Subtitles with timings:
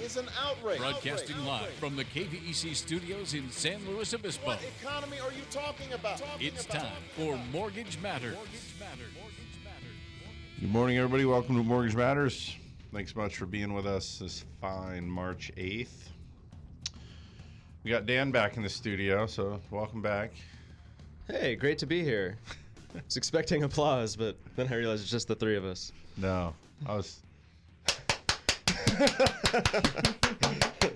[0.00, 0.78] is an outrage.
[0.78, 1.46] Broadcasting Outrage.
[1.48, 1.74] live Outrage.
[1.78, 4.46] from the KVEC studios in San Luis Obispo.
[4.46, 6.18] What economy are you talking about?
[6.18, 8.36] Talking It's about- time for Mortgage Matters.
[10.60, 11.24] Good morning, everybody.
[11.24, 12.56] Welcome to Mortgage Matters.
[12.92, 16.08] Thanks much for being with us this fine March 8th.
[17.84, 20.32] We got Dan back in the studio, so welcome back.
[21.28, 22.38] Hey, great to be here.
[22.96, 25.92] I was expecting applause, but then I realized it's just the three of us.
[26.16, 26.54] No,
[26.86, 27.20] I was.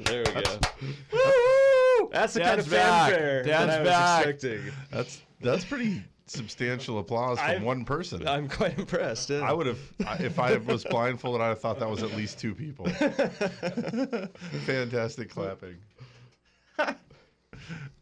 [0.05, 2.09] There we go.
[2.13, 3.11] That's the kind Dan's of back.
[3.11, 4.27] fanfare Dan's that I was back.
[4.27, 4.73] expecting.
[4.91, 8.27] That's that's pretty substantial applause from I'm- one person.
[8.29, 9.31] I'm quite impressed.
[9.31, 9.41] yeah.
[9.41, 9.79] I would have,
[10.21, 12.87] if I was blindfolded, I'd have thought that was at least two people.
[14.67, 15.77] Fantastic clapping.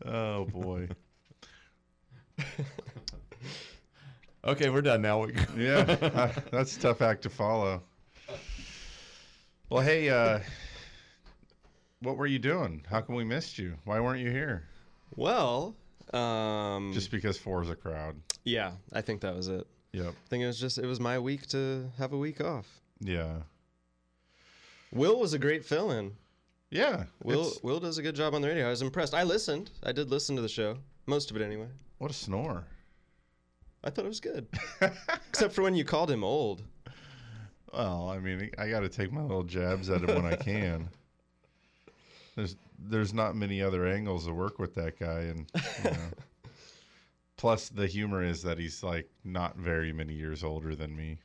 [0.07, 0.89] oh boy.
[4.45, 5.25] Okay, we're done now.
[5.25, 5.83] We- Yeah,
[6.51, 7.83] that's a tough act to follow.
[9.71, 10.41] Well, hey, uh,
[12.01, 12.85] what were you doing?
[12.91, 13.75] How come we missed you?
[13.85, 14.65] Why weren't you here?
[15.15, 15.77] Well,
[16.13, 18.17] um, Just because four is a crowd.
[18.45, 19.67] yeah, I think that was it.
[19.93, 20.07] Yep.
[20.09, 22.67] I think it was just it was my week to have a week off.
[23.01, 23.43] Yeah.
[24.93, 26.13] Will was a great fill-in.
[26.71, 27.05] Yeah.
[27.23, 28.67] Will Will does a good job on the radio.
[28.67, 29.15] I was impressed.
[29.15, 29.71] I listened.
[29.85, 31.67] I did listen to the show, most of it anyway.
[31.99, 32.65] What a snore.
[33.83, 34.47] I thought it was good,
[35.29, 36.63] except for when you called him old.
[37.73, 40.89] Well, I mean, I got to take my little jabs at him when I can.
[42.37, 45.51] There's there's not many other angles to work with that guy, and
[45.85, 45.97] you know.
[47.37, 51.19] plus the humor is that he's like not very many years older than me.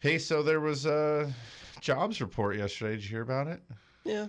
[0.00, 1.32] Hey, so there was a
[1.80, 2.92] jobs report yesterday.
[2.96, 3.62] Did you hear about it?
[4.04, 4.26] Yeah,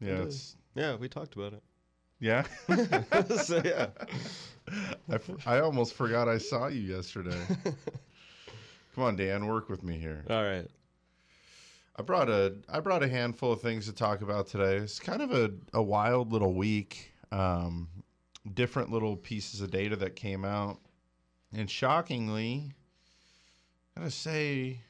[0.00, 1.62] Yeah, it's yeah, we talked about it.
[2.20, 2.44] yeah.
[3.42, 3.88] so yeah.
[5.10, 7.40] I, f- I almost forgot I saw you yesterday.
[8.94, 10.24] Come on, Dan, work with me here.
[10.30, 10.68] All right.
[11.96, 14.76] I brought a I brought a handful of things to talk about today.
[14.76, 17.12] It's kind of a, a wild little week.
[17.32, 17.88] Um,
[18.52, 20.78] different little pieces of data that came out,
[21.52, 22.72] and shockingly,
[23.96, 24.80] I gotta say,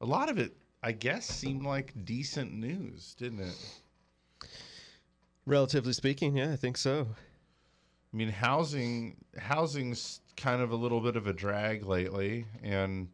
[0.00, 4.48] a lot of it I guess seemed like decent news, didn't it?
[5.44, 7.08] Relatively speaking, yeah, I think so.
[8.12, 13.08] I mean, housing housing's kind of a little bit of a drag lately, and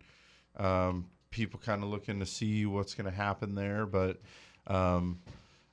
[0.56, 3.86] um, people kind of looking to see what's going to happen there.
[3.86, 4.20] But
[4.66, 5.18] um,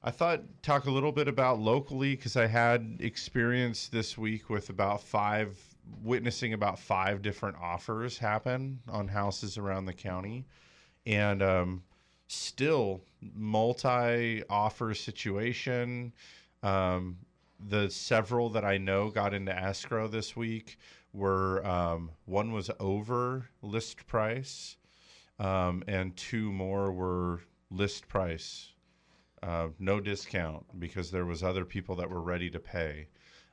[0.03, 4.69] I thought talk a little bit about locally because I had experience this week with
[4.69, 5.57] about five
[6.03, 10.45] witnessing about five different offers happen on houses around the county,
[11.06, 11.84] and um,
[12.28, 13.01] still
[13.35, 16.13] multi offer situation.
[16.63, 17.17] Um,
[17.69, 20.79] the several that I know got into escrow this week
[21.13, 24.77] were um, one was over list price,
[25.39, 28.73] um, and two more were list price,
[29.44, 33.07] uh, no discount because there was other people that were ready to pay.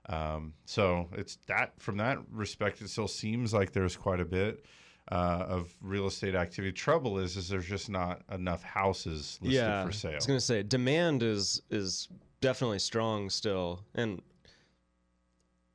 [0.09, 4.65] Um, so it's that from that respect, it still seems like there's quite a bit
[5.11, 6.73] uh, of real estate activity.
[6.73, 10.13] Trouble is, is there's just not enough houses listed yeah, for sale.
[10.13, 12.09] I was gonna say demand is is
[12.41, 14.23] definitely strong still, and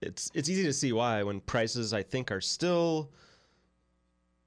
[0.03, 3.11] it's it's easy to see why when prices I think are still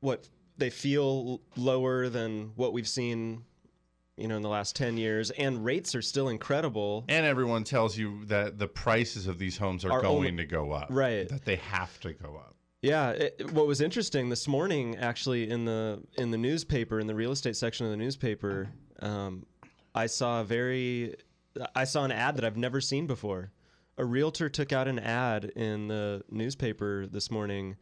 [0.01, 0.29] what
[0.59, 3.45] they feel lower than what we've seen,
[4.17, 7.05] you know, in the last ten years, and rates are still incredible.
[7.09, 10.45] And everyone tells you that the prices of these homes are, Are going only- to
[10.47, 10.89] go up.
[10.91, 11.29] Right.
[11.29, 12.55] That they have to go up.
[12.83, 17.15] Yeah, it, what was interesting this morning, actually, in the in the newspaper, in the
[17.15, 18.69] real estate section of the newspaper,
[19.01, 19.45] um,
[19.95, 21.17] I saw a very,
[21.75, 23.51] I saw an ad that I've never seen before.
[23.99, 27.77] A realtor took out an ad in the newspaper this morning,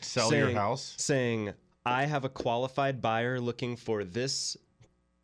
[0.00, 0.94] Sell your house.
[0.96, 1.52] saying,
[1.86, 4.56] "I have a qualified buyer looking for this."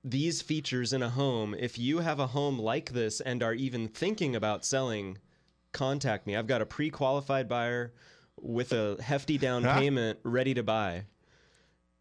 [0.05, 1.53] These features in a home.
[1.53, 5.19] If you have a home like this and are even thinking about selling,
[5.73, 6.37] contact me.
[6.37, 7.93] I've got a pre qualified buyer
[8.41, 11.07] with a hefty down payment ready to buy.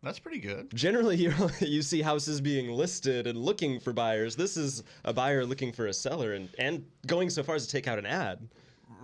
[0.05, 0.73] That's pretty good.
[0.75, 4.35] Generally, you you see houses being listed and looking for buyers.
[4.35, 7.71] This is a buyer looking for a seller and, and going so far as to
[7.71, 8.47] take out an ad.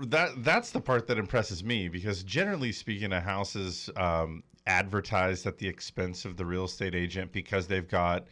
[0.03, 5.48] That that's the part that impresses me because generally speaking, a house is um, advertised
[5.48, 8.27] at the expense of the real estate agent because they've got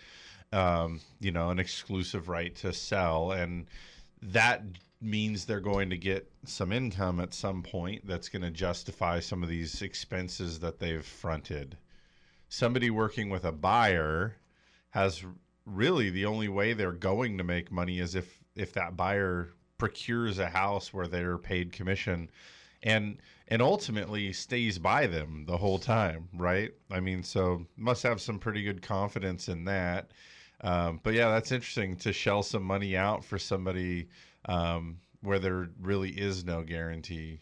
[0.53, 3.65] um, you know an exclusive right to sell, and
[4.21, 4.61] that
[5.01, 9.41] means they're going to get some income at some point that's going to justify some
[9.41, 11.75] of these expenses that they've fronted.
[12.49, 14.35] Somebody working with a buyer
[14.89, 15.23] has
[15.65, 20.39] really the only way they're going to make money is if if that buyer procures
[20.39, 22.29] a house where they're paid commission
[22.81, 26.71] and and ultimately stays by them the whole time right?
[26.89, 30.11] I mean so must have some pretty good confidence in that.
[30.61, 34.09] Um, but yeah that's interesting to shell some money out for somebody
[34.45, 37.41] um, where there really is no guarantee.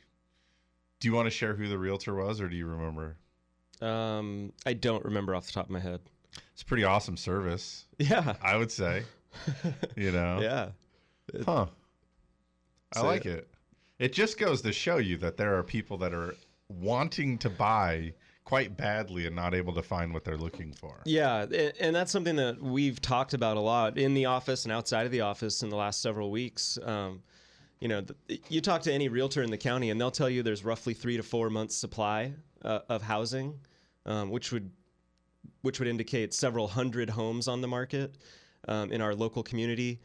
[0.99, 3.17] Do you want to share who the realtor was or do you remember
[3.81, 5.99] Um, I don't remember off the top of my head.
[6.53, 8.35] it's a pretty awesome service Yeah.
[8.41, 9.03] i would say
[9.95, 10.69] you know Yeah.
[11.45, 11.67] Huh.
[12.95, 13.47] I like it.
[13.99, 16.35] It just goes to show you that there are people that are
[16.69, 18.13] wanting to buy
[18.45, 21.01] quite badly and not able to find what they're looking for.
[21.03, 21.45] Yeah,
[21.81, 25.11] and that's something that we've talked about a lot in the office and outside of
[25.11, 26.79] the office in the last several weeks.
[26.81, 27.21] Um,
[27.81, 28.03] you know,
[28.47, 31.17] you talk to any realtor in the county, and they'll tell you there's roughly three
[31.17, 32.31] to four months supply
[32.67, 33.59] uh, of housing,
[34.05, 34.69] um, which would
[35.61, 38.15] which would indicate several hundred homes on the market
[38.67, 39.99] um, in our local community.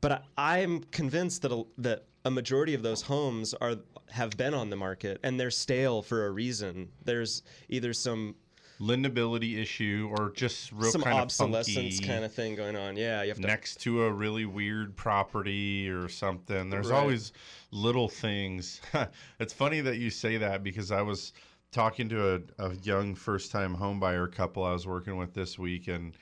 [0.00, 3.76] But I, I'm convinced that a, that a majority of those homes are
[4.10, 6.90] have been on the market and they're stale for a reason.
[7.04, 8.36] There's either some
[8.80, 12.96] Lendability issue or just real some kind obsolescence of funky kind of thing going on.
[12.96, 13.46] Yeah, you have to.
[13.46, 16.70] next to a really weird property or something.
[16.70, 16.98] There's Right.
[16.98, 17.32] always
[17.72, 18.80] little things.
[19.38, 21.34] it's funny that you say that because I was
[21.72, 25.88] talking to a, a young first time homebuyer couple I was working with this week
[25.88, 26.14] and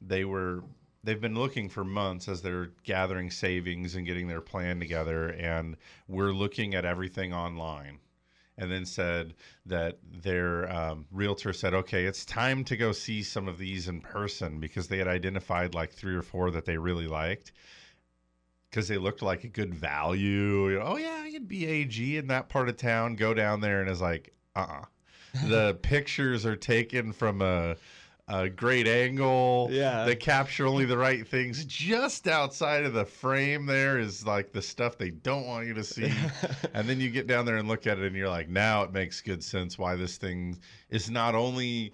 [0.00, 0.62] they were
[1.04, 5.76] they've been looking for months as they're gathering savings and getting their plan together and
[6.08, 7.98] we're looking at everything online.
[8.58, 9.34] And then said
[9.64, 14.02] that their um, realtor said okay it's time to go see some of these in
[14.02, 17.52] person because they had identified like three or four that they really liked.
[18.70, 20.68] Because they looked like a good value.
[20.68, 23.62] You know, oh yeah i could be ag in that part of town go down
[23.62, 24.84] there and it's like uh-uh
[25.46, 27.76] the pictures are taken from a
[28.28, 29.68] a great angle.
[29.70, 30.04] Yeah.
[30.04, 31.64] They capture only the right things.
[31.64, 35.84] Just outside of the frame there is like the stuff they don't want you to
[35.84, 36.12] see.
[36.74, 38.92] and then you get down there and look at it and you're like, now it
[38.92, 40.58] makes good sense why this thing
[40.88, 41.92] is not only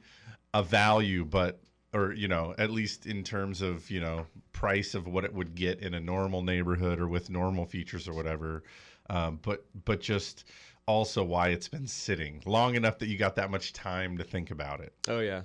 [0.55, 1.61] a value, but
[1.95, 5.55] or you know, at least in terms of, you know, price of what it would
[5.55, 8.63] get in a normal neighborhood or with normal features or whatever.
[9.09, 10.45] Um, but but just
[10.89, 14.51] also why it's been sitting long enough that you got that much time to think
[14.51, 14.93] about it.
[15.07, 15.43] oh yeah,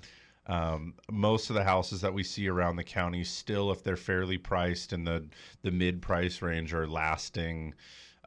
[0.47, 4.37] Um, most of the houses that we see around the county still, if they're fairly
[4.37, 5.27] priced in the
[5.61, 7.73] the mid price range, are lasting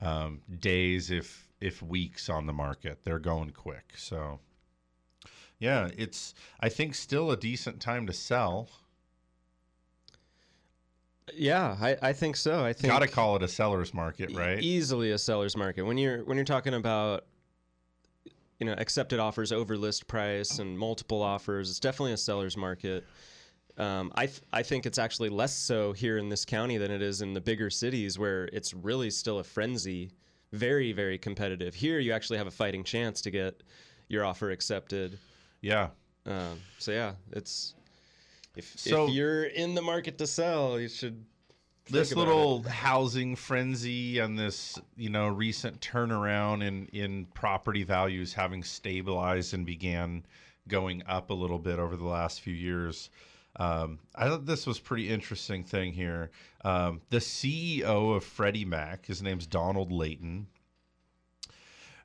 [0.02, 2.98] um, days, if if weeks on the market.
[3.02, 3.94] They're going quick.
[3.96, 4.40] So,
[5.58, 8.68] yeah, it's I think still a decent time to sell.
[11.34, 11.76] Yeah.
[11.80, 12.64] I, I think so.
[12.64, 14.58] I think Got to call it a seller's market, right?
[14.60, 17.24] easily a seller's market when you're when you're talking about
[18.58, 21.70] you know accepted offers over list price and multiple offers.
[21.70, 23.04] It's definitely a seller's market.
[23.78, 27.02] Um, I th- I think it's actually less so here in this county than it
[27.02, 30.12] is in the bigger cities where it's really still a frenzy,
[30.52, 31.74] very very competitive.
[31.74, 33.62] Here you actually have a fighting chance to get
[34.08, 35.18] your offer accepted.
[35.60, 35.88] yeah.
[36.24, 37.75] Um, so yeah, it's
[38.56, 41.24] if, So- if you're in the market to sell, you should.
[41.88, 48.64] this little housing frenzy and this you know recent turnaround in in property values having
[48.64, 50.26] stabilized and began
[50.66, 53.08] going up a little bit over the last few years
[53.58, 56.30] um, I thought this was pretty interesting thing here.
[56.64, 60.46] Um, the CEO of Freddie Mac, his name's Donald Layton,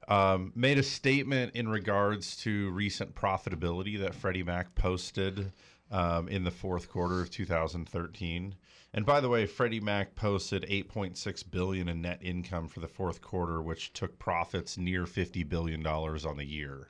[0.08, 5.52] um, made a statement in regards to recent profitability that Freddie Mac posted
[5.92, 8.56] um, in the fourth quarter of 2013.
[8.94, 13.22] And by the way, Freddie Mac posted 8.6 billion in net income for the fourth
[13.22, 16.90] quarter, which took profits near 50 billion dollars on the year.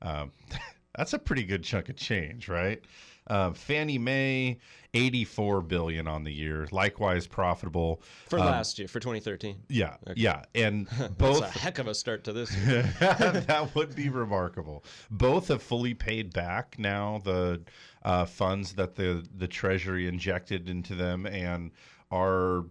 [0.00, 0.32] Um,
[0.96, 2.82] that's a pretty good chunk of change, right?
[3.26, 4.58] Um, Fannie Mae,
[4.92, 9.62] 84 billion on the year, likewise profitable For Um, last year, for 2013.
[9.68, 12.82] Yeah, yeah, and That's both a heck of a start to this year.
[13.00, 14.84] that would be remarkable.
[15.10, 17.62] Both have fully paid back now the
[18.02, 21.70] uh, funds that the the Treasury injected into them, and
[22.10, 22.66] are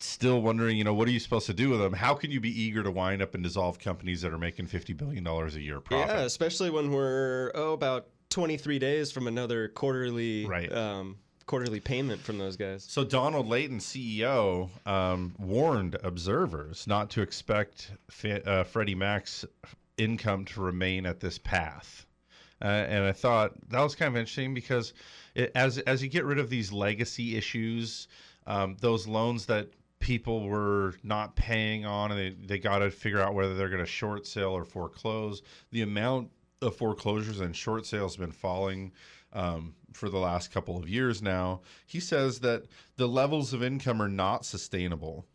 [0.00, 1.92] still wondering, you know, what are you supposed to do with them?
[1.92, 4.92] How can you be eager to wind up and dissolve companies that are making fifty
[4.92, 6.08] billion dollars a year profit?
[6.08, 10.70] Yeah, especially when we're oh about 23 days from another quarterly Right.
[10.72, 12.82] um, quarterly payment from those guys.
[12.82, 17.92] So Donald Layton, CEO, um, warned observers not to expect
[18.24, 19.44] uh, Freddie Mac's
[19.98, 22.06] income to remain at this path.
[22.60, 24.94] Uh, and I thought that was kind of interesting because
[25.36, 28.08] it, as as you get rid of these legacy issues,
[28.48, 29.68] um, those loans that
[30.00, 33.80] people were not paying on and they, they got to figure out whether they're going
[33.84, 35.40] to short sale or foreclose.
[35.70, 36.30] The amount
[36.64, 38.92] of foreclosures and short sales been falling
[39.32, 41.60] um, for the last couple of years now.
[41.86, 42.64] He says that
[42.96, 45.26] the levels of income are not sustainable.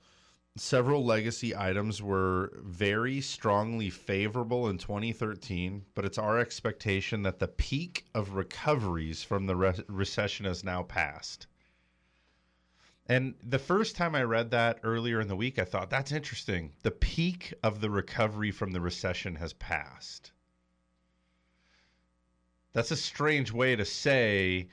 [0.58, 7.48] Several legacy items were very strongly favorable in 2013, but it's our expectation that the
[7.48, 11.48] peak of recoveries from the re- recession has now passed.
[13.06, 16.74] And the first time I read that earlier in the week, I thought that's interesting.
[16.84, 20.32] The peak of the recovery from the recession has passed.
[22.74, 24.68] That's a strange way to say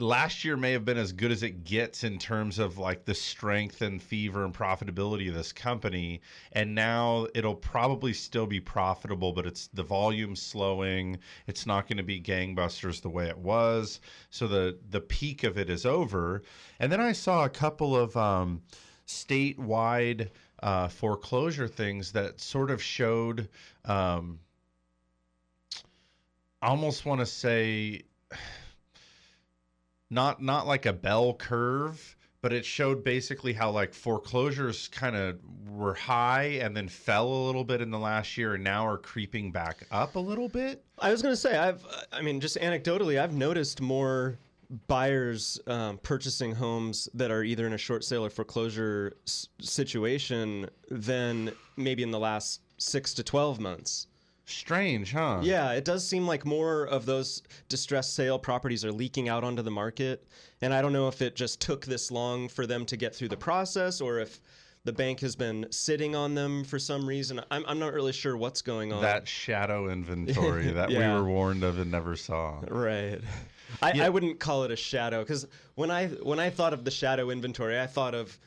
[0.00, 3.14] last year may have been as good as it gets in terms of like the
[3.14, 6.20] strength and fever and profitability of this company
[6.52, 11.96] and now it'll probably still be profitable but it's the volume slowing it's not going
[11.96, 13.98] to be gangbusters the way it was
[14.30, 16.42] so the the peak of it is over.
[16.78, 18.62] And then i saw a couple of um,
[19.06, 20.28] statewide
[20.62, 23.48] uh, foreclosure things that sort of showed
[23.84, 24.38] um,
[26.60, 28.02] I almost want to say
[30.10, 35.38] not not like a bell curve, but it showed basically how like foreclosures kind of
[35.68, 38.98] were high and then fell a little bit in the last year and now are
[38.98, 40.84] creeping back up a little bit.
[40.98, 44.38] I was going to say, I've, I mean, just anecdotally, I've noticed more
[44.86, 50.68] buyers um, purchasing homes that are either in a short sale or foreclosure s- situation
[50.90, 54.08] than maybe in the last six to 12 months.
[54.48, 55.40] Strange, huh?
[55.42, 59.62] Yeah, it does seem like more of those distressed sale properties are leaking out onto
[59.62, 60.26] the market.
[60.60, 63.28] And I don't know if it just took this long for them to get through
[63.28, 64.40] the process or if
[64.84, 67.40] the bank has been sitting on them for some reason.
[67.50, 69.02] I'm, I'm not really sure what's going on.
[69.02, 71.14] That shadow inventory that Yeah.
[71.14, 72.60] we were warned of and never saw.
[72.68, 73.20] Right.
[73.82, 76.90] I, I wouldn't call it a shadow because when I when I thought of the
[76.90, 78.38] shadow inventory, I thought of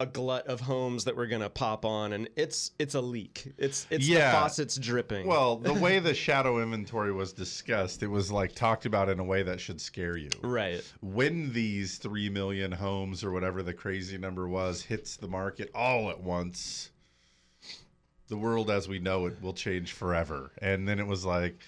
[0.00, 3.52] a glut of homes that we're gonna pop on, and it's it's a leak.
[3.58, 4.32] It's it's Yeah.
[4.32, 5.26] the faucets dripping.
[5.26, 9.24] Well, the way the shadow inventory was discussed, it was like talked about in a
[9.24, 10.30] way that should scare you.
[10.42, 10.82] right.
[11.02, 16.08] when these 3 million homes or whatever the crazy number was hits the market all
[16.10, 16.90] at once
[18.28, 21.58] the world as we know it will change forever and then it was like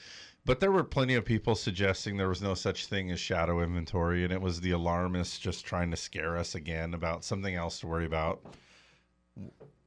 [0.44, 4.24] but there were plenty of people suggesting there was no such thing as shadow inventory
[4.24, 7.86] and it was the alarmists just trying to scare us again about something else to
[7.86, 8.40] worry about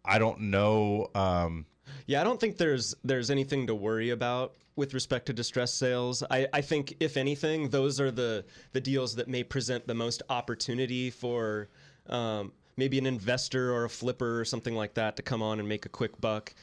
[0.06, 1.66] i don't know um
[2.08, 6.24] Yeah, I don't think there's there's anything to worry about with respect to distressed sales.
[6.30, 8.44] I, I think if anything, those are the
[8.74, 11.70] the deals that may present the most opportunity for
[12.10, 15.70] um, maybe an investor or a flipper or something like that to come on and
[15.70, 16.54] make a quick buck.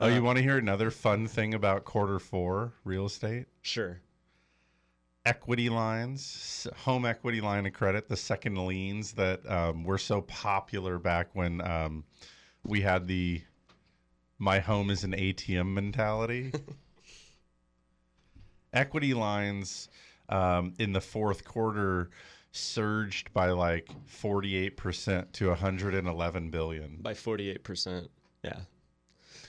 [0.00, 4.00] Oh you want to hear another fun thing about quarter 4 real estate Sure.
[5.24, 10.98] equity lines, home equity line of credit, the second liens that um, were so popular
[10.98, 12.04] back when um,
[12.66, 13.42] we had the
[14.38, 16.52] my home is an ATM mentality.
[18.72, 19.88] equity lines
[20.28, 22.10] um, in the fourth quarter
[22.50, 26.96] surged by like 48% to 111 billion.
[27.00, 28.08] by 48%.
[28.42, 28.60] Yeah.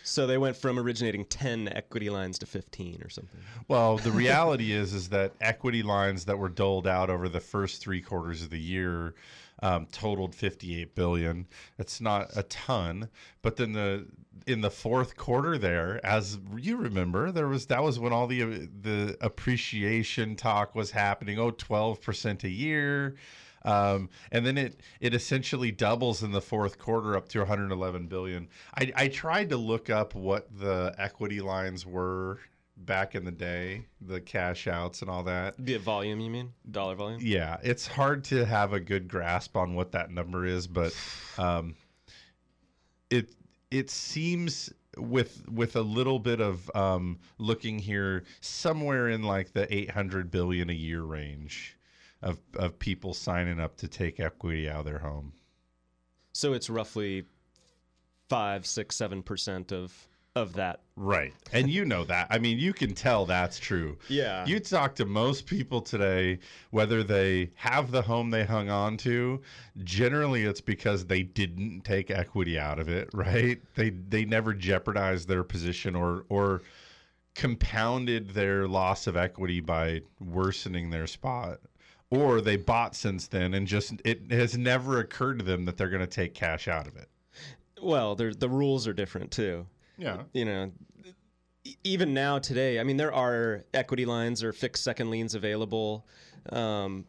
[0.05, 3.39] So they went from originating 10 equity lines to 15 or something.
[3.67, 7.81] Well, the reality is is that equity lines that were doled out over the first
[7.81, 9.15] three quarters of the year
[9.63, 11.47] um, totaled 58 billion.
[11.79, 13.09] It's not a ton,
[13.41, 14.05] but then the
[14.45, 18.67] in the fourth quarter there, as you remember, there was that was when all the
[18.81, 21.39] the appreciation talk was happening.
[21.39, 23.15] Oh, 12 percent a year.
[23.65, 28.47] Um, and then it it essentially doubles in the fourth quarter up to 111 billion.
[28.77, 32.39] I, I tried to look up what the equity lines were
[32.77, 35.55] back in the day, the cash outs and all that.
[35.57, 36.53] The volume, you mean?
[36.69, 37.19] Dollar volume?
[37.23, 40.95] Yeah, it's hard to have a good grasp on what that number is, but
[41.37, 41.75] um,
[43.09, 43.31] it
[43.71, 49.73] it seems with with a little bit of um, looking here, somewhere in like the
[49.73, 51.77] 800 billion a year range
[52.21, 55.33] of of people signing up to take equity out of their home.
[56.33, 57.25] So it's roughly
[58.29, 60.81] five, six, seven percent of of that.
[60.97, 61.33] Right.
[61.53, 62.27] And you know that.
[62.29, 63.97] I mean, you can tell that's true.
[64.09, 64.45] Yeah.
[64.45, 66.39] You talk to most people today,
[66.71, 69.41] whether they have the home they hung on to,
[69.83, 73.61] generally it's because they didn't take equity out of it, right?
[73.75, 76.63] They they never jeopardized their position or or
[77.33, 81.59] compounded their loss of equity by worsening their spot.
[82.11, 85.89] Or they bought since then and just it has never occurred to them that they're
[85.89, 87.09] going to take cash out of it.
[87.81, 89.65] Well, the rules are different too.
[89.97, 90.23] Yeah.
[90.33, 90.71] You know,
[91.83, 96.05] even now today, I mean, there are equity lines or fixed second liens available.
[96.51, 97.05] Um,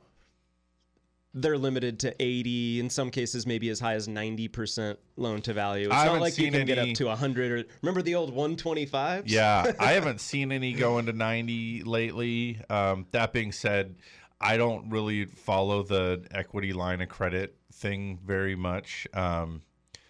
[1.36, 5.88] they're limited to 80 in some cases maybe as high as 90% loan to value
[5.88, 9.28] it's I not like you can get up to 100 or remember the old 125
[9.28, 12.58] Yeah, I haven't seen any going to 90 lately.
[12.70, 13.96] Um, that being said,
[14.40, 19.06] I don't really follow the equity line of credit thing very much.
[19.14, 19.62] Um,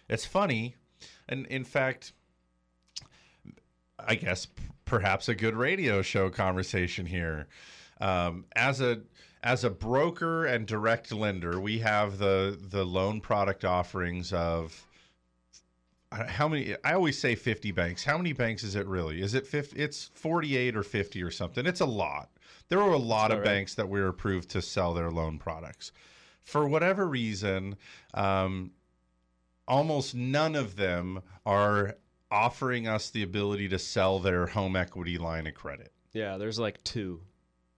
[0.09, 0.75] it's funny,
[1.29, 2.13] and in fact,
[3.99, 7.47] I guess p- perhaps a good radio show conversation here.
[8.01, 9.01] Um, as a
[9.43, 14.85] as a broker and direct lender, we have the the loan product offerings of
[16.11, 18.03] how many i always say 50 banks.
[18.03, 19.21] How many banks is it really?
[19.21, 21.65] Is it 50 it's 48 or 50 or something?
[21.65, 22.29] It's a lot
[22.69, 23.45] there were a lot of right.
[23.45, 25.91] banks that we're approved to sell their loan products.
[26.43, 27.75] For whatever reason
[28.13, 28.71] um,
[29.67, 31.97] almost none of them are
[32.31, 35.91] offering us the ability to sell their home equity line of credit.
[36.13, 37.21] Yeah there's like two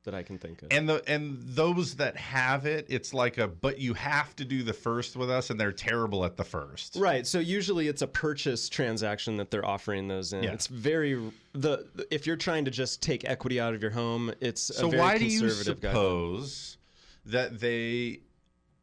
[0.03, 3.47] that i can think of and the and those that have it it's like a
[3.47, 6.95] but you have to do the first with us and they're terrible at the first
[6.95, 7.25] Right.
[7.25, 10.43] So usually it's a purchase transaction that they're offering those in.
[10.43, 10.51] Yeah.
[10.51, 11.19] It's very
[11.53, 14.89] the if you're trying to just take equity out of your home, it's So a
[14.91, 15.89] very why do you conservative guideline.
[15.89, 16.77] suppose
[17.25, 18.21] that they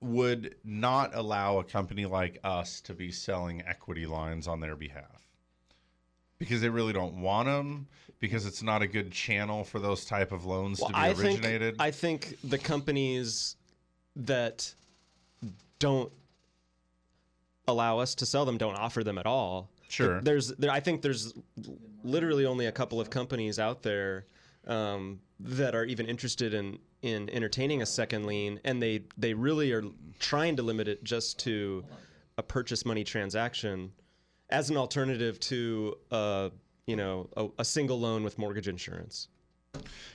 [0.00, 5.28] would not allow a company like us to be selling equity lines on their behalf?
[6.38, 7.88] Because they really don't want them.
[8.18, 11.11] Because it's not a good channel for those type of loans Well, to be I
[11.11, 11.75] originated.
[11.75, 13.56] think I think the companies
[14.16, 14.75] that
[15.78, 16.11] don't
[17.68, 19.68] allow us to sell them don't offer them at all.
[19.88, 20.20] Sure.
[20.20, 21.35] There's there I think there's
[22.02, 24.25] literally only a couple of companies out there
[24.66, 29.73] um, that are even interested in in entertaining a second lien, and they they really
[29.73, 29.85] are
[30.18, 31.85] trying to limit it just to
[32.38, 33.92] a purchase money transaction
[34.50, 36.50] as an alternative to uh,
[36.87, 39.28] you know a, a single loan with mortgage insurance.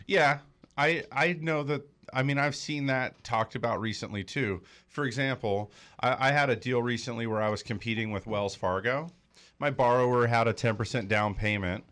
[0.08, 0.40] Yeah,
[0.78, 1.84] I I know that.
[2.14, 4.62] I mean, I've seen that talked about recently too.
[4.88, 9.10] For example, I, I had a deal recently where I was competing with Wells Fargo.
[9.60, 11.84] My borrower had a ten percent down payment,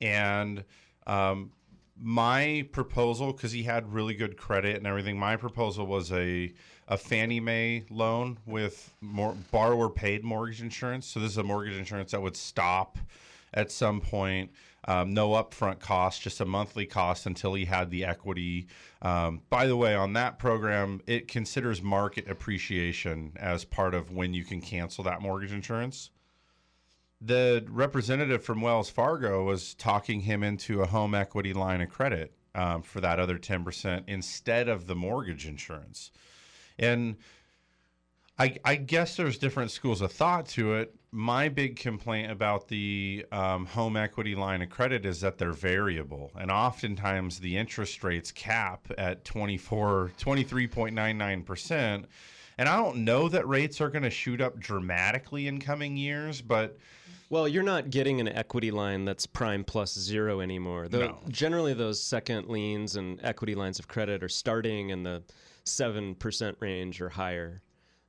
[0.00, 0.64] and
[1.06, 1.52] um,
[2.00, 6.52] my proposal, because he had really good credit and everything, my proposal was a
[6.88, 11.06] a Fannie Mae loan with more borrower paid mortgage insurance.
[11.06, 12.98] So this is a mortgage insurance that would stop
[13.54, 14.50] at some point.
[14.84, 18.66] Um, no upfront cost, just a monthly cost until he had the equity.
[19.00, 24.34] Um, by the way, on that program, it considers market appreciation as part of when
[24.34, 26.10] you can cancel that mortgage insurance.
[27.20, 32.34] The representative from Wells Fargo was talking him into a home equity line of credit
[32.56, 36.10] um, for that other 10% instead of the mortgage insurance.
[36.76, 37.16] And
[38.42, 40.92] I, I guess there's different schools of thought to it.
[41.12, 46.32] My big complaint about the um, home equity line of credit is that they're variable,
[46.36, 52.04] and oftentimes the interest rates cap at 24, 23.99%.
[52.58, 56.42] And I don't know that rates are going to shoot up dramatically in coming years,
[56.42, 56.76] but
[57.30, 60.88] Well, you're not getting an equity line that's prime plus zero anymore.
[60.88, 61.18] The, No.
[61.28, 65.22] Generally, those second liens and equity lines of credit are starting in the
[65.64, 67.62] seven percent range or higher.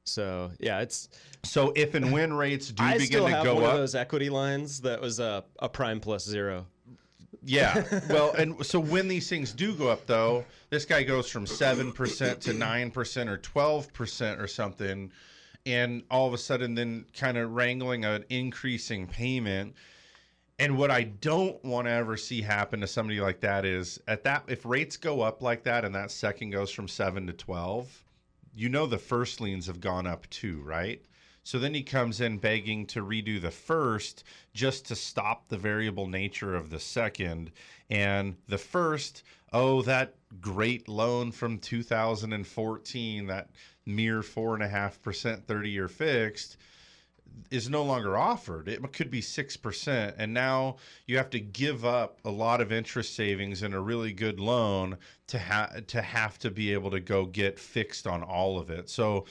[0.06, 1.10] So yeah, it's.
[1.44, 3.78] so if and when rates do I begin still to have go one up, of
[3.78, 6.66] those equity lines that was a, a prime plus zero.
[7.46, 7.84] Yeah.
[8.10, 12.40] Well, and so when these things do go up, though, this guy goes from 7%
[12.40, 15.12] to 9% or 12% or something.
[15.66, 19.76] And all of a sudden, then kind of wrangling an increasing payment.
[20.60, 24.24] And what I don't want to ever see happen to somebody like that is at
[24.24, 28.04] that, if rates go up like that and that second goes from 7 to 12,
[28.56, 31.04] you know the first liens have gone up too, right?
[31.44, 36.08] So then he comes in begging to redo the first just to stop the variable
[36.08, 37.52] nature of the second.
[37.90, 43.50] And the first, oh, that great loan from 2014, that
[43.86, 46.58] mere 4.5% 30 year fixed,
[47.52, 48.68] is no longer offered.
[48.68, 50.16] It could be 6%.
[50.18, 54.14] And now you have to give up a lot of interest savings and a really
[54.14, 58.58] good loan to, ha- to have to be able to go get fixed on all
[58.60, 58.90] of it.
[58.90, 59.26] So,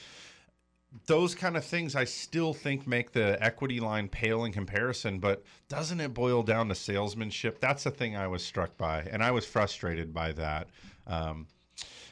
[1.07, 5.43] those kind of things I still think make the equity line pale in comparison, but
[5.67, 7.59] doesn't it boil down to salesmanship?
[7.59, 10.69] That's the thing I was struck by, and I was frustrated by that.
[11.07, 11.47] Um,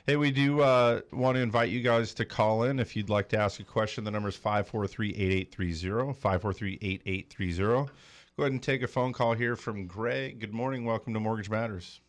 [0.08, 3.30] hey, we do uh, want to invite you guys to call in if you'd like
[3.30, 4.04] to ask a question.
[4.04, 6.14] The number is 543 8830.
[6.14, 7.92] 543 8830.
[8.38, 10.40] Go ahead and take a phone call here from Greg.
[10.40, 10.86] Good morning.
[10.86, 12.02] Welcome to Mortgage Matters.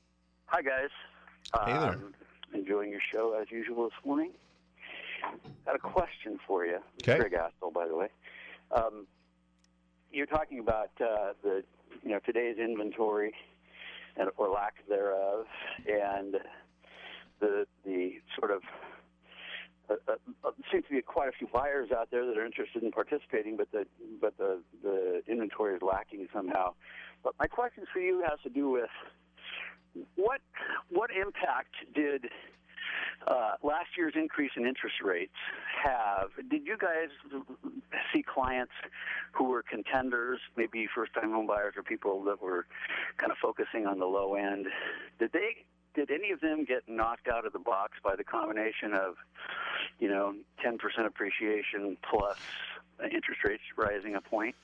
[0.47, 0.91] Hi, guys.
[1.65, 1.91] Hey there.
[1.91, 2.15] Um,
[2.55, 4.31] enjoying your show as usual this morning.
[5.67, 6.79] Got a question for you.
[7.03, 7.19] Okay.
[7.19, 8.09] Greg Astle, by the way.
[8.75, 9.07] Um,
[10.11, 11.65] you're talking about uh, the,
[12.03, 13.35] you know, today's inventory
[14.17, 15.47] and or lack thereof,
[15.89, 16.37] and
[17.43, 18.63] the the sort of
[19.91, 20.13] uh, uh,
[20.45, 23.57] uh, seems to be quite a few buyers out there that are interested in participating,
[23.57, 23.85] but the
[24.21, 26.73] but the the inventory is lacking somehow.
[27.23, 28.91] But my question for you has to do with
[30.17, 30.41] what
[30.89, 32.27] what impact did
[33.27, 35.33] uh, last year's increase in interest rates
[35.85, 36.31] have?
[36.49, 37.09] Did you guys
[38.13, 38.73] see clients
[39.33, 42.67] who were contenders, maybe first-time home buyers or people that were
[43.19, 44.67] kind of focusing on the low end?
[45.19, 45.65] Did they?
[45.95, 49.17] Did any of them get knocked out of the box by the combination of,
[49.99, 52.39] you know, 10% appreciation plus
[53.05, 54.55] interest rates rising a point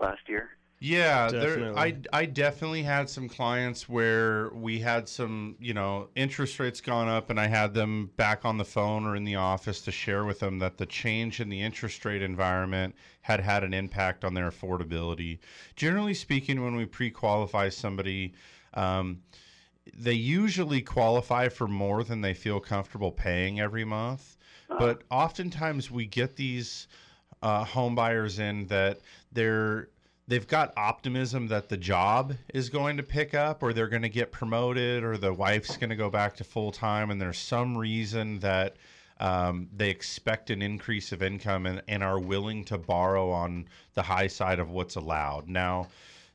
[0.00, 0.50] last year?
[0.80, 6.60] Yeah, there, I I definitely had some clients where we had some, you know, interest
[6.60, 9.80] rates gone up, and I had them back on the phone or in the office
[9.82, 13.74] to share with them that the change in the interest rate environment had had an
[13.74, 15.40] impact on their affordability.
[15.74, 18.34] Generally speaking, when we pre-qualify somebody,
[18.74, 19.20] um,
[19.96, 24.36] they usually qualify for more than they feel comfortable paying every month.
[24.68, 26.88] But oftentimes we get these
[27.42, 29.00] uh, home buyers in that
[29.32, 29.88] they're
[30.26, 34.08] they've got optimism that the job is going to pick up or they're going to
[34.08, 37.76] get promoted or the wife's going to go back to full time and there's some
[37.76, 38.76] reason that
[39.20, 44.02] um, they expect an increase of income and, and are willing to borrow on the
[44.02, 45.88] high side of what's allowed now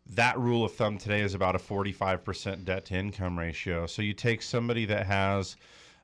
[0.05, 4.13] that rule of thumb today is about a 45% debt to income ratio so you
[4.13, 5.55] take somebody that has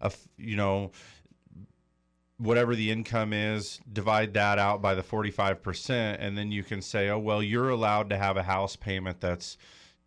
[0.02, 0.92] a, you know
[2.40, 7.10] whatever the income is, divide that out by the 45%, and then you can say,
[7.10, 9.58] oh, well, you're allowed to have a house payment that's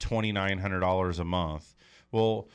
[0.00, 1.74] $2,900 a month.
[2.10, 2.48] Well,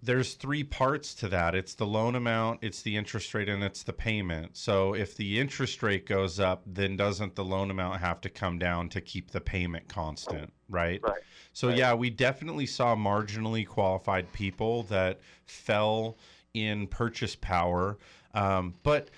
[0.00, 3.82] there's three parts to that it's the loan amount, it's the interest rate, and it's
[3.82, 4.56] the payment.
[4.56, 8.58] So if the interest rate goes up, then doesn't the loan amount have to come
[8.58, 11.00] down to keep the payment constant, right?
[11.02, 11.20] Right.
[11.52, 16.16] So yeah, we definitely saw marginally qualified people that fell
[16.54, 17.98] in purchase power.
[18.34, 19.10] Um, but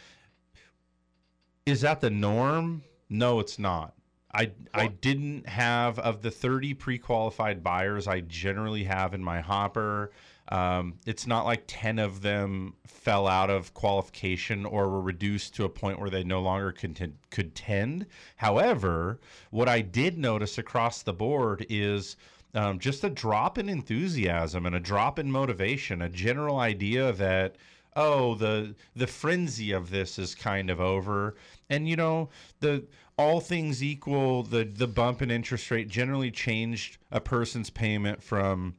[1.66, 2.82] is that the norm?
[3.10, 3.94] No, it's not.
[4.32, 10.12] I I didn't have of the 30 pre-qualified buyers I generally have in my hopper.
[10.50, 15.64] Um, it's not like 10 of them fell out of qualification or were reduced to
[15.64, 18.06] a point where they no longer could tend.
[18.36, 22.16] However, what I did notice across the board is
[22.54, 27.56] um, just a drop in enthusiasm and a drop in motivation, a general idea that
[27.96, 31.34] oh the the frenzy of this is kind of over
[31.68, 32.28] and you know
[32.60, 32.84] the
[33.18, 38.76] all things equal the the bump in interest rate generally changed a person's payment from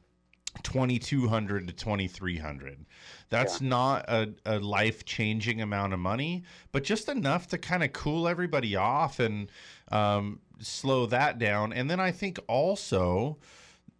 [0.62, 2.84] 2200 to 2300
[3.30, 7.92] that's not a, a life changing amount of money but just enough to kind of
[7.92, 9.50] cool everybody off and
[9.90, 11.72] um, slow that down.
[11.72, 13.38] And then i think also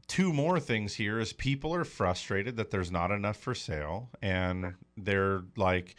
[0.08, 4.74] two more things here is people are frustrated that there's not enough for sale and
[4.96, 5.96] they're like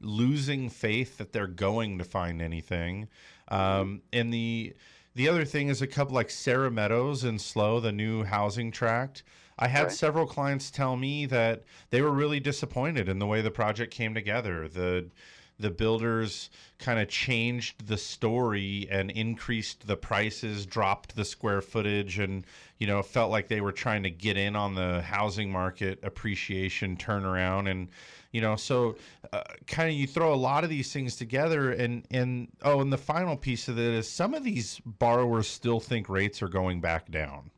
[0.00, 3.08] losing faith that they're going to find anything.
[3.48, 4.74] Um, and the
[5.14, 9.24] the other thing is a couple like Serra Meadows and SLO, the new housing tract.
[9.60, 9.92] I had Right.
[9.92, 14.14] several clients tell me that they were really disappointed in the way the project came
[14.14, 14.66] together.
[14.68, 15.10] The
[15.58, 22.18] the builders kind of changed the story and increased the prices, dropped the square footage,
[22.18, 22.46] and
[22.78, 26.96] you know felt like they were trying to get in on the housing market appreciation
[26.96, 27.70] turnaround.
[27.70, 27.88] And
[28.32, 28.96] you know, so
[29.32, 32.90] uh, kind of you throw a lot of these things together, and and oh, and
[32.90, 36.80] the final piece of it is some of these borrowers still think rates are going
[36.80, 37.50] back down.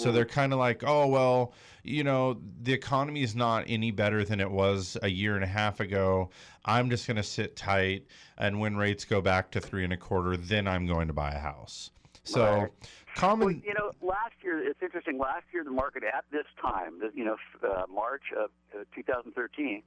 [0.00, 4.24] So they're kind of like, oh, well, you know, the economy is not any better
[4.24, 6.30] than it was a year and a half ago.
[6.64, 8.06] I'm just going to sit tight.
[8.38, 11.32] And when rates go back to three and a quarter, then I'm going to buy
[11.32, 11.90] a house.
[12.24, 12.70] So, Right.
[13.16, 13.46] common.
[13.46, 15.18] Well, you know, last year it's interesting.
[15.18, 19.82] Last year, the market at this time, you know, uh, March of uh, 2013,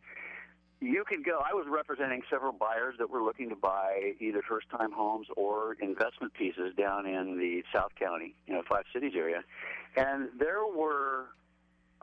[0.81, 1.39] you could go.
[1.39, 6.33] I was representing several buyers that were looking to buy either first-time homes or investment
[6.33, 9.43] pieces down in the South County, you know, Five Cities area,
[9.95, 11.27] and there were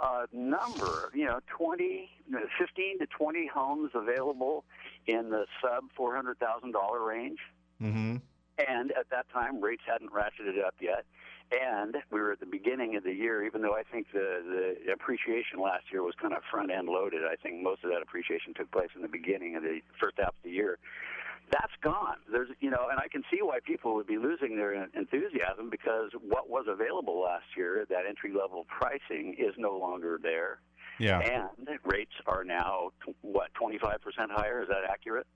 [0.03, 2.11] a number, you know, 20,
[2.59, 4.65] 15 to 20 homes available
[5.07, 7.39] in the sub $400,000 range.
[7.79, 8.17] hmm
[8.59, 11.05] And at that time, rates hadn't ratcheted up yet.
[11.51, 14.93] And we were at the beginning of the year, even though I think the, the
[14.93, 17.23] appreciation last year was kind of front end loaded.
[17.25, 20.29] I think most of that appreciation took place in the beginning of the first half
[20.29, 20.79] of the year.
[21.51, 22.17] That's gone.
[22.31, 26.11] There's, you know, and I can see why people would be losing their enthusiasm because
[26.23, 30.61] what was available last year, that entry level pricing, is no longer there.
[30.99, 31.19] Yeah.
[31.19, 32.91] And rates are now,
[33.23, 33.97] what, 25%
[34.31, 34.63] higher?
[34.63, 35.27] Is that accurate?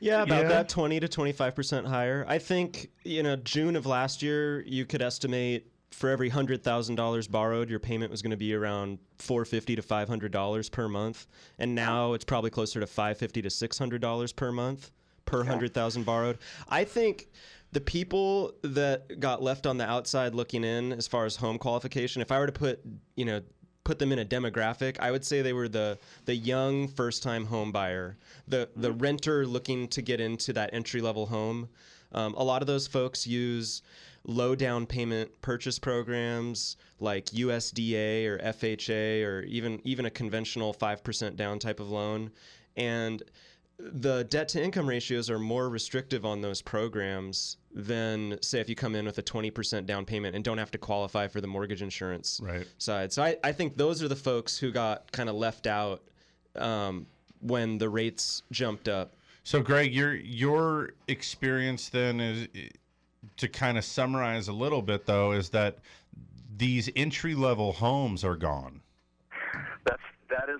[0.00, 0.48] Yeah, about Yeah.
[0.48, 2.24] that 20 to 25% higher.
[2.28, 6.94] I think, you know, June of last year, you could estimate for every hundred thousand
[6.96, 10.70] dollars borrowed, your payment was going to be around four fifty to five hundred dollars
[10.70, 11.26] per month,
[11.58, 14.90] and now it's probably closer to five fifty to six hundred dollars per month
[15.24, 16.38] per hundred thousand borrowed.
[16.68, 17.28] I think
[17.72, 22.20] the people that got left on the outside looking in, as far as home qualification,
[22.20, 22.80] if I were to put
[23.16, 23.40] you know
[23.84, 27.46] put them in a demographic, I would say they were the the young first time
[27.46, 31.68] home buyer, the the renter looking to get into that entry level home.
[32.12, 33.82] Um, a lot of those folks use
[34.24, 41.36] low down payment purchase programs like USDA or FHA or even even a conventional 5%
[41.36, 42.30] down type of loan
[42.76, 43.22] and
[43.90, 48.74] the debt to income ratios are more restrictive on those programs than say if you
[48.76, 51.82] come in with a 20% down payment and don't have to qualify for the mortgage
[51.82, 52.66] insurance Right.
[52.78, 53.12] side.
[53.12, 56.02] So I, I think those are the folks who got kind of left out
[56.54, 57.06] um,
[57.40, 59.14] when the rates jumped up.
[59.42, 62.46] So, Greg, your your experience then is
[63.38, 65.78] to kind of summarize a little bit, though, is that
[66.56, 68.82] these entry level homes are gone.
[69.84, 70.02] That's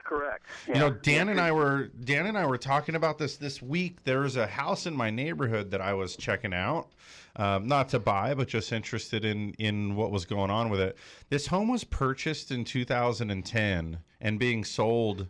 [0.05, 0.47] correct.
[0.67, 4.05] You know, Dan and I were Dan and I were talking about this this week.
[4.05, 6.89] There's a house in my neighborhood that I was checking out,
[7.37, 10.97] um, not to buy, but just interested in in what was going on with it.
[11.29, 15.29] This home was purchased in 2010 and being sold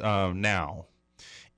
[0.00, 0.86] um, now,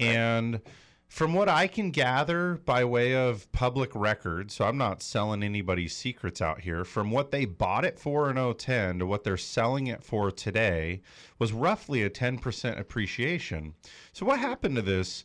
[0.00, 0.60] and
[1.08, 5.96] from what I can gather by way of public record, so I'm not selling anybody's
[5.96, 9.86] secrets out here, from what they bought it for in 010 to what they're selling
[9.86, 11.00] it for today
[11.38, 13.74] was roughly a 10% appreciation.
[14.12, 15.24] So what happened to this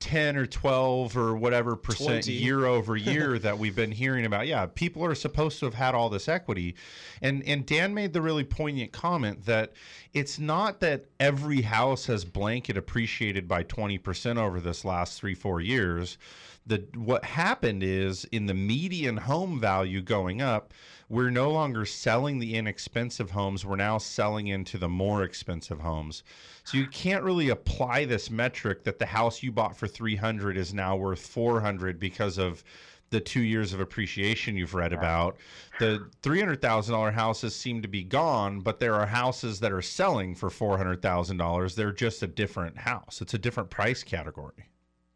[0.00, 2.32] 10 or 12 or whatever percent 20.
[2.32, 4.46] year over year that we've been hearing about?
[4.46, 6.76] Yeah, people are supposed to have had all this equity.
[7.20, 9.72] And and Dan made the really poignant comment that
[10.12, 16.18] it's not that every house has blanket appreciated by 20% over this last 3-4 years.
[16.66, 20.72] The what happened is in the median home value going up,
[21.08, 26.22] we're no longer selling the inexpensive homes, we're now selling into the more expensive homes.
[26.64, 30.74] So you can't really apply this metric that the house you bought for 300 is
[30.74, 32.62] now worth 400 because of
[33.10, 35.38] the two years of appreciation you've read about.
[35.78, 40.50] The $300,000 houses seem to be gone, but there are houses that are selling for
[40.50, 41.74] $400,000.
[41.74, 43.22] They're just a different house.
[43.22, 44.68] It's a different price category.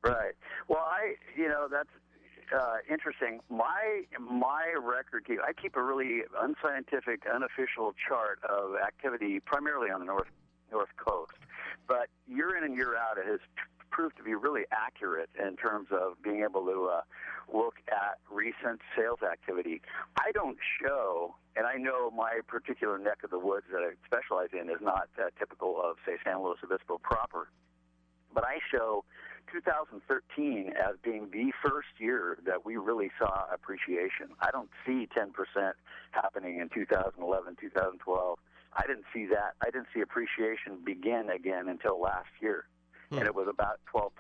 [0.03, 0.33] Right.
[0.69, 1.91] Well, I, you know, that's
[2.55, 3.41] uh, interesting.
[3.51, 10.01] My my record keep I keep a really unscientific, unofficial chart of activity, primarily on
[10.01, 10.29] the north
[10.71, 11.33] north coast.
[11.87, 13.41] But year in and year out, it has
[13.91, 17.01] proved to be really accurate in terms of being able to uh,
[17.53, 19.83] look at recent sales activity.
[20.17, 24.49] I don't show, and I know my particular neck of the woods that I specialize
[24.53, 27.49] in is not uh, typical of, say, San Luis Obispo proper,
[28.35, 29.05] but I show
[29.53, 34.29] 2013 as being the first year that we really saw appreciation.
[34.41, 35.73] I don't see 10%
[36.13, 38.39] happening in 2011, 2012.
[38.75, 39.55] I didn't see that.
[39.61, 42.65] I didn't see appreciation begin again until last year.
[43.11, 44.11] And it was about 12%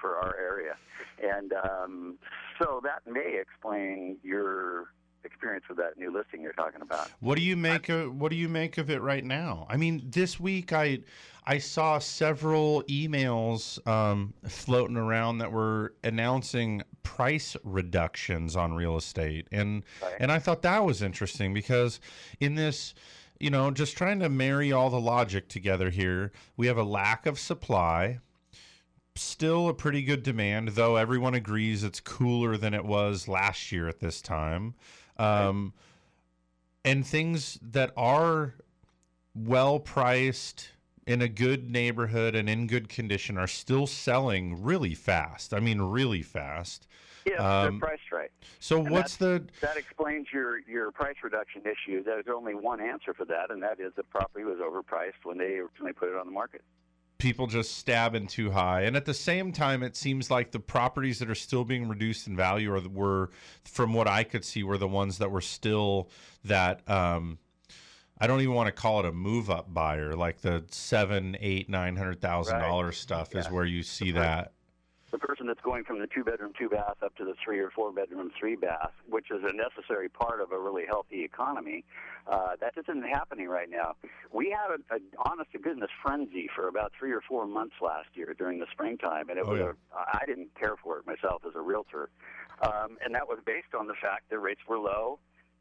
[0.00, 0.74] for our area.
[1.22, 2.18] And um,
[2.58, 4.86] so that may explain your
[5.24, 7.08] experience with that new listing you're talking about.
[7.20, 9.66] What do you make of what do you make of it right now?
[9.68, 11.00] I mean, this week I
[11.44, 19.48] I saw several emails um, floating around that were announcing price reductions on real estate,
[19.50, 19.84] and
[20.18, 22.00] and I thought that was interesting because
[22.40, 22.94] in this.
[23.42, 26.30] You know, just trying to marry all the logic together here.
[26.58, 28.18] We have a lack of supply,
[29.16, 33.88] still a pretty good demand, though everyone agrees it's cooler than it was last year
[33.88, 34.74] at this time.
[35.20, 35.72] Um,
[36.84, 38.54] and things that are
[39.34, 40.70] well priced
[41.06, 45.52] in a good neighborhood and in good condition are still selling really fast.
[45.52, 46.86] I mean, really fast.
[47.26, 48.30] Yeah, Um, they're priced right.
[48.60, 52.02] So And what's the That explains your, your price reduction issue.
[52.02, 55.58] There's only one answer for that, and that is the property was overpriced when they
[55.58, 56.62] originally put it on the market.
[57.20, 58.82] People just stabbing too high?
[58.82, 62.26] And at the same time, it seems like the properties that are still being reduced
[62.26, 63.30] in value are were,
[63.64, 66.10] from what I could see, were the ones that were still
[66.44, 66.88] that.
[66.90, 67.38] Um,
[68.22, 71.70] I don't even want to call it a move up buyer, like the seven, eight,
[71.70, 74.52] nine hundred thousand dollars stuff is where you see that.
[75.12, 77.70] The person that's going from the two bedroom two bath up to the three or
[77.70, 81.84] four bedroom three bath, which is a necessary part of a really healthy economy,
[82.30, 83.94] uh, that isn't happening right now.
[84.32, 88.08] We had a, a honest to goodness frenzy for about three or four months last
[88.14, 89.72] year during the springtime, and it Oh, was yeah.
[89.98, 92.10] a, I didn't care for it myself as a realtor,
[92.62, 95.18] um, and that was based on the fact that rates were low.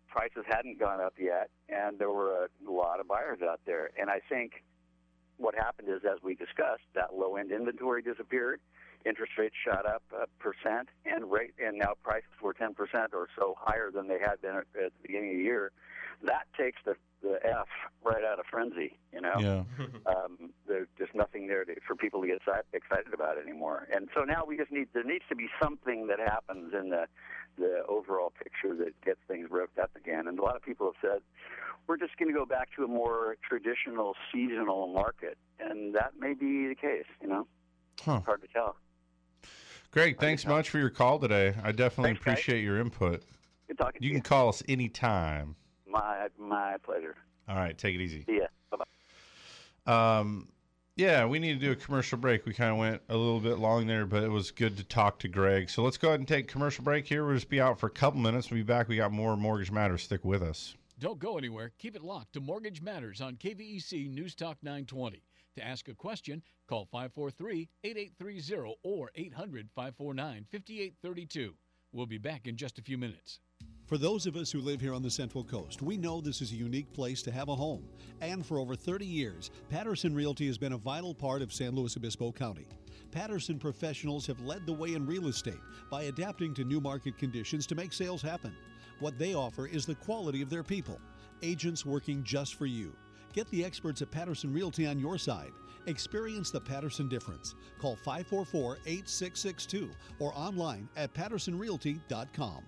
[0.09, 3.91] Prices hadn't gone up yet, and there were a lot of buyers out there.
[3.99, 4.63] And I think
[5.37, 8.59] what happened is, as we discussed, that low end inventory disappeared
[9.05, 13.27] interest rates shot up a percent, and rate and now prices were 10 percent or
[13.37, 15.71] so higher than they had been at, at the beginning of the year.
[16.23, 17.67] That takes the the F
[18.03, 18.97] right out of frenzy.
[19.13, 19.63] You know, Yeah.
[20.05, 23.87] um, there's just nothing there to, for people to get exci- excited about anymore.
[23.93, 27.07] And so now we just need there needs to be something that happens in the
[27.57, 30.27] the overall picture that gets things revved up again.
[30.27, 31.21] And a lot of people have said
[31.87, 36.33] we're just going to go back to a more traditional seasonal market, and that may
[36.33, 37.05] be the case.
[37.21, 37.47] You know,
[38.01, 38.21] Huh.
[38.25, 38.75] hard to tell.
[39.91, 41.53] Greg, thanks much for your call today.
[41.63, 42.33] I definitely Thanks, guys.
[42.33, 43.23] appreciate your input.
[43.67, 45.55] Good talking You to can call us anytime.
[45.85, 45.91] you.
[45.93, 47.15] My my pleasure.
[47.47, 48.23] All right, take it easy.
[48.25, 48.45] See ya.
[48.69, 48.77] Bye
[49.85, 50.19] bye.
[50.19, 50.49] Um,
[50.95, 52.45] yeah, we need to do a commercial break.
[52.45, 55.17] We kind of went a little bit long there, but it was good to talk
[55.19, 55.69] to Greg.
[55.69, 57.25] So let's go ahead and take a commercial break here.
[57.25, 58.51] We'll just be out for a couple minutes.
[58.51, 58.87] We'll be back.
[58.87, 60.03] We got more Mortgage Matters.
[60.03, 60.75] Stick with us.
[60.99, 61.71] Don't go anywhere.
[61.79, 65.23] Keep it locked to Mortgage Matters on KVEC News Talk 920.
[65.55, 71.53] To ask a question, call 543 8830 or 800 549 5832.
[71.91, 73.39] We'll be back in just a few minutes.
[73.87, 76.51] For those of us who live here on the Central Coast, we know this is
[76.51, 77.83] a unique place to have a home.
[78.21, 81.97] And for over 30 years, Patterson Realty has been a vital part of San Luis
[81.97, 82.67] Obispo County.
[83.11, 85.59] Patterson professionals have led the way in real estate
[85.89, 88.55] by adapting to new market conditions to make sales happen.
[88.99, 90.99] What they offer is the quality of their people,
[91.41, 92.93] agents working just for you.
[93.33, 95.51] Get the experts at Patterson Realty on your side.
[95.85, 97.55] Experience the Patterson difference.
[97.79, 99.89] Call 544 8662
[100.19, 102.63] or online at pattersonrealty.com.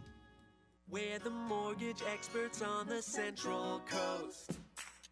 [0.89, 4.51] We're the mortgage experts on the Central Coast.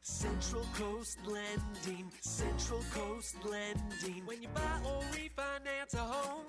[0.01, 4.25] Central Coast Lending, Central Coast Lending.
[4.25, 6.45] When you buy or refinance a home,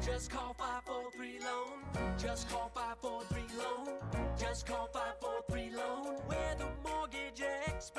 [0.00, 2.16] just call 543 Loan.
[2.16, 3.98] Just call 543 Loan.
[4.38, 6.16] Just call 543 Loan.
[6.28, 7.29] We're the mortgage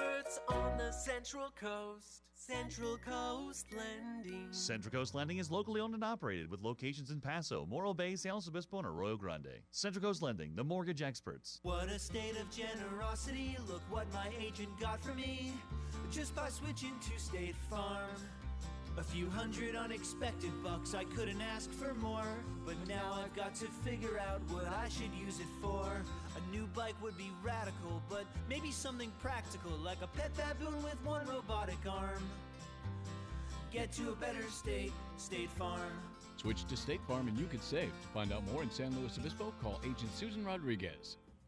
[0.02, 2.24] experts on the Central Coast.
[2.34, 4.48] Central Coast Lending.
[4.50, 8.34] Central Coast Lending is locally owned and operated with locations in Paso, Morro Bay, San
[8.34, 9.62] Luis Obispo, and Arroyo Grande.
[9.72, 11.60] Central Coast Lending, the mortgage experts.
[11.62, 13.56] What a state of generosity.
[13.68, 15.54] Look what my agent got for me
[16.12, 18.10] just by switching to State Farm.
[18.98, 22.36] A few hundred unexpected bucks, I couldn't ask for more.
[22.66, 25.86] But now I've got to figure out what I should use it for.
[26.52, 31.26] New bike would be radical, but maybe something practical, like a pet baboon with one
[31.26, 32.22] robotic arm.
[33.72, 35.94] Get to a better state, State Farm.
[36.36, 37.90] Switch to State Farm and you could save.
[38.02, 41.16] To find out more in San Luis Obispo, call Agent Susan Rodriguez.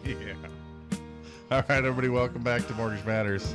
[0.04, 0.34] yeah.
[1.50, 3.54] All right, everybody, welcome back to Mortgage Matters.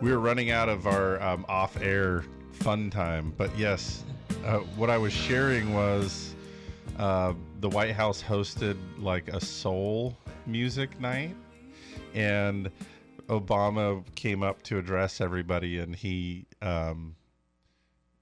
[0.00, 4.04] We are running out of our um, off-air fun time, but yes,
[4.44, 6.34] uh, what I was sharing was
[6.98, 11.34] uh, the White House hosted like a soul music night,
[12.14, 12.70] and
[13.28, 17.16] Obama came up to address everybody, and he, um,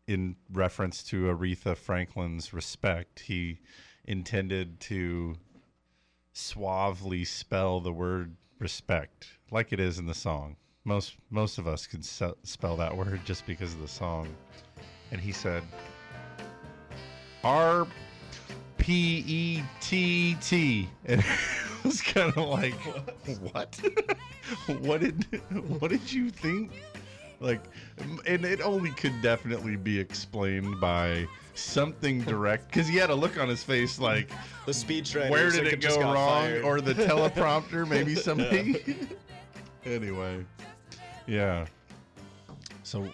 [0.06, 3.58] in reference to Aretha Franklin's respect, he
[4.06, 5.36] intended to
[6.34, 10.56] suavely spell the word respect like it is in the song.
[10.84, 14.28] Most most of us can se- spell that word just because of the song.
[15.10, 15.62] And he said
[17.42, 17.86] R
[18.76, 20.88] P E T T.
[21.06, 21.20] And
[21.84, 22.74] it was kind of like
[23.52, 23.80] what?
[24.80, 25.24] what did
[25.78, 26.72] what did you think?
[27.40, 27.60] Like
[28.26, 33.38] and it only could definitely be explained by something direct because he had a look
[33.38, 34.30] on his face like
[34.66, 36.14] the speech writer where did it go wrong?
[36.14, 36.64] fired.
[36.64, 38.96] or the teleprompter maybe somebody
[39.84, 40.44] anyway.
[41.26, 41.66] Yeah.
[42.82, 43.08] So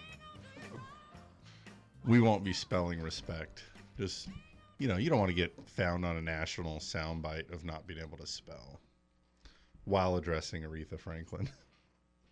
[2.05, 3.63] we won't be spelling respect.
[3.97, 4.29] Just
[4.81, 7.99] you know you don't want to get found on a national soundbite of not being
[7.99, 8.79] able to spell
[9.85, 11.47] while addressing aretha franklin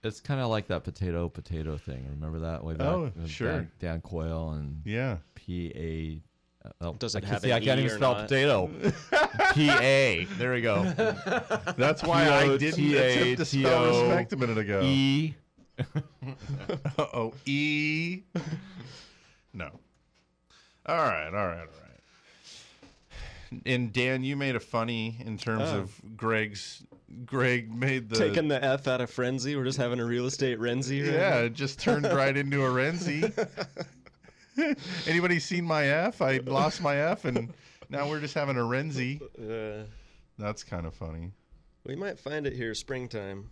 [0.04, 2.06] It's kind of like that potato potato thing.
[2.10, 2.88] Remember that way back?
[2.88, 3.52] Oh, sure.
[3.52, 5.18] Dan, Dan Quayle and Yeah.
[5.36, 6.68] P A.
[6.68, 8.28] Uh, oh, Does I it can't have see, an I can't E even spell not?
[8.28, 8.70] potato.
[9.54, 10.26] P A.
[10.38, 10.84] There we go.
[11.78, 14.82] That's why I didn't attempt to spell respect a minute ago.
[14.84, 15.36] E.
[16.98, 18.22] oh, E.
[19.54, 19.70] No.
[20.86, 21.66] All right, all right, all
[23.52, 23.62] right.
[23.66, 25.80] And Dan, you made a funny in terms Oh.
[25.80, 26.84] of Greg's.
[27.26, 29.56] Greg made the Taking the F out of frenzy.
[29.56, 31.02] We're just having a real estate renzy.
[31.02, 31.38] Right Yeah, now.
[31.40, 33.34] it just turned right into a Renzi.
[35.08, 36.22] Anybody seen my F?
[36.22, 37.54] I lost my F, and
[37.90, 39.22] now we're just having a Renzi.
[39.40, 39.86] Uh,
[40.38, 41.32] That's kind of funny.
[41.86, 43.50] we might find it here springtime.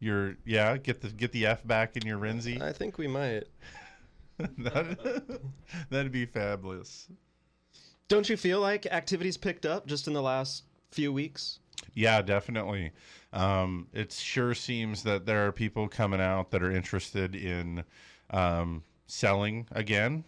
[0.00, 2.60] You're yeah, get the get the F back in your Renzi.
[2.62, 3.44] I think we might.
[4.38, 5.40] that,
[5.90, 7.08] that'd be fabulous.
[8.08, 11.58] Don't you feel like activities picked up just in the last few weeks?
[11.94, 12.92] Yeah, definitely.
[13.32, 17.84] Um, it sure seems that there are people coming out that are interested in
[18.30, 20.24] um, selling again.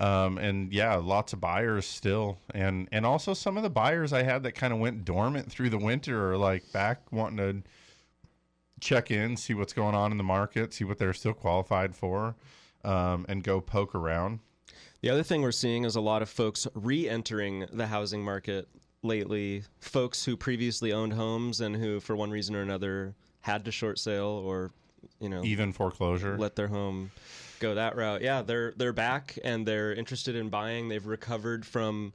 [0.00, 4.22] Um, and yeah, lots of buyers still, and and also some of the buyers I
[4.22, 7.68] had that kind of went dormant through the winter are like back wanting to
[8.80, 12.36] check in, see what's going on in the market, see what they're still qualified for,
[12.84, 14.38] um, and go poke around.
[15.00, 18.68] The other thing we're seeing is a lot of folks re entering the housing market
[19.02, 19.62] lately.
[19.80, 23.98] Folks who previously owned homes and who, for one reason or another, had to short
[23.98, 24.70] sale or,
[25.20, 26.36] you know, Even foreclosure.
[26.38, 27.10] let their home
[27.60, 28.22] go that route.
[28.22, 30.88] Yeah, they're they're back and they're interested in buying.
[30.88, 32.12] They've recovered from,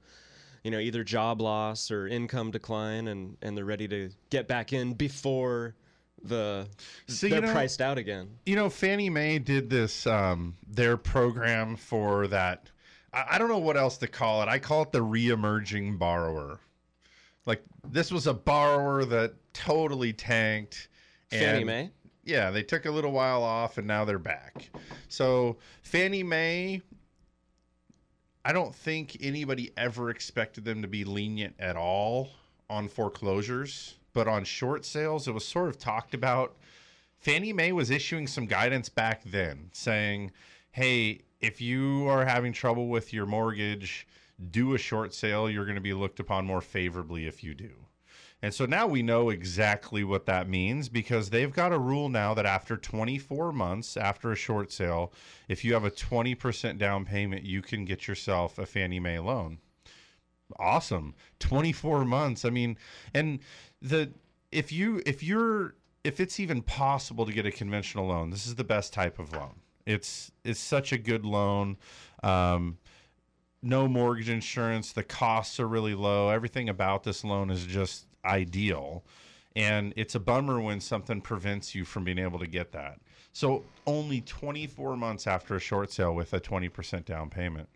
[0.63, 4.73] you know, either job loss or income decline, and and they're ready to get back
[4.73, 5.75] in before
[6.25, 6.67] the
[7.07, 8.29] So, they're you know- priced out again.
[8.45, 12.69] You know, Fannie Mae did this um, their program for that.
[13.13, 14.47] I, I don't know what else to call it.
[14.47, 16.59] I call it the re-emerging borrower.
[17.45, 20.87] Like this was a borrower that totally tanked.
[21.29, 21.91] Fannie Mae?
[22.23, 24.69] Yeah, they took a little while off and now they're back.
[25.09, 26.81] So Fannie Mae,
[28.45, 32.29] I don't think anybody ever expected them to be lenient at all
[32.69, 36.55] on foreclosures, but on short sales, it was sort of talked about.
[37.19, 40.31] Fannie Mae was issuing some guidance back then saying,
[40.71, 44.07] hey, if you are having trouble with your mortgage,
[44.49, 45.49] do a short sale.
[45.49, 47.71] You're going to be looked upon more favorably if you do.
[48.43, 52.33] And so now we know exactly what that means because they've got a rule now
[52.33, 55.13] that after 24 months after a short sale,
[55.47, 59.59] if you have a 20% down payment, you can get yourself a Fannie Mae loan.
[60.59, 61.15] Awesome.
[61.39, 62.43] 24 months.
[62.43, 62.77] I mean,
[63.13, 63.39] and
[63.81, 64.11] the
[64.51, 68.55] if you if you're if it's even possible to get a conventional loan, this is
[68.55, 69.61] the best type of loan.
[69.85, 71.77] It's it's such a good loan.
[72.23, 72.77] Um,
[73.63, 74.91] no mortgage insurance.
[74.91, 76.29] The costs are really low.
[76.29, 79.03] Everything about this loan is just ideal.
[79.55, 82.99] And it's a bummer when something prevents you from being able to get that.
[83.31, 87.69] So only 24 months after a short sale with a 20% down payment.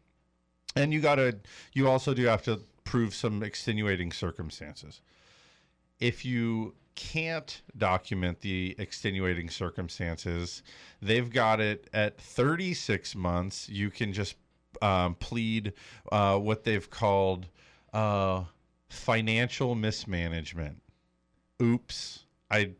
[0.75, 1.37] And you got to
[1.73, 5.01] you also do have to prove some extenuating circumstances.
[5.99, 10.61] If you can't document the extenuating circumstances,
[11.01, 13.69] they've got it at 36 months.
[13.69, 14.35] You can just
[14.81, 15.73] um, plead
[16.11, 17.47] uh, what they've called
[17.93, 18.43] uh,
[18.89, 20.81] financial mismanagement.
[21.61, 22.71] Oops, I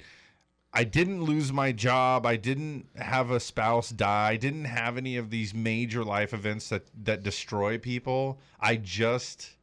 [0.74, 2.26] I didn't lose my job.
[2.26, 4.30] I didn't have a spouse die.
[4.30, 8.40] I didn't have any of these major life events that that destroy people.
[8.60, 9.58] I just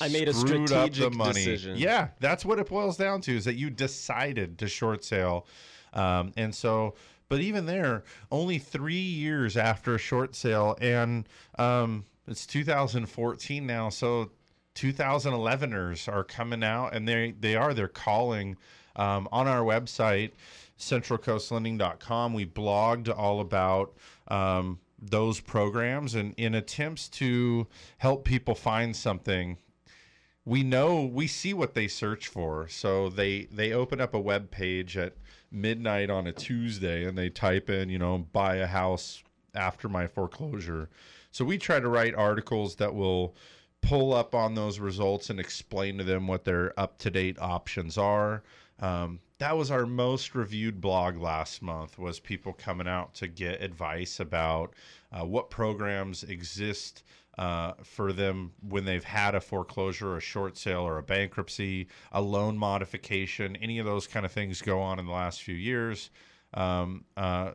[0.00, 1.32] I made a screwed up the strategic money.
[1.34, 1.76] decision.
[1.76, 5.46] Yeah, that's what it boils down to is that you decided to short sale.
[5.92, 6.94] Um, and so,
[7.28, 13.88] but even there, only three years after a short sale, and um, it's 2014 now.
[13.88, 14.30] So
[14.74, 18.56] 2011ers are coming out, and they they are they're calling
[18.96, 20.32] um, on our website
[20.78, 22.34] centralcoastlending.com.
[22.34, 23.94] We blogged all about.
[24.28, 24.78] Um,
[25.10, 27.66] those programs and in attempts to
[27.98, 29.58] help people find something
[30.44, 34.50] we know we see what they search for so they they open up a web
[34.50, 35.14] page at
[35.54, 39.22] midnight on a tuesday and they type in you know buy a house
[39.54, 40.88] after my foreclosure.
[41.30, 43.34] So we try to write articles that will
[43.80, 48.42] pull up on those results and explain to them what their up-to-date options are.
[48.80, 53.62] Um, that was our most reviewed blog last month was people coming out to get
[53.62, 54.74] advice about
[55.12, 57.02] uh, what programs exist
[57.38, 62.20] uh, for them when they've had a foreclosure, a short sale, or a bankruptcy, a
[62.22, 66.10] loan modification, any of those kind of things go on in the last few years.
[66.54, 67.52] Um, uh,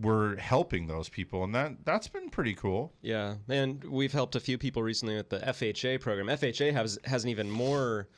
[0.00, 2.92] we're helping those people, and that that's been pretty cool.
[3.00, 6.26] Yeah, and we've helped a few people recently with the FHA program.
[6.26, 8.08] FHA has has an even more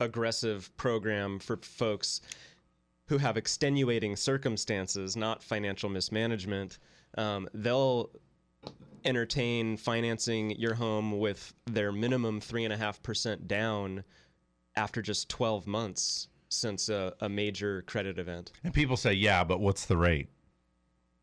[0.00, 2.20] aggressive program for folks.
[3.06, 6.78] who have extenuating circumstances, not financial mismanagement,
[7.16, 8.10] um, they'll
[9.04, 14.04] entertain financing your home with their minimum three and a half percent down
[14.76, 18.52] after just 12 months since a, a major credit event.
[18.64, 20.28] And people say, yeah, but what's the rate?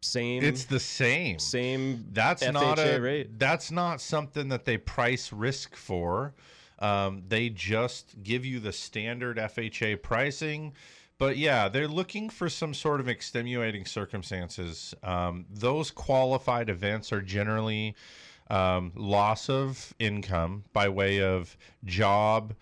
[0.01, 0.43] Same.
[0.43, 1.39] It's the same.
[1.39, 2.05] Same.
[2.11, 3.39] That's FHA not a rate.
[3.39, 6.35] that's not something that they price risk for.
[6.79, 10.73] Um, they just give you the standard FHA pricing.
[11.17, 14.93] But yeah, they're looking for some sort of extenuating circumstances.
[15.01, 17.95] Um, those qualified events are generally
[18.49, 21.55] um, loss of income by way of
[21.85, 22.53] job,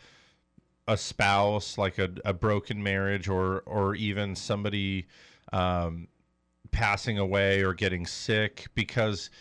[0.87, 5.07] a spouse, like a, a broken marriage, or or even somebody
[5.51, 6.07] um,
[6.71, 8.67] passing away or getting sick.
[8.75, 9.31] Because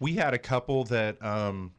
[0.00, 1.72] we had a couple that um,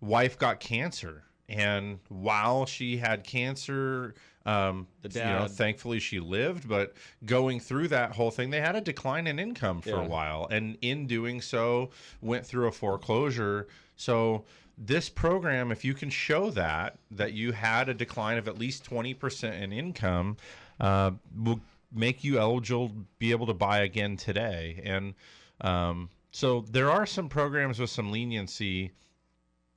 [0.00, 4.14] wife got cancer, and while she had cancer,
[4.46, 6.68] um, The you know, thankfully she lived.
[6.68, 10.46] But going through that whole thing, they had a decline in income for a while,
[10.50, 11.90] and in doing so,
[12.20, 13.68] went through a foreclosure.
[13.96, 14.44] So
[14.76, 18.84] this program, if you can show that that you had a decline of at least
[18.84, 20.36] twenty percent in income,
[20.80, 21.60] uh, will
[21.92, 24.80] make you eligible to be able to buy again today.
[24.84, 25.14] And
[25.60, 28.90] um, so there are some programs with some leniency.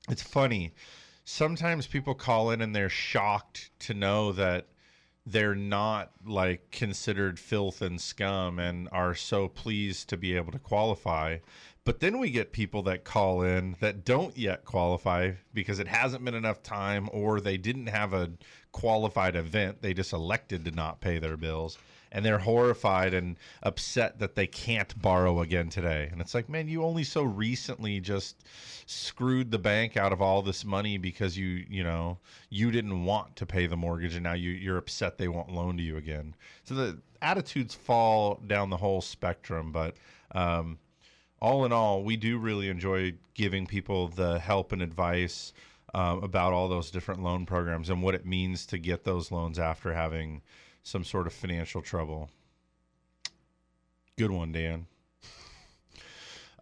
[0.09, 0.73] It's funny.
[1.29, 4.67] Sometimes people call in and they're shocked to know that
[5.25, 10.57] they're not like considered filth and scum and are so pleased to be able to
[10.57, 11.39] qualify.
[11.83, 16.23] But then we get people that call in that don't yet qualify because it hasn't
[16.23, 18.31] been enough time or they didn't have a
[18.71, 19.81] qualified event.
[19.81, 21.77] They just elected to not pay their bills
[22.17, 26.09] and they're horrified and upset that they can't borrow again today.
[26.11, 28.43] And it's like, man, you only so recently just
[28.87, 32.17] screwed the bank out of all this money because you, you know,
[32.49, 35.77] you didn't want to pay the mortgage and now you you're upset they won't loan
[35.77, 36.33] to you again.
[36.63, 39.95] So the attitudes fall down the whole spectrum, but
[40.33, 40.79] um
[41.39, 45.53] all in all, we do really enjoy giving people the help and advice
[45.93, 49.59] um, about all those different loan programs and what it means to get those loans
[49.59, 50.41] after having
[50.87, 52.29] some sort of financial trouble.
[54.17, 54.87] Good one, Dan.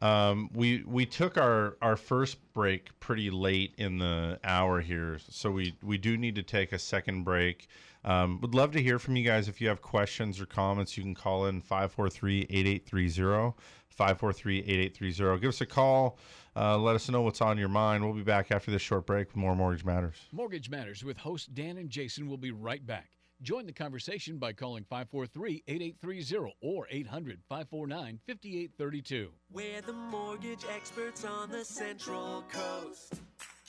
[0.02, 5.52] Um, we we took our our first break pretty late in the hour here, so
[5.52, 7.68] we we do need to take a second break.
[8.04, 10.98] Um, would love to hear from you guys if you have questions or comments.
[10.98, 13.54] You can call in 543-8830,
[13.98, 15.42] 543-8830.
[15.42, 16.20] Give us a call.
[16.56, 18.04] Uh, let us know what's on your mind.
[18.04, 20.18] We'll be back after this short break with more Mortgage Matters.
[20.32, 23.15] Mortgage Matters with host Dan and Jason will be right back.
[23.42, 29.30] Join the conversation by calling 543 8830 or 800 549 5832.
[29.52, 33.16] We're the mortgage experts on the Central Coast.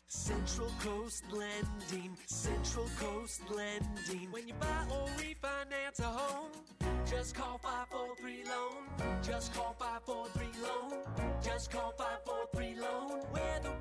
[0.09, 4.31] Central Coast Lending, Central Coast Lending.
[4.31, 6.53] When you buy or refinance a home,
[7.05, 9.21] just call 543 Loan.
[9.23, 11.03] Just call 543 Loan.
[11.43, 13.21] Just call 543 Loan.
[13.33, 13.76] We're the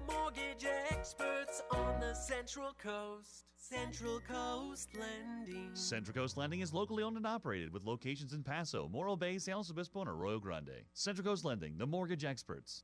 [0.56, 3.46] mortgage experts on the Central Coast.
[3.58, 5.72] Central Coast Lending.
[5.74, 9.56] Central Coast Lending is locally owned and operated with locations in Paso, Morro Bay, San
[9.56, 10.84] Luis Obispo, and Arroyo Grande.
[10.94, 12.84] Central Coast Lending, the mortgage experts.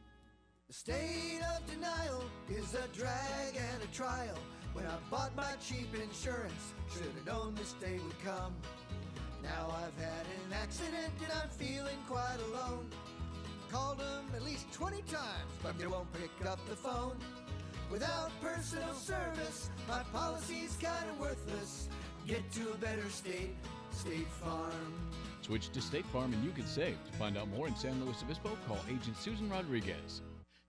[0.71, 4.39] The state of denial is a drag and a trial.
[4.71, 8.55] When I bought my cheap insurance, should have known this day would come.
[9.43, 12.87] Now I've had an accident and I'm feeling quite alone.
[13.69, 17.17] Called them at least 20 times, but they won't pick up the phone.
[17.91, 21.89] Without personal service, my policy's kinda worthless.
[22.25, 23.57] Get to a better state,
[23.91, 25.11] State Farm.
[25.41, 26.95] Switch to State Farm and you can save.
[27.07, 30.21] To find out more in San Luis Obispo, call Agent Susan Rodriguez.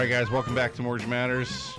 [0.00, 1.72] Right, guys, welcome back to Mortgage Matters.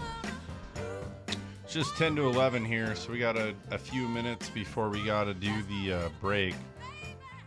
[1.63, 5.05] It's just 10 to 11 here, so we got a, a few minutes before we
[5.05, 6.55] got to do the uh, break.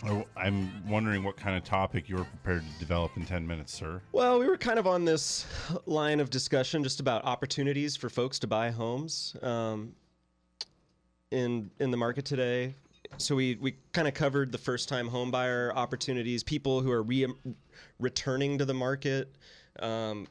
[0.07, 4.01] Oh, I'm wondering what kind of topic you're prepared to develop in 10 minutes, sir.
[4.13, 5.45] Well, we were kind of on this
[5.87, 9.93] line of discussion just about opportunities for folks to buy homes um,
[11.33, 12.77] in in the market today.
[13.17, 17.03] So we, we kind of covered the first time home buyer opportunities, people who are
[17.03, 17.27] re-
[17.99, 19.35] returning to the market.
[19.81, 20.29] Um,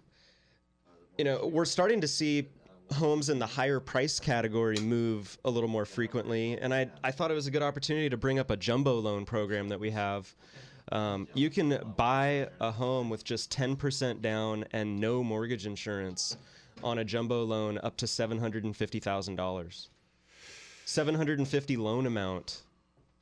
[1.20, 2.48] you know, we're starting to see
[2.94, 6.58] homes in the higher price category move a little more frequently.
[6.58, 9.26] And I, I thought it was a good opportunity to bring up a jumbo loan
[9.26, 10.34] program that we have.
[10.94, 16.38] Um, you can buy a home with just 10% down and no mortgage insurance
[16.86, 19.88] on a jumbo loan up to $750,000.
[20.86, 22.62] 750 loan amount,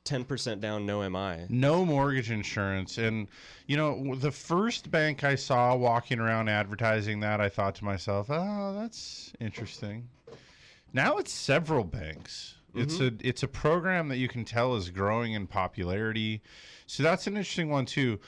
[0.08, 1.46] 10% down, no MI.
[1.50, 2.98] No mortgage insurance.
[2.98, 3.28] And,
[3.68, 8.28] you know, the first bank I saw walking around advertising that, I thought to myself,
[8.30, 10.08] oh, that's interesting.
[10.94, 12.56] Now it's several banks.
[12.76, 16.44] It's a it's a program that you can tell is growing in popularity.
[16.86, 18.20] So that's an interesting one too.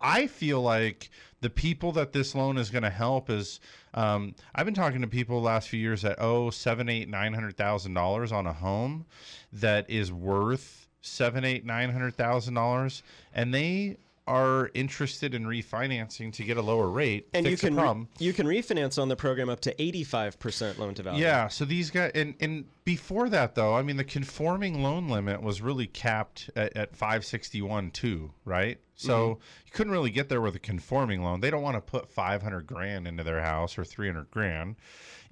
[0.00, 1.10] I feel like
[1.40, 3.60] the people that this loan is going to help is
[3.94, 7.34] um, I've been talking to people the last few years that owe seven, eight, nine
[7.34, 9.06] hundred thousand dollars on a home
[9.52, 13.96] that is worth seven, eight, nine hundred thousand dollars, and they
[14.26, 17.26] are interested in refinancing to get a lower rate.
[17.32, 21.02] And you can re- you can refinance on the program up to 85% loan to
[21.02, 21.22] value.
[21.24, 25.42] Yeah, so these guys, and, and before that though, I mean, the conforming loan limit
[25.42, 28.78] was really capped at, at 561 too, right?
[28.96, 29.34] So Mhm.
[29.64, 31.40] you couldn't really get there with a conforming loan.
[31.40, 34.76] They don't want to put 500 grand into their house or 300 grand.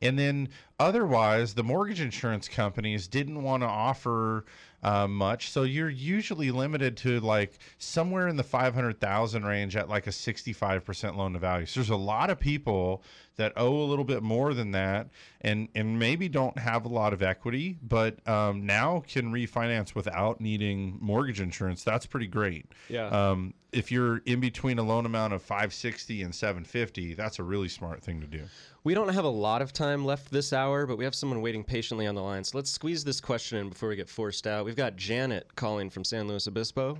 [0.00, 0.48] And then
[0.78, 4.44] otherwise, the mortgage insurance companies didn't want to offer
[4.86, 5.50] uh, much.
[5.50, 11.16] So you're usually limited to like somewhere in the 500,000 range at like a 65%
[11.16, 11.66] loan to value.
[11.66, 13.02] So there's a lot of people
[13.36, 15.08] that owe a little bit more than that
[15.40, 20.40] and, and maybe don't have a lot of equity, but um, now can refinance without
[20.40, 21.84] needing mortgage insurance.
[21.84, 22.66] That's pretty great.
[22.88, 23.08] Yeah.
[23.08, 27.68] Um, if you're in between a loan amount of 560 and 750, that's a really
[27.68, 28.42] smart thing to do.
[28.84, 31.62] We don't have a lot of time left this hour, but we have someone waiting
[31.62, 32.44] patiently on the line.
[32.44, 34.64] So let's squeeze this question in before we get forced out.
[34.64, 36.96] We've got Janet calling from San Luis Obispo.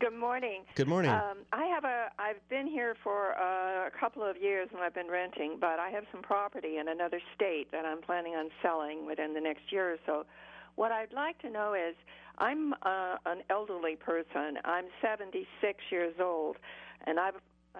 [0.00, 0.64] Good morning.
[0.74, 1.10] Good morning.
[1.10, 2.08] Um, I have a.
[2.18, 5.90] I've been here for uh, a couple of years and I've been renting, but I
[5.90, 9.92] have some property in another state that I'm planning on selling within the next year
[9.92, 10.24] or so.
[10.74, 11.94] What I'd like to know is,
[12.38, 14.58] I'm uh, an elderly person.
[14.64, 15.46] I'm 76
[15.90, 16.56] years old,
[17.06, 17.34] and I've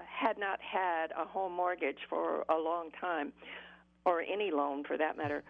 [0.07, 3.33] had not had a home mortgage for a long time,
[4.05, 5.43] or any loan for that matter.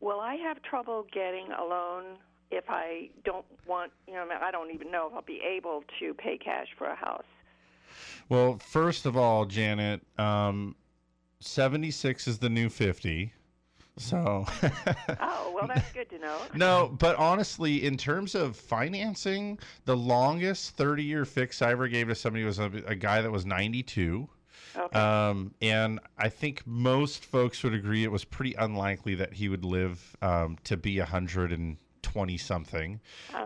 [0.00, 2.16] Will I have trouble getting a loan
[2.50, 6.14] if I don't want, you know, I don't even know if I'll be able to
[6.14, 7.24] pay cash for a house.
[8.28, 10.76] Well, first of all, Janet, um,
[11.40, 13.32] 76 is the new 50.
[13.96, 14.46] So,
[15.20, 16.38] oh, well, that's good to know.
[16.54, 22.08] no, but honestly, in terms of financing, the longest 30 year fix I ever gave
[22.08, 24.28] to somebody was a, a guy that was 92.
[24.76, 24.98] Okay.
[24.98, 29.64] Um, and I think most folks would agree it was pretty unlikely that he would
[29.64, 31.00] live um, to be
[32.04, 33.00] 120 something.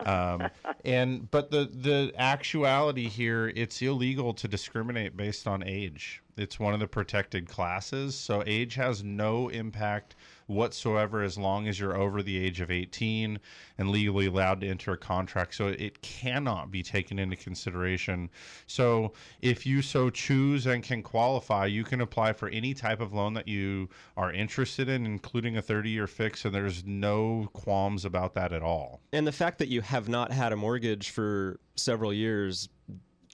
[0.06, 0.48] Um,
[0.84, 6.22] and but the the actuality here, it's illegal to discriminate based on age.
[6.36, 11.78] It's one of the protected classes, so age has no impact whatsoever as long as
[11.78, 13.38] you're over the age of 18
[13.78, 15.54] and legally allowed to enter a contract.
[15.54, 18.30] So it cannot be taken into consideration.
[18.66, 23.12] So if you so choose and can qualify, you can apply for any type of
[23.12, 28.04] loan that you are interested in, including a 30 year fix, and there's no qualms
[28.04, 29.00] about that at all.
[29.12, 32.68] And the fact that you have not had a mortgage for several years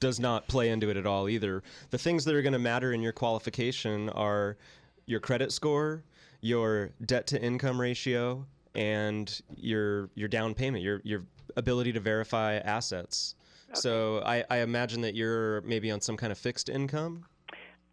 [0.00, 1.62] does not play into it at all either.
[1.90, 4.56] The things that are going to matter in your qualification are
[5.06, 6.04] your credit score,
[6.41, 11.24] your debt to income ratio, and your your down payment, your your
[11.57, 13.34] ability to verify assets.
[13.72, 17.24] So I, I imagine that you're maybe on some kind of fixed income.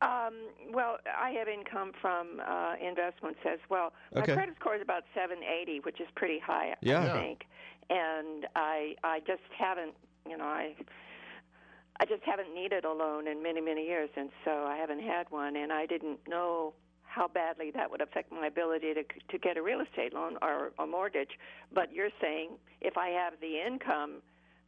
[0.02, 0.34] Um,
[0.72, 3.94] well, I have income from uh, investments as well.
[4.14, 4.34] My Okay.
[4.34, 7.04] credit score is about 780, which is pretty high, Yeah.
[7.04, 7.46] I think.
[7.92, 9.94] And I I just haven't,
[10.28, 10.76] you know, I
[12.00, 15.30] I just haven't needed a loan in many many years, and so I haven't had
[15.30, 16.74] one, and I didn't know
[17.18, 20.72] how badly that would affect my ability to to get a real estate loan or
[20.80, 21.34] a mortgage.
[21.74, 22.50] But you're saying
[22.82, 24.22] if I have the income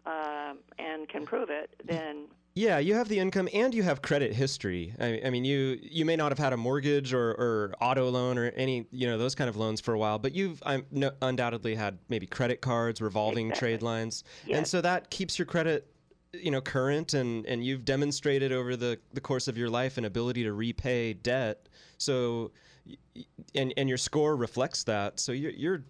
[0.05, 4.33] um, and can prove it, then Yeah, you have the income and you have credit
[4.33, 4.93] history.
[4.99, 8.37] I, I mean, you you may not have had a mortgage or, or auto loan
[8.37, 11.11] or any you know those kind of loans for a while, but you've um, no,
[11.21, 15.85] undoubtedly had maybe credit cards, revolving trade lines, and so that keeps your credit
[16.33, 20.05] you know current and and you've demonstrated over the the course of your life an
[20.05, 21.67] ability to repay debt.
[21.97, 22.51] So
[22.85, 23.23] y- y-
[23.55, 25.19] and and your score reflects that.
[25.19, 25.83] So you're you're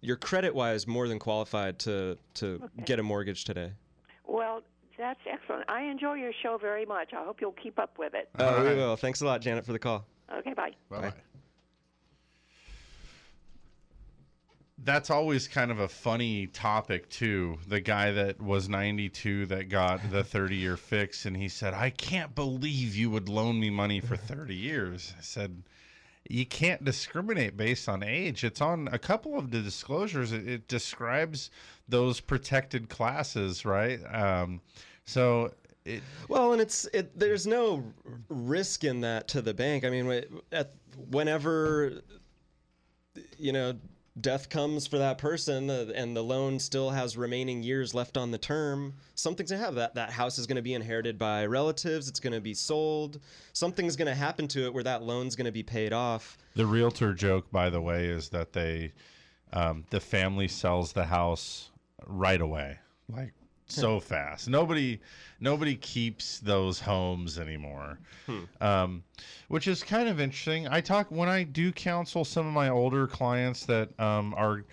[0.00, 3.72] you're credit wise more than qualified to to get a mortgage today.
[4.26, 4.62] Well,
[4.98, 5.68] that's excellent.
[5.68, 7.12] I enjoy your show very much.
[7.12, 8.28] I hope you'll keep up with it.
[8.38, 8.96] Oh, we will.
[8.96, 10.06] Thanks a lot, Janet, for the call.
[10.32, 10.70] Okay, bye.
[10.88, 11.12] Bye.
[14.84, 17.58] That's always kind of a funny topic too.
[17.68, 21.90] The guy that was 92 that got the 30 year fix and he said, "I
[21.90, 25.62] can't believe you would loan me money for 30 years." I said,
[26.28, 28.44] "You can't discriminate based on age.
[28.44, 31.50] It's on a couple of the disclosures it, it describes
[31.88, 34.00] those protected classes, right?
[34.12, 34.60] Um
[35.04, 35.52] so
[35.84, 37.18] it Well, and it's it.
[37.18, 37.84] There's no
[38.28, 39.84] risk in that to the bank.
[39.84, 40.74] I mean, at
[41.10, 42.02] whenever
[43.38, 43.74] you know
[44.20, 48.30] death comes for that person, uh, and the loan still has remaining years left on
[48.30, 49.94] the term, something's gonna have that.
[49.94, 52.08] That house is gonna be inherited by relatives.
[52.08, 53.20] It's gonna be sold.
[53.52, 56.36] Something's gonna happen to it where that loan's gonna be paid off.
[56.54, 58.92] The realtor joke, by the way, is that they,
[59.52, 61.70] um, the family sells the house
[62.06, 63.32] right away, like
[63.74, 64.48] so fast.
[64.48, 65.00] Nobody,
[65.40, 67.98] nobody keeps those homes anymore,
[68.60, 69.02] um,
[69.48, 70.68] which is kind of interesting.
[70.68, 74.64] I talk when I do counsel some of my older clients that um, are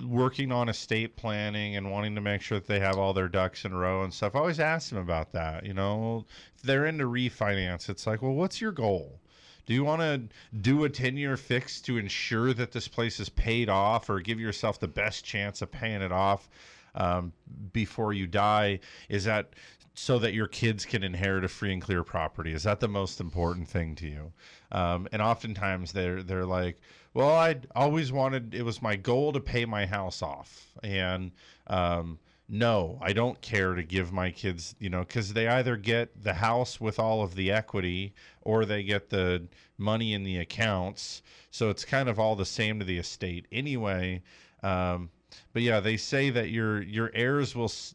[0.00, 3.64] working on estate planning and wanting to make sure that they have all their ducks
[3.64, 4.34] in a row and stuff.
[4.34, 5.66] I always ask them about that.
[5.66, 6.24] You know,
[6.56, 9.20] if they're into refinance, it's like, well, what's your goal?
[9.66, 10.22] Do you want to
[10.60, 14.40] do a 10 year fix to ensure that this place is paid off or give
[14.40, 16.48] yourself the best chance of paying it off
[16.94, 17.32] um,
[17.72, 18.80] before you die?
[19.08, 19.54] Is that
[19.94, 22.52] so that your kids can inherit a free and clear property?
[22.52, 24.32] Is that the most important thing to you?
[24.70, 26.80] Um, and oftentimes they're, they're like,
[27.14, 30.72] well, I always wanted, it was my goal to pay my house off.
[30.82, 31.32] And,
[31.66, 32.18] um,
[32.48, 36.34] no, I don't care to give my kids, you know, because they either get the
[36.34, 39.44] house with all of the equity or they get the
[39.78, 41.22] money in the accounts.
[41.50, 44.22] So it's kind of all the same to the estate anyway.
[44.62, 45.10] Um,
[45.52, 47.94] but yeah, they say that your your heirs will s-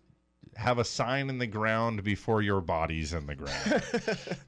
[0.56, 3.84] have a sign in the ground before your body's in the ground.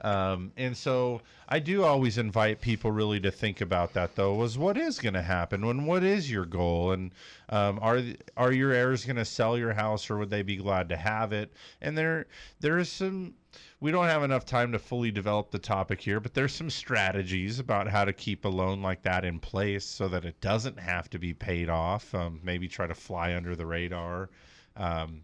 [0.00, 4.58] um, and so I do always invite people really to think about that though was
[4.58, 5.64] what is going to happen?
[5.66, 6.92] When what is your goal?
[6.92, 7.12] And
[7.48, 8.02] um, are
[8.36, 11.32] are your heirs going to sell your house or would they be glad to have
[11.32, 11.52] it?
[11.80, 12.26] And there
[12.60, 13.34] there is some
[13.80, 17.58] we don't have enough time to fully develop the topic here but there's some strategies
[17.58, 21.08] about how to keep a loan like that in place so that it doesn't have
[21.10, 24.30] to be paid off um, maybe try to fly under the radar
[24.76, 25.22] um,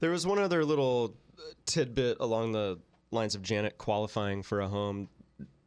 [0.00, 1.14] There was one other little
[1.66, 2.78] tidbit along the
[3.10, 5.08] lines of Janet qualifying for a home.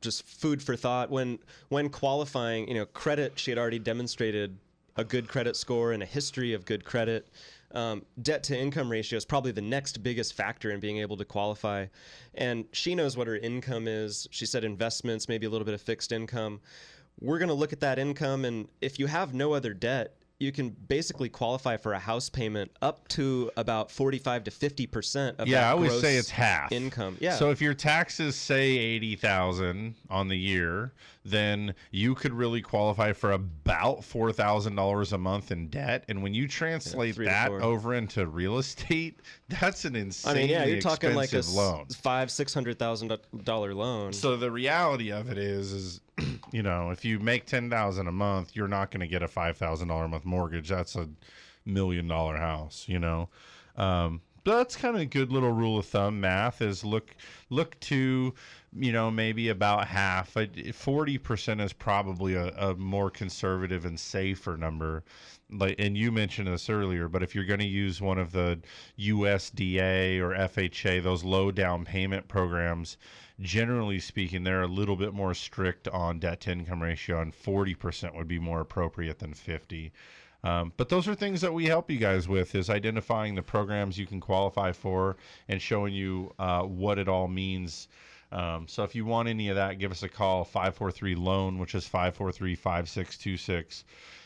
[0.02, 1.10] Just food for thought.
[1.10, 1.40] When
[1.70, 4.58] when qualifying, you know, credit, she had already demonstrated
[4.98, 7.28] a good credit score and a history of good credit.
[7.74, 11.26] Um, debt to income ratio is probably the next biggest factor in being able to
[11.26, 11.88] qualify.
[12.36, 14.28] And she knows what her income is.
[14.32, 16.60] She said investments, maybe a little bit of fixed income.
[17.20, 20.52] We're going to look at that income, and if you have no other debt, you
[20.52, 25.48] can basically qualify for a house payment up to about 45 to 50 percent of
[25.48, 27.18] yeah, I always say it's half income.
[27.20, 27.36] Yeah.
[27.36, 33.14] So if your taxes say eighty thousand on the year, then you could really qualify
[33.14, 36.04] for about four thousand dollars a month in debt.
[36.10, 39.20] And when you translate to that over into real estate,
[39.50, 41.86] that's an insane I mean, yeah, you're talking like a loan.
[42.02, 44.14] five, six hundred thousand dollar loan.
[44.14, 46.02] So the reality of it is, is
[46.52, 49.28] you know, if you make ten thousand a month, you're not going to get a
[49.28, 50.70] five thousand dollar a month mortgage.
[50.70, 51.10] That's a
[51.66, 53.30] million dollar house, you know.
[53.78, 56.20] Um, but that's kind of a good little rule of thumb.
[56.20, 57.16] Math is look
[57.50, 58.34] look to
[58.74, 60.36] you know maybe about half.
[60.74, 65.04] Forty percent is probably a, a more conservative and safer number.
[65.52, 68.60] Like, and you mentioned this earlier, but if you're going to use one of the
[68.98, 72.96] USDA or FHA, those low down payment programs,
[73.42, 78.16] generally speaking, they're a little bit more strict on debt to income ratio, and 40%
[78.16, 79.92] would be more appropriate than 50.
[80.44, 83.98] Um, but those are things that we help you guys with is identifying the programs
[83.98, 85.18] you can qualify for
[85.48, 87.88] and showing you uh, what it all means
[88.32, 91.76] Um, so if you want any of that, give us a call 543 loan, which
[91.76, 93.84] is 543 5626.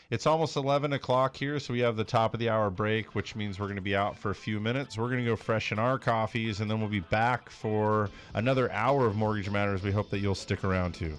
[0.08, 3.34] It's almost 11 o'clock here, so we have the top of the hour break, which
[3.34, 4.96] means we're going to be out for a few minutes.
[4.96, 9.06] We're going to go freshen our coffees, and then we'll be back for another hour
[9.06, 9.82] of Mortgage Matters.
[9.82, 11.16] We hope that you'll stick around too.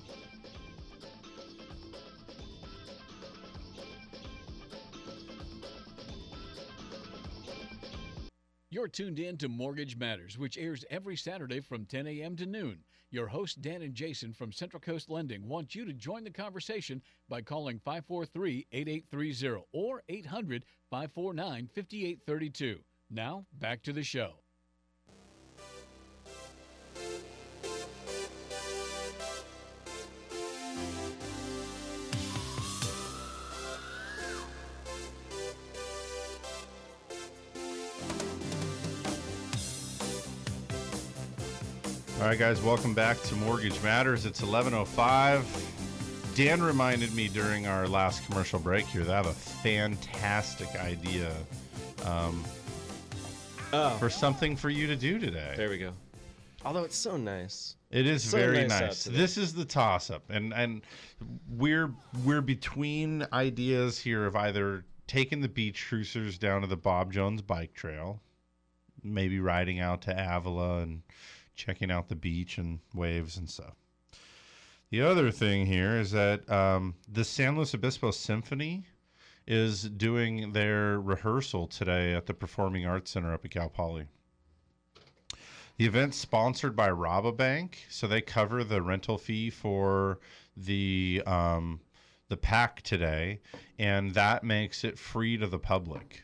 [8.69, 12.35] You're tuned in to Mortgage Matters, which airs every Saturday from 10 a.m.
[12.35, 12.83] to noon.
[13.11, 17.01] Your hosts, Dan and Jason from Central Coast Lending, want you to join the conversation
[17.29, 22.79] by calling 543 8830 or 800 549 5832.
[23.09, 24.33] Now, back to the show.
[42.19, 44.25] All right, guys, welcome back to Mortgage Matters.
[44.25, 45.45] It's 11:05.
[46.35, 51.31] Dan reminded me during our last commercial break here that I have a fantastic idea
[52.05, 52.43] um,
[53.99, 55.53] for something for you to do today.
[55.55, 55.93] There we go.
[56.65, 57.75] Although it's so nice.
[57.91, 59.03] It is So very nice nice.
[59.03, 60.81] This is the toss up and and
[61.47, 61.91] we're
[62.25, 67.43] we're between ideas here of either taking the beach cruisers down to the Bob Jones
[67.43, 68.21] bike trail,
[69.03, 71.03] maybe riding out to Avila and
[71.57, 73.75] checking out the beach and waves and stuff.
[74.89, 78.85] The other thing here is that um, the San Luis Obispo Symphony
[79.45, 84.05] is doing their rehearsal today at the Performing Arts Center up at Cal Poly.
[85.77, 90.19] The event's sponsored by Rabobank, so they cover the rental fee for
[90.55, 91.81] the um,
[92.29, 93.39] the PAC today,
[93.77, 96.23] and that makes it free to the public.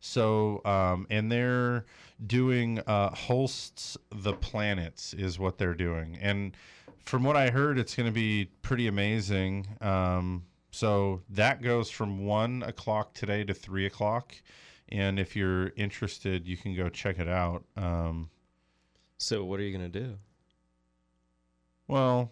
[0.00, 1.84] So, um, and they're
[2.26, 6.56] doing uh, Holst's The Planets is what they're doing, and
[7.04, 9.66] from what I heard, it's going to be pretty amazing.
[9.80, 14.34] Um, so that goes from one o'clock today to three o'clock,
[14.90, 17.64] and if you're interested, you can go check it out.
[17.76, 18.30] Um,
[19.18, 20.18] So what are you gonna do?
[21.88, 22.30] well,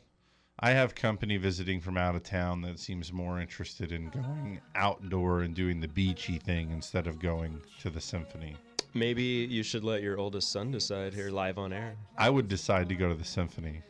[0.60, 5.42] I have company visiting from out of town that seems more interested in going outdoor
[5.42, 8.56] and doing the beachy thing instead of going to the symphony.
[8.94, 11.96] Maybe you should let your oldest son decide here live on air.
[12.16, 13.82] I would decide to go to the symphony.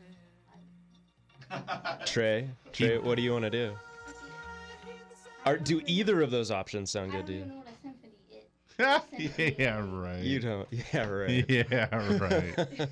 [2.04, 3.74] Trey, Trey, what do you want to do?
[5.46, 7.52] Are, do either of those options sound good to you?
[9.58, 10.22] yeah, right.
[10.22, 10.68] You don't.
[10.92, 11.44] Yeah, right.
[11.48, 12.88] Yeah, right.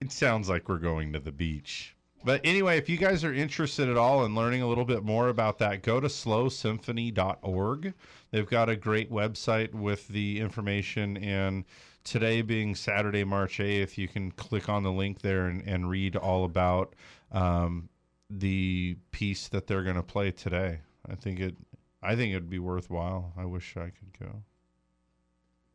[0.00, 1.95] it sounds like we're going to the beach.
[2.26, 5.28] But anyway, if you guys are interested at all in learning a little bit more
[5.28, 7.94] about that, go to slosymphony.org.
[8.32, 11.16] They've got a great website with the information.
[11.18, 11.64] And
[12.02, 16.16] today being Saturday, March 8th, you can click on the link there and, and read
[16.16, 16.96] all about
[17.30, 17.88] um,
[18.28, 20.80] the piece that they're going to play today.
[21.08, 21.56] I think it.
[22.02, 23.34] I think it'd be worthwhile.
[23.36, 24.42] I wish I could go.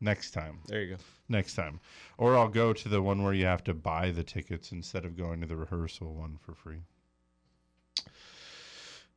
[0.02, 0.58] Next time.
[0.66, 1.02] There you go.
[1.28, 1.78] Next time.
[2.18, 5.16] Or I'll go to the one where you have to buy the tickets instead of
[5.16, 6.80] going to the rehearsal one for free.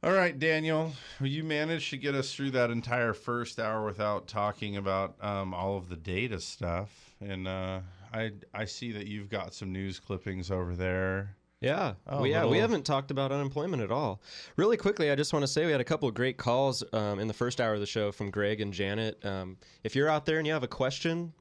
[0.04, 4.78] All right, Daniel, you managed to get us through that entire first hour without talking
[4.78, 7.16] about um, all of the data stuff.
[7.20, 7.80] And uh,
[8.14, 11.36] I I see that you've got some news clippings over there.
[11.62, 11.94] Yeah.
[12.08, 14.22] Oh, well, yeah, we haven't talked about unemployment at all.
[14.56, 17.20] Really quickly, I just want to say we had a couple of great calls um,
[17.20, 19.24] in the first hour of the show from Greg and Janet.
[19.26, 21.34] Um, if you're out there and you have a question,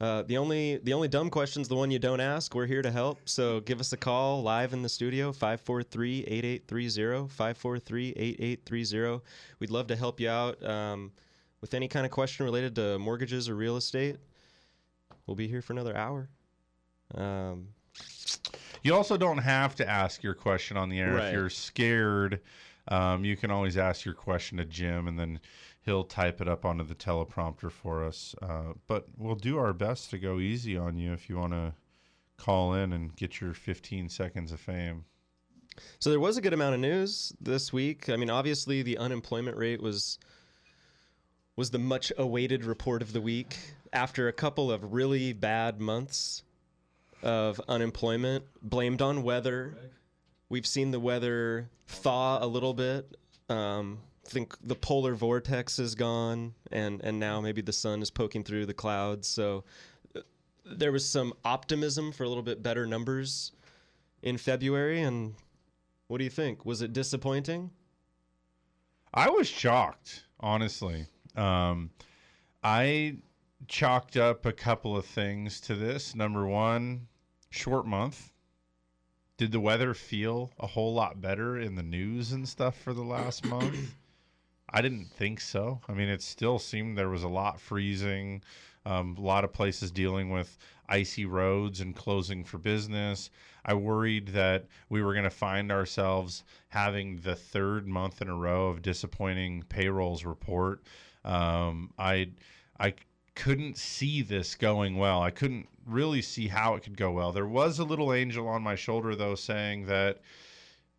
[0.00, 2.54] uh, the only the only dumb question's the one you don't ask.
[2.54, 3.28] We're here to help.
[3.28, 9.20] So give us a call live in the studio 543-8830 543-8830.
[9.60, 11.12] We'd love to help you out um,
[11.60, 14.18] with any kind of question related to mortgages or real estate.
[15.26, 16.28] We'll be here for another hour.
[18.84, 21.26] You also don't have to ask your question on the air Right.
[21.28, 22.40] if you're scared.
[22.88, 25.40] Um, you can always ask your question to Jim, and then
[25.86, 28.34] he'll type it up onto the teleprompter for us.
[28.42, 31.72] Uh, but we'll do our best to go easy on you if you want to
[32.36, 35.06] call in and get your 15 seconds of fame.
[35.98, 38.10] So there was a good amount of news this week.
[38.10, 40.18] I mean, obviously the unemployment rate was
[41.56, 43.56] was the much awaited report of the week
[43.92, 46.42] after a couple of really bad months
[47.24, 49.76] of unemployment blamed on weather.
[50.48, 53.16] We've seen the weather thaw a little bit.
[53.48, 58.44] Um, think the polar vortex is gone, and and now maybe the sun is poking
[58.44, 59.28] through the clouds.
[59.28, 59.64] So
[60.14, 60.20] uh,
[60.64, 63.52] there was some optimism for a little bit better numbers
[64.22, 65.02] in February.
[65.02, 65.34] And
[66.08, 66.64] what do you think?
[66.64, 67.70] Was it disappointing?
[69.12, 71.06] I was shocked, honestly.
[71.36, 71.90] Um,
[72.62, 73.18] I
[73.68, 76.14] chalked up a couple of things to this.
[76.14, 77.06] Number one,
[77.54, 78.32] short month.
[79.36, 83.02] Did the weather feel a whole lot better in the news and stuff for the
[83.02, 83.94] last month?
[84.68, 85.80] I didn't think so.
[85.88, 88.42] I mean, it still seemed there was a lot freezing,
[88.84, 93.30] um, a lot of places dealing with icy roads and closing for business.
[93.64, 98.36] I worried that we were going to find ourselves having the third month in a
[98.36, 100.82] row of disappointing payrolls report.
[101.24, 102.30] Um, I
[102.78, 102.94] I
[103.34, 105.22] couldn't see this going well.
[105.22, 107.32] I couldn't really see how it could go well.
[107.32, 110.20] There was a little angel on my shoulder though saying that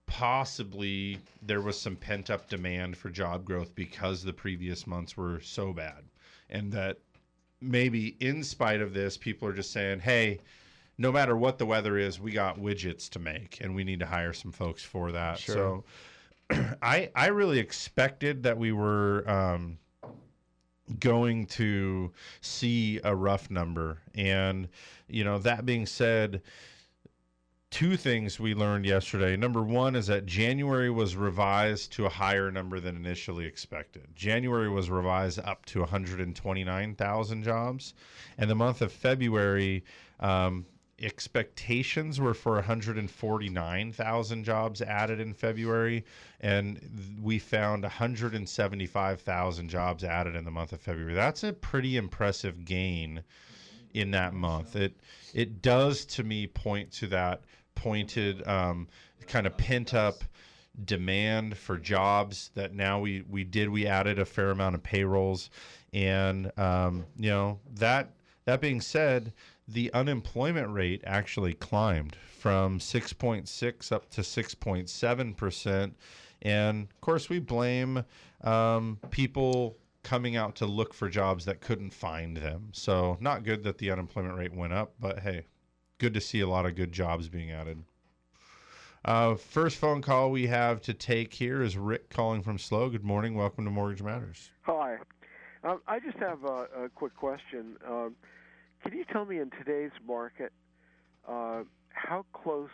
[0.06, 5.40] possibly there was some pent up demand for job growth because the previous months were
[5.40, 6.04] so bad
[6.50, 7.00] and that
[7.62, 10.40] maybe in spite of this people are just saying, "Hey,
[10.98, 14.06] no matter what the weather is, we got widgets to make and we need to
[14.06, 15.84] hire some folks for that." Sure.
[16.50, 19.80] So I I really expected that we were um,
[21.00, 22.12] going to
[22.42, 24.68] see a rough number, and
[25.08, 26.42] you know that being said,
[27.72, 29.36] two things we learned yesterday.
[29.36, 34.08] Number one is that January was revised to a higher number than initially expected.
[34.16, 37.94] January was revised up to 129,000 jobs,
[38.38, 39.84] and the month of February.
[40.20, 40.66] Um,
[41.02, 46.06] expectations were for 149,000 jobs added in February,
[46.40, 46.80] and
[47.22, 51.14] we found 175,000 jobs added in the month of February.
[51.14, 53.24] That's a pretty impressive gain
[53.94, 54.76] in that month.
[54.76, 54.96] It
[55.34, 57.42] it does to me point to that
[57.76, 58.88] pointed um,
[59.28, 60.24] kind of pent up
[60.84, 65.50] demand for jobs that now we we did we added a fair amount of payrolls
[65.94, 68.12] and um, you know that
[68.44, 69.32] that being said
[69.68, 75.96] the unemployment rate actually climbed from 6.6 up to 6.7 percent
[76.42, 78.04] and of course we blame
[78.44, 83.64] um, people coming out to look for jobs that couldn't find them so not good
[83.64, 85.46] that the unemployment rate went up but hey
[85.98, 87.84] good to see a lot of good jobs being added
[89.06, 92.90] uh, first phone call we have to take here is Rick calling from SLO.
[92.90, 93.36] Good morning.
[93.36, 94.50] Welcome to Mortgage Matters.
[94.64, 94.98] Hi.
[95.64, 97.78] Um, I just have a, a quick question.
[97.88, 98.16] Um,
[98.88, 100.54] can you tell me in today's market
[101.28, 102.70] uh, how close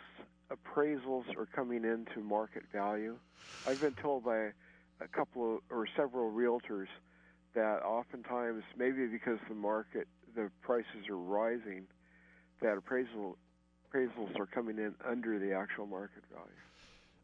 [0.50, 3.16] appraisals are coming into market value?
[3.64, 4.50] I've been told by
[5.00, 6.88] a couple of, or several realtors
[7.54, 11.86] that oftentimes, maybe because the market, the prices are rising,
[12.60, 13.38] that appraisal
[13.88, 16.71] appraisals are coming in under the actual market value.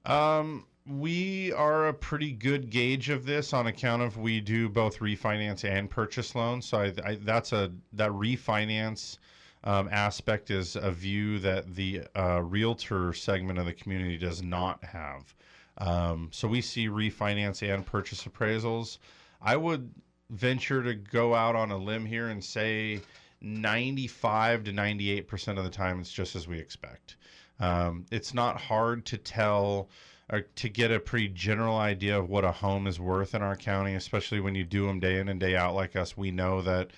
[0.08, 5.00] Um, we are a pretty good gauge of this on account of we do both
[5.00, 6.64] refinance and purchase loans.
[6.64, 9.18] So I, I, that's a that refinance
[9.64, 14.82] um, aspect is a view that the uh, realtor segment of the community does not
[14.82, 15.34] have.
[15.76, 18.96] Um, so we see refinance and purchase appraisals.
[19.42, 19.90] I would
[20.30, 23.02] venture to go out on a limb here and say
[23.42, 27.16] 95 to 98 percent of the time it's just as we expect.
[27.60, 29.88] Um, it's not hard to tell
[30.30, 33.56] or to get a pretty general idea of what a home is worth in our
[33.56, 36.16] county, especially when you do them day in and day out like us.
[36.16, 36.90] We know that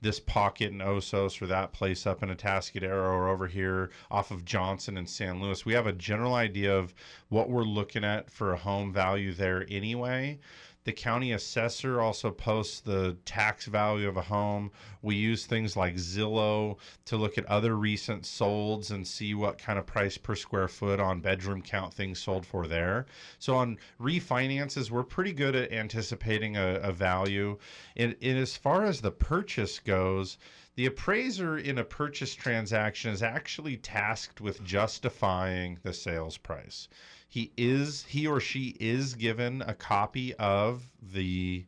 [0.00, 4.44] this pocket in Osos or that place up in Atascadero or over here off of
[4.44, 6.94] Johnson and San Luis, we have a general idea of
[7.28, 10.38] what we're looking at for a home value there anyway.
[10.86, 14.70] The county assessor also posts the tax value of a home.
[15.02, 19.80] We use things like Zillow to look at other recent solds and see what kind
[19.80, 23.06] of price per square foot on bedroom count things sold for there.
[23.40, 27.58] So on refinances, we're pretty good at anticipating a, a value.
[27.96, 30.38] And, and as far as the purchase goes,
[30.76, 36.86] the appraiser in a purchase transaction is actually tasked with justifying the sales price
[37.28, 41.66] he is he or she is given a copy of the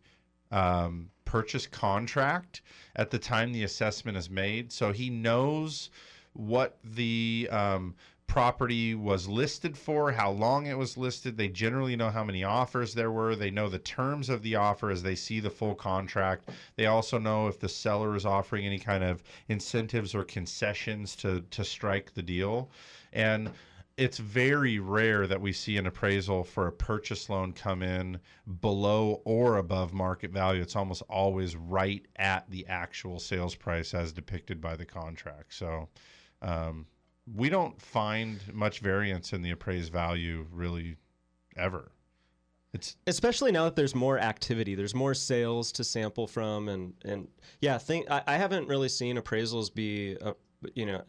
[0.50, 2.62] um, purchase contract
[2.96, 4.72] at the time the assessment is made.
[4.72, 5.90] So he knows
[6.32, 7.94] what the um,
[8.28, 11.36] property was listed for how long it was listed.
[11.36, 13.34] They generally know how many offers there were.
[13.34, 16.50] They know the terms of the offer as they see the full contract.
[16.76, 21.42] They also know if the seller is offering any kind of incentives or concessions to
[21.50, 22.70] to strike the deal.
[23.12, 23.50] And
[23.99, 28.20] it's very rare that we see an appraisal for a purchase loan come in
[28.61, 30.62] below or above market value.
[30.62, 35.53] It's almost always right at the actual sales price as depicted by the contract.
[35.53, 35.88] So
[36.42, 36.86] um,
[37.34, 40.96] we don't find much variance in the appraised value really
[41.57, 41.90] ever.
[42.72, 47.26] It's especially now that there's more activity, there's more sales to sample from, and and
[47.61, 50.34] yeah, think I, I haven't really seen appraisals be, uh,
[50.74, 51.03] you know,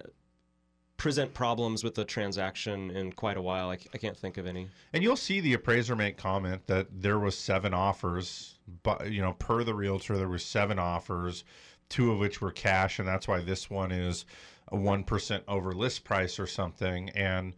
[0.99, 3.71] present problems with the transaction in quite a while.
[3.71, 4.67] I, I can't think of any.
[4.93, 9.33] And you'll see the appraiser make comment that there was seven offers, but you know,
[9.39, 11.43] per the realtor, there was seven offers.
[11.89, 14.25] two of which were cash, and that's why this one is
[14.71, 17.09] a one percent over list price or something.
[17.15, 17.55] And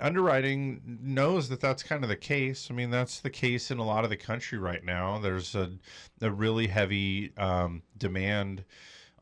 [0.00, 2.68] underwriting knows that that's kind of the case.
[2.70, 5.18] I mean, that's the case in a lot of the country right now.
[5.18, 5.72] There's a,
[6.20, 8.64] a really heavy um, demand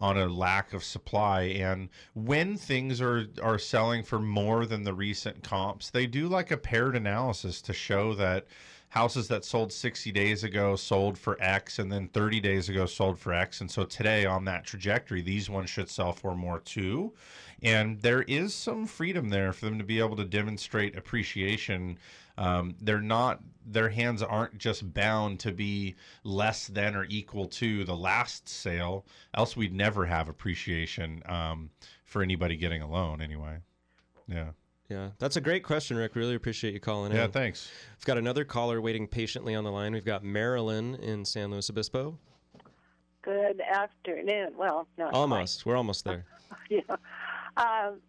[0.02, 1.42] on a lack of supply.
[1.42, 6.50] And when things are are selling for more than the recent comps they do like
[6.50, 8.46] a paired analysis to show that
[8.88, 13.18] houses that sold 60 days ago sold for x and then 30 days ago sold
[13.18, 13.60] for x.
[13.60, 17.12] And so today on that trajectory these ones should sell for more too.
[17.62, 21.96] And there is some freedom there for them to be able to demonstrate appreciation
[22.38, 27.84] um, they're not their hands aren't just bound to be less than or equal to
[27.84, 29.04] the last sale
[29.34, 31.70] else we'd never have appreciation um,
[32.04, 33.58] for anybody getting a loan anyway
[34.26, 34.48] yeah
[34.88, 36.16] Yeah, that's a great question, Rick.
[36.16, 37.16] Really appreciate you calling in.
[37.16, 37.70] Yeah, thanks.
[37.96, 39.92] We've got another caller waiting patiently on the line.
[39.94, 42.18] We've got Marilyn in San Luis Obispo.
[43.22, 44.52] Good afternoon.
[44.56, 45.08] Well, no.
[45.10, 45.64] Almost.
[45.64, 46.26] We're almost there.
[46.68, 46.80] yeah.
[47.56, 48.00] Um,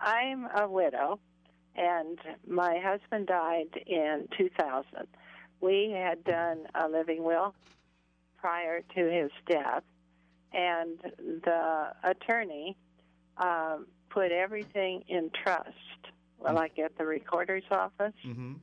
[0.00, 1.18] I'm a widow,
[1.76, 4.84] and my husband died in 2000.
[5.60, 7.54] We had done a living will
[8.36, 9.84] prior to his death,
[10.52, 12.76] and the attorney
[13.38, 15.68] um, put everything in trust,
[16.38, 18.54] well, like at the recorder's office mm-hmm.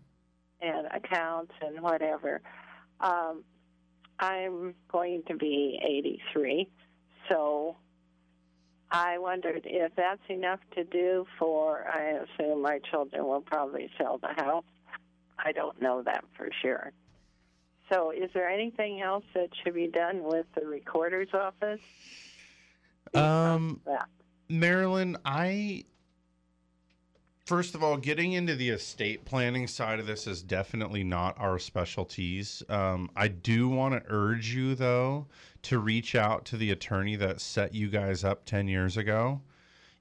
[0.62, 2.41] and accounts and whatever.
[2.99, 3.43] Um,
[4.20, 6.70] I'm going to be 83,
[7.30, 7.78] so
[8.91, 11.85] I wondered if that's enough to do for.
[11.87, 14.63] I assume my children will probably sell the house.
[15.37, 16.91] I don't know that for sure.
[17.91, 21.81] So, is there anything else that should be done with the recorder's office?
[23.13, 23.81] Um.
[24.49, 25.85] Marilyn, I
[27.50, 31.58] first of all, getting into the estate planning side of this is definitely not our
[31.58, 32.62] specialties.
[32.70, 35.26] Um, I do want to urge you though
[35.64, 39.41] to reach out to the attorney that set you guys up ten years ago,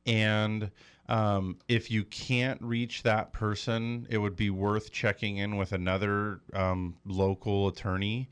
[0.04, 0.70] and
[1.08, 6.40] um, if you can't reach that person, it would be worth checking in with another
[6.52, 8.28] um, local attorney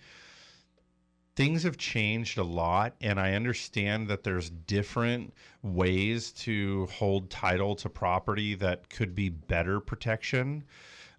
[1.37, 5.33] things have changed a lot and i understand that there's different
[5.63, 10.65] ways to hold title to property that could be better protection.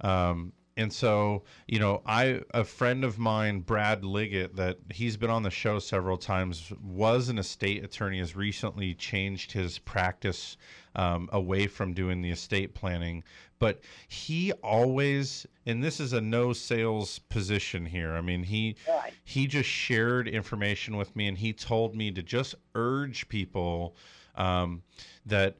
[0.01, 5.31] Um, and so you know i a friend of mine brad liggett that he's been
[5.31, 10.55] on the show several times was an estate attorney has recently changed his practice
[10.95, 13.23] um, away from doing the estate planning
[13.59, 18.75] but he always and this is a no sales position here i mean he
[19.23, 23.95] he just shared information with me and he told me to just urge people
[24.35, 24.83] um,
[25.25, 25.57] that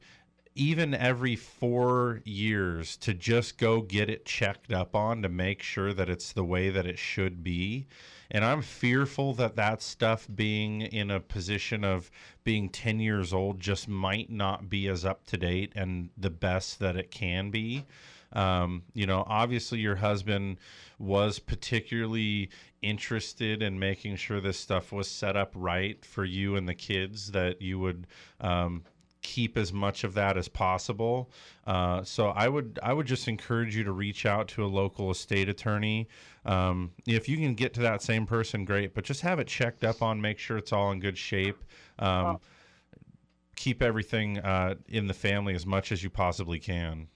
[0.58, 5.94] even every four years to just go get it checked up on to make sure
[5.94, 7.86] that it's the way that it should be.
[8.30, 12.12] And I'm fearful that that stuff being in a position of
[12.44, 16.80] being 10 years old just might not be as up to date and the best
[16.80, 17.86] that it can be.
[18.34, 20.58] Um, you know, obviously, your husband
[21.00, 22.50] was particularly
[22.82, 27.32] interested in making sure this stuff was set up right for you and the kids,
[27.32, 28.06] that you would
[28.42, 28.84] um,
[29.28, 31.30] keep as much of that as possible.
[31.66, 35.12] Uh, so I would I would just encourage you to reach out to a local
[35.12, 36.08] estate attorney.
[36.46, 38.94] Um, if you can get to that same person, great.
[38.94, 41.58] But just have it checked up on, make sure it's all in good shape.
[42.00, 42.40] Um,
[43.58, 47.08] Keep everything uh, in the family as much as you possibly can.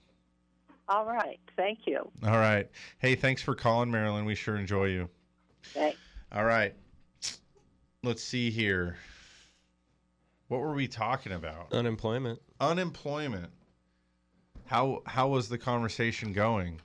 [0.88, 1.38] All right.
[1.56, 2.10] Thank you.
[2.26, 2.68] All right.
[2.98, 4.24] Hey, thanks for calling, Marilyn.
[4.24, 5.08] We sure enjoy you.
[5.62, 5.98] Thanks.
[6.32, 6.74] All right.
[8.02, 8.96] Let's see here.
[10.52, 11.72] What were we talking about?
[11.72, 12.38] Unemployment.
[12.60, 13.48] Unemployment.
[14.66, 16.82] How how was the conversation going?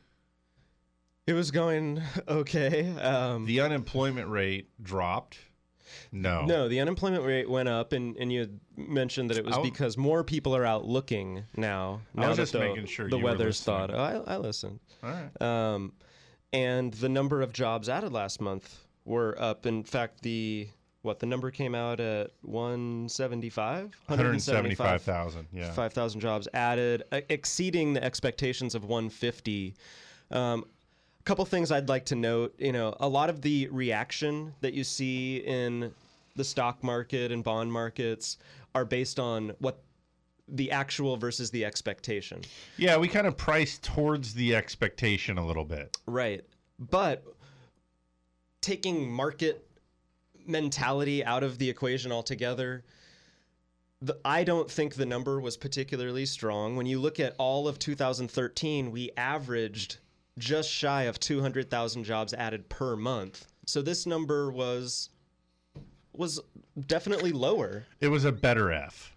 [1.26, 2.90] It was going okay.
[2.96, 5.40] Um, the unemployment rate dropped.
[6.14, 6.46] No.
[6.46, 9.58] No, the unemployment rate went up, and, and you had mentioned that it was I
[9.58, 12.00] w- because more people are out looking now.
[12.16, 13.94] I now was that just the, making sure the you weather's thought.
[13.94, 14.80] Oh, I, I listened.
[15.04, 15.42] All right.
[15.42, 15.92] Um,
[16.54, 19.66] and the number of jobs added last month were up.
[19.66, 20.70] In fact, the
[21.08, 25.72] what the number came out at 175 175,000, yeah.
[25.72, 29.74] 5,000 jobs added, e- exceeding the expectations of 150.
[30.30, 30.66] Um,
[31.20, 32.54] a couple things I'd like to note.
[32.60, 35.94] You know, a lot of the reaction that you see in
[36.36, 38.38] the stock market and bond markets
[38.76, 39.82] are based on what
[40.50, 42.42] the actual versus the expectation.
[42.78, 45.98] Yeah, we kind of priced towards the expectation a little bit.
[46.06, 46.44] Right.
[46.80, 47.24] But
[48.62, 49.67] taking market
[50.48, 52.84] mentality out of the equation altogether,
[54.02, 56.76] the, I don't think the number was particularly strong.
[56.76, 59.98] When you look at all of 2013, we averaged
[60.38, 63.48] just shy of 200,000 jobs added per month.
[63.66, 65.10] So this number was
[66.14, 66.40] was
[66.88, 67.86] definitely lower.
[68.00, 69.16] It was a better F.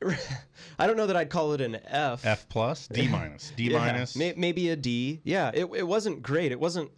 [0.78, 2.24] I don't know that I'd call it an F.
[2.24, 4.16] F plus, D minus, D Yeah, minus.
[4.16, 5.20] maybe a D.
[5.24, 6.52] Yeah, it, it wasn't great.
[6.52, 6.90] It wasn't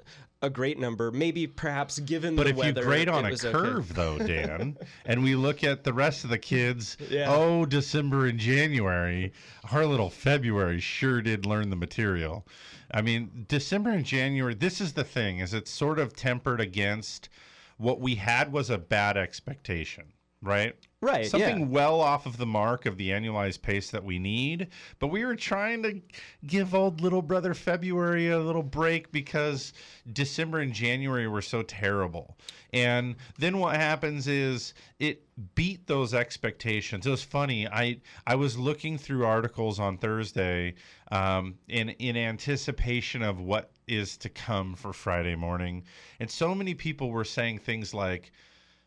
[0.42, 1.10] a great number.
[1.10, 3.52] Maybe perhaps given But the if you grade on a was okay.
[3.52, 7.32] curve, though, Dan, and we look at the rest of the kids, Yeah.
[7.32, 9.32] oh, December and January,
[9.72, 12.46] our little February sure did learn the material.
[12.90, 17.28] I mean, December and January, this is the thing, is it's sort of tempered against
[17.76, 20.12] what we had was a bad expectation,
[20.44, 20.74] right?
[21.04, 21.66] Right, Something yeah.
[21.66, 24.68] well off of the mark of the annualized pace that we need,
[24.98, 26.00] but we were trying to
[26.46, 29.74] give old little brother February a little break because
[30.10, 32.38] December and January were so terrible.
[32.72, 35.22] And then what happens is it
[35.54, 37.06] beat those expectations.
[37.06, 37.68] It was funny.
[37.68, 40.74] I I was looking through articles on Thursday
[41.12, 45.84] um, in in anticipation of what is to come for Friday morning,
[46.18, 48.32] and so many people were saying things like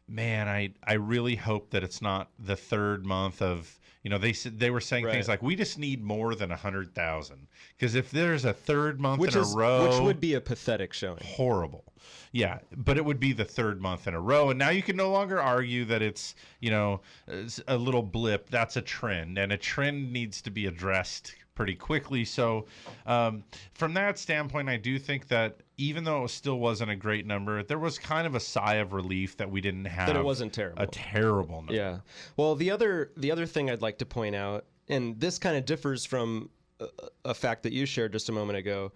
[0.08, 4.34] man, I I really hope that it's not the third month of you know they
[4.34, 7.48] said they were saying things like we just need more than a hundred thousand
[7.78, 10.42] because if there's a third month which in is a row, which would be a
[10.42, 11.20] pathetic showing.
[11.24, 11.84] horrible.
[12.32, 14.96] Yeah, but it would be the third month in a row, and now you can
[14.96, 18.50] no longer argue that it's you know it's a little blip.
[18.50, 22.24] That's a trend, and a trend needs to be addressed pretty quickly.
[22.24, 22.68] So,
[23.08, 23.44] um,
[23.74, 27.64] from that standpoint, I do think that even though it still wasn't a great number,
[27.64, 30.54] there was kind of a sigh of relief that we didn't have That it wasn't
[30.54, 30.84] terrible.
[30.84, 31.74] a terrible number.
[31.74, 31.98] Yeah.
[32.38, 35.66] Well, the other the other thing I'd like to point out, and this kind of
[35.66, 36.86] differs from a,
[37.26, 38.94] a fact that you shared just a moment ago.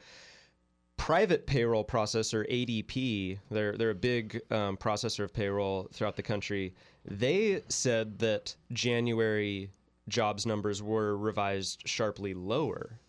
[0.97, 6.75] Private payroll processor ADP, they're they're a big um, processor of payroll throughout the country.
[7.05, 9.71] They said that January
[10.11, 12.99] jobs numbers were revised sharply lower,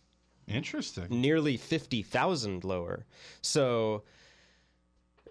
[0.49, 1.09] Interesting.
[1.11, 3.05] nearly fifty thousand lower.
[3.43, 4.05] So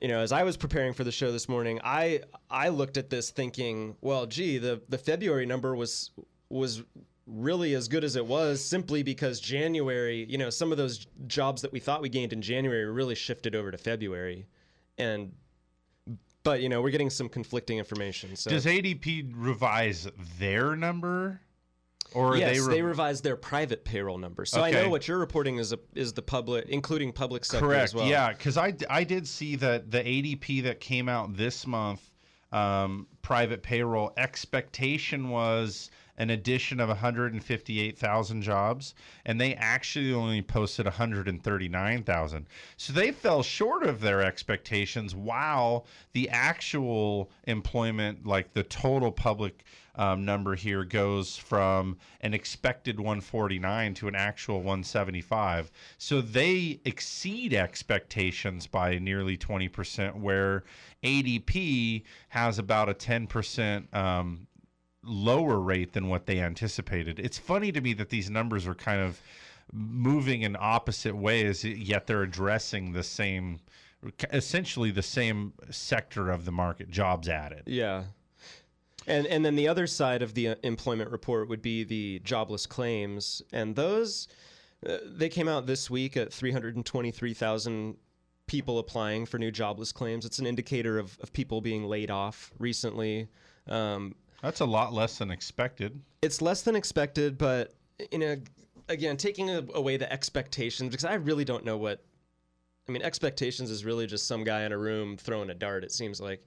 [0.01, 3.09] you know, as I was preparing for the show this morning, I I looked at
[3.09, 6.11] this thinking, well, gee, the the February number was
[6.49, 6.83] was
[7.27, 11.61] really as good as it was simply because January, you know, some of those jobs
[11.61, 14.47] that we thought we gained in January really shifted over to February,
[14.97, 15.31] and
[16.43, 18.35] but you know, we're getting some conflicting information.
[18.35, 20.07] So Does ADP revise
[20.39, 21.39] their number,
[22.13, 24.45] or yes, they, they, re- revised their private payroll number.
[24.45, 27.83] So I know what you're reporting is a, is the public, including public sector Correct.
[27.83, 28.07] as well.
[28.07, 32.09] Yeah, because I, I did see that the ADP that came out this month,
[32.51, 35.89] um, private payroll expectation was
[36.21, 38.93] an addition of 158,000 jobs,
[39.25, 42.45] and they actually only posted 139,000.
[42.77, 45.15] So they fell short of their expectations.
[45.15, 49.63] While the actual employment, like the total public
[49.95, 55.71] um, number here, goes from an expected 149 to an actual 175.
[55.97, 60.65] So they exceed expectations by nearly 20%, where
[61.03, 64.45] ADP has about a 10% um,
[65.03, 67.19] lower rate than what they anticipated.
[67.19, 69.21] It's funny to me that these numbers are kind of
[69.73, 73.59] moving in opposite ways, yet they're addressing the same,
[74.31, 77.63] essentially the same sector of the market, jobs added.
[77.65, 78.03] Yeah.
[79.07, 82.67] And and then the other side of the uh, employment report would be the jobless
[82.67, 84.27] claims, and those
[84.87, 87.97] uh, they came out this week at 323,000
[88.45, 90.25] people applying for new jobless claims.
[90.25, 93.27] It's an indicator of, of people being laid off recently.
[93.67, 96.01] Um, That's a lot less than expected.
[96.21, 97.73] it's less than expected, but
[98.11, 98.37] you know,
[98.89, 102.03] again, taking away the expectations because I really don't know what.
[102.89, 105.83] I mean, expectations is really just some guy in a room throwing a dart.
[105.83, 106.45] It seems like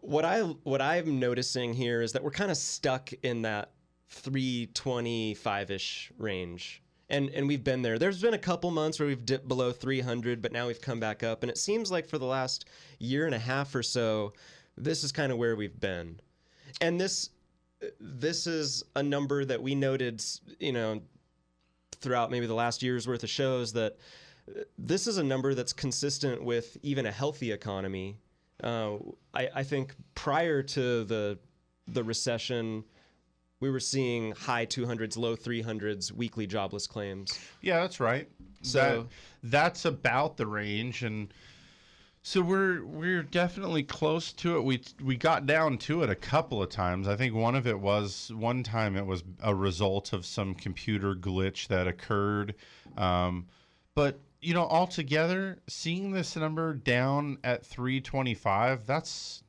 [0.00, 3.72] what I what I'm noticing here is that we're kind of stuck in that
[4.10, 6.82] 325 ish range.
[7.08, 7.98] And, and we've been there.
[7.98, 11.24] There's been a couple months where we've dipped below 300, but now we've come back
[11.24, 11.42] up.
[11.42, 12.66] And it seems like for the last
[13.00, 14.32] year and a half or so,
[14.76, 16.20] this is kind of where we've been.
[16.80, 17.30] And this
[17.98, 20.22] this is a number that we noted,
[20.58, 21.00] you know,
[22.00, 23.96] throughout maybe the last year's worth of shows that
[24.48, 28.18] uh, this is a number that's consistent with even a healthy economy.
[28.62, 28.96] Uh,
[29.32, 31.38] I, I think prior to the
[31.88, 32.84] the recession,
[33.60, 37.38] we were seeing high 200s, low 300s weekly jobless claims.
[37.62, 38.28] Yeah, that's right.
[38.62, 39.08] So-
[39.42, 41.32] that, that's about the range, and
[42.22, 44.62] so we're we're definitely close to it.
[44.62, 47.08] We we got down to it a couple of times.
[47.08, 51.14] I think one of it was one time it was a result of some computer
[51.14, 52.54] glitch that occurred,
[52.96, 53.46] um,
[53.94, 59.42] but you know altogether, seeing this number down at 325, that's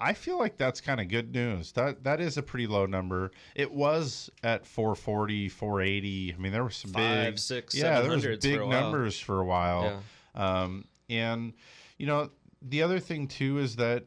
[0.00, 1.72] I feel like that's kind of good news.
[1.72, 3.30] That that is a pretty low number.
[3.54, 6.34] It was at 440, 480.
[6.34, 9.40] I mean, there were some Five, big, six, yeah, there was big for numbers for
[9.40, 10.02] a while.
[10.34, 11.52] Um, and
[12.00, 12.30] you know,
[12.62, 14.04] the other thing too is that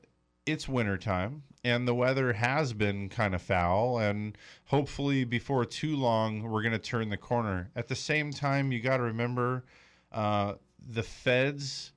[0.48, 6.42] it's wintertime and the weather has been kind of foul and hopefully before too long
[6.42, 7.70] we're going to turn the corner.
[7.76, 9.64] At the same time you got to remember
[10.12, 11.92] uh, the feds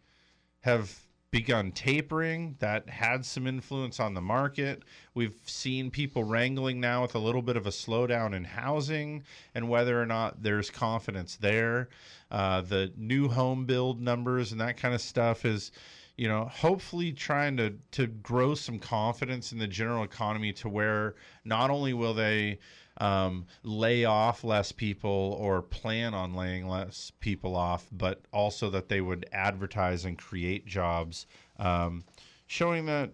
[0.60, 0.94] have
[1.36, 2.56] begun tapering.
[2.60, 4.82] That had some influence on the market.
[5.12, 9.22] We've seen people wrangling now with a little bit of a slowdown in housing
[9.54, 11.90] and whether or not there's confidence there.
[12.30, 15.72] Uh, the new home build numbers and that kind of stuff is
[16.16, 21.14] you know, hopefully trying to to grow some confidence in the general economy to where
[21.44, 22.58] not only will they
[22.98, 28.88] um, lay off less people or plan on laying less people off, but also that
[28.88, 31.26] they would advertise and create jobs,
[31.58, 32.04] um,
[32.46, 33.10] showing that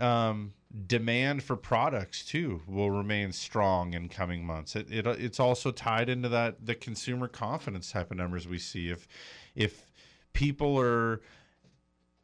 [0.00, 0.52] um,
[0.86, 4.76] demand for products too will remain strong in coming months.
[4.76, 8.90] It, it it's also tied into that the consumer confidence type of numbers we see.
[8.90, 9.08] If
[9.54, 9.92] if
[10.32, 11.22] people are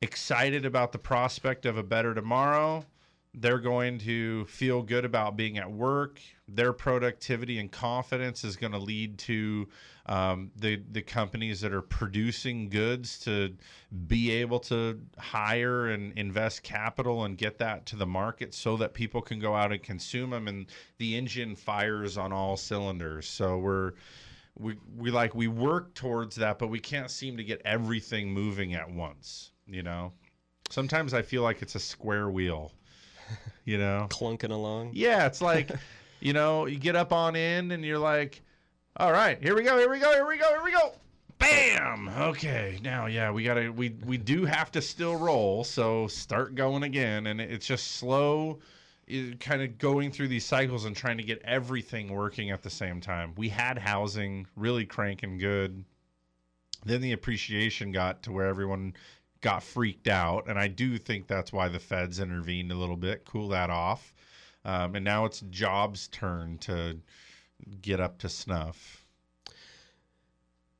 [0.03, 2.85] excited about the prospect of a better tomorrow.
[3.35, 6.21] They're going to feel good about being at work.
[6.47, 9.69] Their productivity and confidence is going to lead to
[10.07, 13.55] um, the the companies that are producing goods to
[14.07, 18.93] be able to hire and invest capital and get that to the market so that
[18.93, 20.49] people can go out and consume them.
[20.49, 20.67] And
[20.99, 23.29] the engine fires on all cylinders.
[23.29, 23.93] So we're
[24.59, 28.75] we we like we work towards that, but we can't seem to get everything moving
[28.75, 30.13] at once you know
[30.71, 32.73] sometimes i feel like it's a square wheel
[33.65, 34.07] you know?
[34.11, 34.91] Clunking along?
[34.93, 35.71] Yeah it's like
[36.21, 38.43] you know you get up on end and you're like
[38.97, 40.93] all right here we go here we go here we go here we go.
[41.39, 42.09] Bam!
[42.09, 46.83] Okay now yeah we gotta we we do have to still roll so start going
[46.83, 47.27] again.
[47.27, 48.61] And it's just slow
[49.41, 53.01] kind of going through these cycles and trying to get everything working at the same
[53.01, 53.35] time.
[53.37, 55.85] We had housing really cranking good.
[56.85, 58.95] Then the appreciation got to where everyone
[59.43, 63.27] got freaked out, and I do think that's why the feds intervened a little bit,
[63.27, 64.15] cool that off,
[64.65, 66.99] um, and now it's Jobs' turn to
[67.83, 69.03] get up to snuff.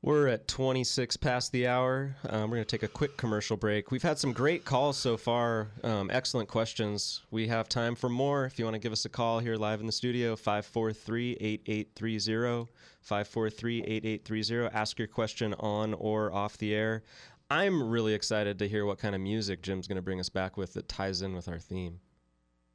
[0.03, 2.17] We're at 26 past the hour.
[2.27, 3.89] Um, we're going to take a quick commercial break.
[3.89, 5.69] We've had some great calls so far.
[5.81, 7.21] Um, excellent questions.
[7.31, 8.43] We have time for more.
[8.43, 12.69] If you want to give us a call here live in the studio, 543 8830.
[12.99, 14.75] 543 8830.
[14.75, 17.03] Ask your question on or off the air.
[17.49, 20.57] I'm really excited to hear what kind of music Jim's going to bring us back
[20.57, 21.99] with that ties in with our theme.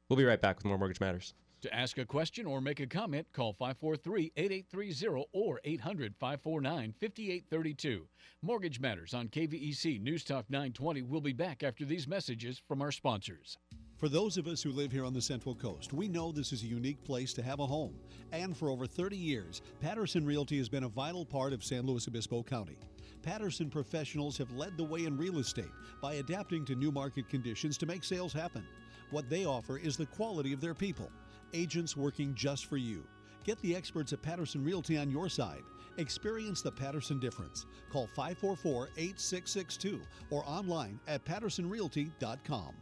[0.07, 1.33] We'll be right back with more Mortgage Matters.
[1.61, 8.07] To ask a question or make a comment, call 543 8830 or 800 549 5832.
[8.41, 12.93] Mortgage Matters on KVEC News Talk 920 will be back after these messages from our
[12.93, 13.57] sponsors.
[13.97, 16.63] For those of us who live here on the Central Coast, we know this is
[16.63, 17.95] a unique place to have a home.
[18.31, 22.07] And for over 30 years, Patterson Realty has been a vital part of San Luis
[22.07, 22.77] Obispo County.
[23.21, 25.71] Patterson professionals have led the way in real estate
[26.01, 28.65] by adapting to new market conditions to make sales happen.
[29.11, 31.11] What they offer is the quality of their people,
[31.53, 33.03] agents working just for you.
[33.43, 35.63] Get the experts at Patterson Realty on your side.
[35.97, 37.65] Experience the Patterson difference.
[37.91, 42.73] Call 544 8662 or online at pattersonrealty.com.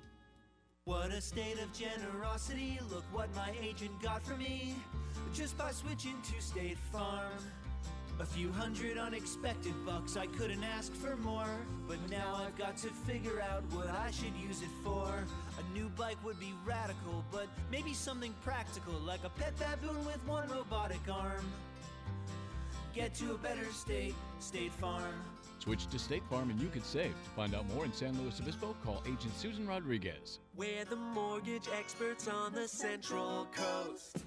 [0.84, 2.80] What a state of generosity.
[2.89, 4.76] Look what my agent got for me
[5.34, 7.34] just by switching to State Farm.
[8.19, 11.45] A few hundred unexpected bucks, I couldn't ask for more.
[11.88, 15.23] But now I've got to figure out what I should use it for.
[15.60, 20.19] A new bike would be radical, but maybe something practical, like a pet baboon with
[20.26, 21.45] one robotic arm.
[22.95, 25.14] Get to a better state, State Farm.
[25.60, 27.11] Switch to State Farm and you could save.
[27.11, 30.39] To find out more in San Luis Obispo, call agent Susan Rodriguez.
[30.56, 34.23] We're the mortgage experts on the Central Coast.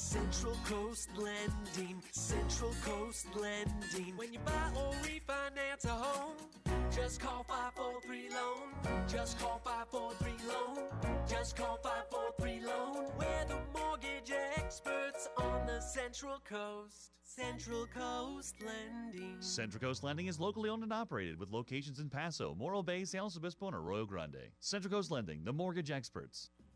[0.00, 4.16] Central Coast Lending, Central Coast Lending.
[4.16, 6.36] When you buy or refinance a home,
[6.90, 9.06] just call 543 Loan.
[9.06, 10.88] Just call 543 Loan.
[11.28, 13.06] Just call 543 Loan.
[13.18, 17.12] We're the mortgage experts on the Central Coast.
[17.22, 19.36] Central Coast Lending.
[19.40, 23.20] Central Coast Lending is locally owned and operated with locations in Paso, Morro Bay, San
[23.20, 24.48] Luis Obispo, and Arroyo Grande.
[24.58, 26.50] Central Coast Lending, the mortgage experts.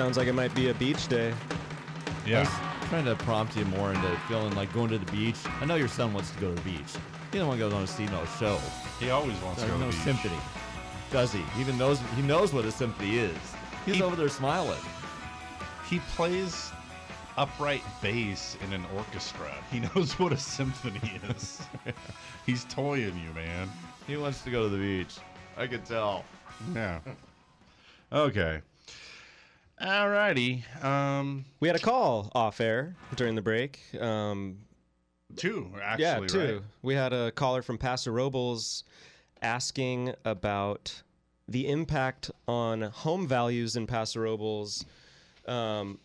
[0.00, 1.30] Sounds like it might be a beach day.
[2.26, 2.48] I was
[2.88, 5.36] trying to prompt you more into feeling like going to the beach.
[5.60, 6.94] I know your son wants to go to the beach.
[7.30, 8.58] He doesn't want to go on to see no show.
[8.98, 10.04] He always wants to There's go to no the beach.
[10.04, 10.38] symphony.
[11.12, 11.42] Does he?
[11.54, 13.36] He even knows he knows what a symphony is.
[13.84, 14.80] He's He- over there smiling.
[15.90, 16.72] He plays
[17.36, 19.52] upright bass in an orchestra.
[19.70, 21.60] He knows what a symphony is.
[22.46, 23.70] He's toying you, man.
[24.06, 25.16] He wants to go to the beach.
[25.58, 26.24] I could tell.
[26.74, 27.00] Yeah.
[28.10, 28.62] Okay.
[29.80, 30.62] Alrighty.
[30.84, 33.80] Um, we had a call off air during the break.
[33.98, 34.58] Um,
[35.36, 36.38] two, yeah, two.
[36.38, 36.62] right?
[36.82, 38.84] We had a caller from Paso Robles
[39.40, 41.02] asking about
[41.48, 44.84] the impact on home values in Paso Robles.
[45.46, 45.98] Um,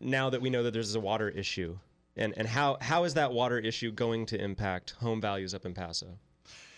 [0.00, 1.76] now that we know that there's a water issue,
[2.16, 5.74] and and how how is that water issue going to impact home values up in
[5.74, 6.18] Paso?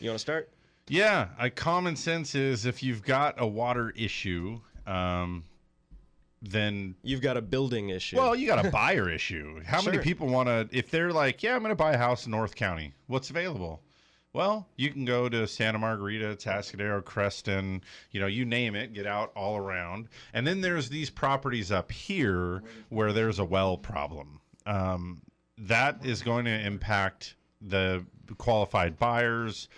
[0.01, 0.51] You want to start?
[0.89, 5.45] Yeah, common sense is if you've got a water issue, um,
[6.43, 8.17] then you've got a building issue.
[8.17, 9.63] Well, you got a buyer issue.
[9.67, 10.69] How many people want to?
[10.77, 12.93] If they're like, yeah, I'm going to buy a house in North County.
[13.07, 13.81] What's available?
[14.35, 17.83] Well, you can go to Santa Margarita, Tascadero, Creston,
[18.13, 20.09] you know, you name it, get out all around.
[20.33, 24.41] And then there's these properties up here where there's a well problem.
[24.65, 25.21] Um,
[25.59, 28.07] that is going to impact the
[28.39, 29.69] qualified buyers.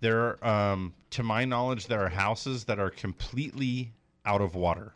[0.00, 3.92] There, um, to my knowledge, there are houses that are completely
[4.28, 4.92] out of water,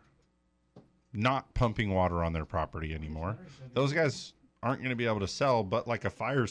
[1.15, 3.39] not pumping water on their property anymore.
[3.73, 6.47] Those guys aren't going to be able to sell, but like a fire,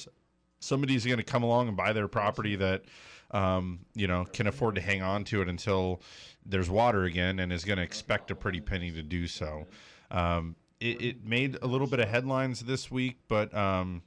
[0.60, 2.84] somebody's going to come along and buy their property that,
[3.30, 6.02] um, you know, can afford to hang on to it until
[6.44, 9.68] there's water again and is going to expect a pretty penny to do so.
[10.10, 14.02] Um, it, it made a little bit of headlines this week, but um,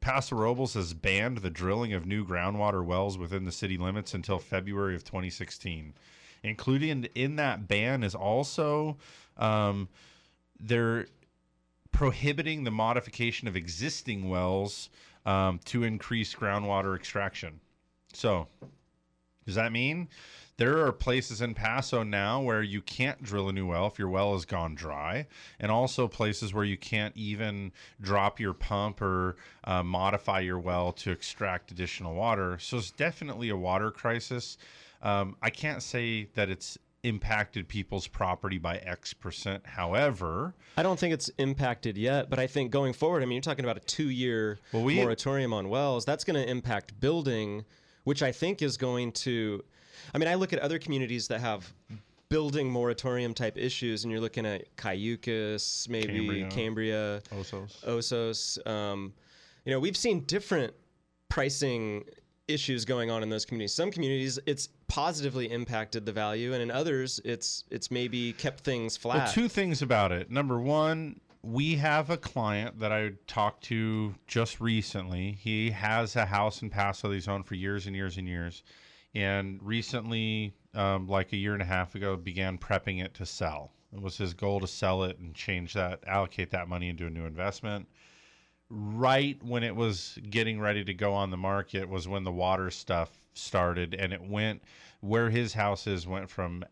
[0.00, 4.38] Paso Robles has banned the drilling of new groundwater wells within the city limits until
[4.38, 5.94] February of 2016.
[6.44, 8.98] Included in that ban is also
[9.38, 9.88] um,
[10.60, 11.06] they're
[11.90, 14.90] prohibiting the modification of existing wells
[15.24, 17.60] um, to increase groundwater extraction.
[18.12, 18.46] So,
[19.46, 20.08] does that mean
[20.56, 24.08] there are places in Paso now where you can't drill a new well if your
[24.08, 25.26] well has gone dry,
[25.58, 30.92] and also places where you can't even drop your pump or uh, modify your well
[30.92, 32.58] to extract additional water?
[32.58, 34.58] So it's definitely a water crisis.
[35.04, 39.64] Um, I can't say that it's impacted people's property by X percent.
[39.66, 43.42] However, I don't think it's impacted yet, but I think going forward, I mean, you're
[43.42, 46.04] talking about a two-year we- moratorium on wells.
[46.04, 47.64] That's going to impact building,
[48.04, 49.62] which I think is going to.
[50.14, 51.72] I mean, I look at other communities that have
[52.30, 56.48] building moratorium type issues, and you're looking at Cayucos, maybe Cambria.
[56.48, 57.84] Cambria, Osos.
[57.84, 58.66] Osos.
[58.66, 59.12] Um,
[59.64, 60.72] you know, we've seen different
[61.28, 62.04] pricing
[62.48, 63.74] issues going on in those communities.
[63.74, 68.96] Some communities, it's positively impacted the value, and in others, it's it's maybe kept things
[68.96, 69.16] flat.
[69.16, 70.30] Well, two things about it.
[70.30, 75.32] Number one, we have a client that I talked to just recently.
[75.32, 78.62] He has a house in Paso that he's owned for years and years and years.
[79.14, 83.72] And recently, um, like a year and a half ago, began prepping it to sell.
[83.92, 87.10] It was his goal to sell it and change that, allocate that money into a
[87.10, 87.86] new investment.
[88.70, 92.70] Right when it was getting ready to go on the market was when the water
[92.70, 94.62] stuff started, and it went
[95.00, 96.64] where his house is went from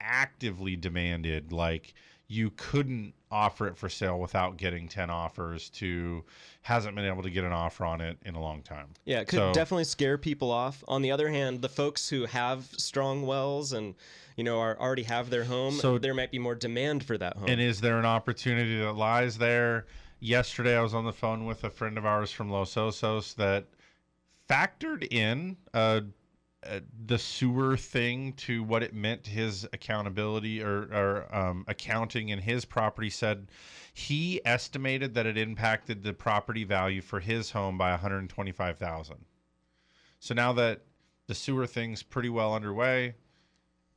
[0.00, 1.92] actively demanded like
[2.28, 6.24] you couldn't offer it for sale without getting 10 offers to
[6.62, 9.28] hasn't been able to get an offer on it in a long time Yeah, it
[9.28, 10.82] could So- definitely scare people off.
[10.88, 13.94] On the other hand, the folks who have strong wells and
[14.36, 17.36] you know are already have their home, So- there might be more demand for that
[17.36, 17.48] home.
[17.48, 19.86] And is there an opportunity that lies there?
[20.22, 23.64] Yesterday, I was on the phone with a friend of ours from Los Osos that
[24.48, 26.02] factored in uh,
[26.62, 32.28] uh, the sewer thing to what it meant to his accountability or, or um, accounting
[32.28, 33.08] in his property.
[33.08, 33.48] Said
[33.94, 39.24] he estimated that it impacted the property value for his home by 125,000.
[40.18, 40.82] So now that
[41.28, 43.14] the sewer thing's pretty well underway,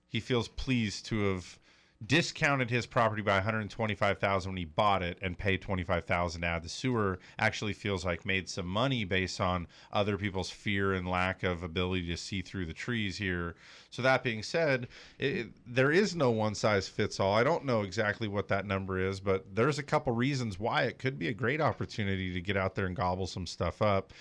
[0.08, 1.60] he feels pleased to have
[2.06, 6.70] discounted his property by 125,000 when he bought it and paid 25,000 to add the
[6.70, 11.64] sewer actually feels like made some money based on other people's fear and lack of
[11.64, 13.56] ability to see through the trees here.
[13.90, 14.88] So that being said,
[15.20, 17.34] it, there is no one size fits all.
[17.34, 21.00] I don't know exactly what that number is, but there's a couple reasons why it
[21.00, 24.14] could be a great opportunity to get out there and gobble some stuff up.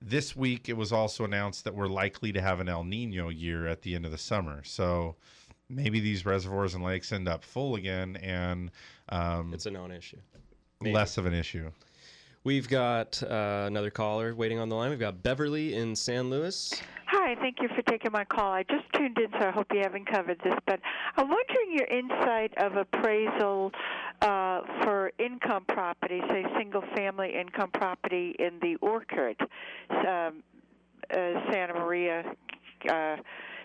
[0.00, 3.66] This week, it was also announced that we're likely to have an El Nino year
[3.66, 4.62] at the end of the summer.
[4.62, 5.16] So
[5.70, 8.70] maybe these reservoirs and lakes end up full again and
[9.10, 10.18] um, it's a non-issue.
[10.80, 10.94] Maybe.
[10.94, 11.70] less of an issue.
[12.44, 14.90] We've got uh, another caller waiting on the line.
[14.90, 16.72] We've got Beverly in San Luis.
[17.06, 18.52] Hi, thank you for taking my call.
[18.52, 20.78] I just tuned in, so I hope you haven't covered this, but
[21.16, 23.72] I'm wondering your insight of appraisal
[24.22, 29.40] uh, for income property, say single family income property in the Orcutt,
[29.90, 30.42] um,
[31.10, 32.24] uh, Santa Maria,
[32.88, 33.18] uh, S-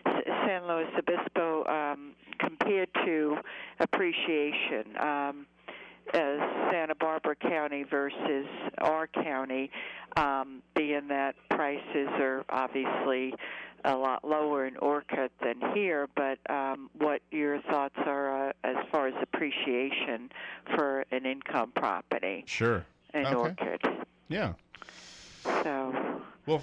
[0.06, 3.38] San Luis Obispo, um, compared to
[3.80, 4.98] appreciation.
[5.00, 5.46] Um,
[6.14, 6.18] uh,
[6.70, 8.46] Santa Barbara County versus
[8.80, 9.72] our county,
[10.18, 13.34] um, being that prices are obviously
[13.86, 18.76] a lot lower in Orcutt than here, but um, what your thoughts are uh, as
[18.92, 20.30] far as appreciation
[20.76, 22.86] for an income property Sure.
[23.14, 23.36] in Okay.
[23.36, 24.06] Orcutt.
[24.28, 24.54] Yeah.
[25.64, 26.62] So, Well,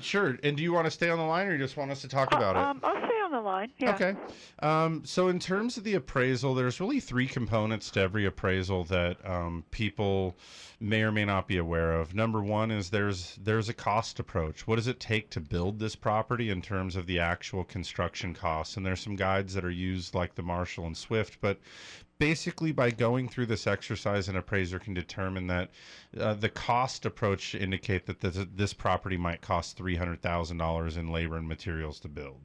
[0.00, 0.38] sure.
[0.42, 2.08] And do you want to stay on the line, or you just want us to
[2.08, 2.62] talk about it?
[2.62, 3.72] um, I'll stay on the line.
[3.78, 3.94] Yeah.
[3.94, 4.16] Okay.
[4.60, 9.16] Um, so in terms of the appraisal, there's really three components to every appraisal that
[9.28, 10.36] um, people
[10.80, 12.14] may or may not be aware of.
[12.14, 14.66] Number one is there's there's a cost approach.
[14.66, 18.76] What does it take to build this property in terms of the actual construction costs?
[18.76, 21.58] And there's some guides that are used like the Marshall and Swift, but
[22.18, 25.70] basically by going through this exercise an appraiser can determine that
[26.18, 31.48] uh, the cost approach indicate that this, this property might cost $300000 in labor and
[31.48, 32.40] materials to build.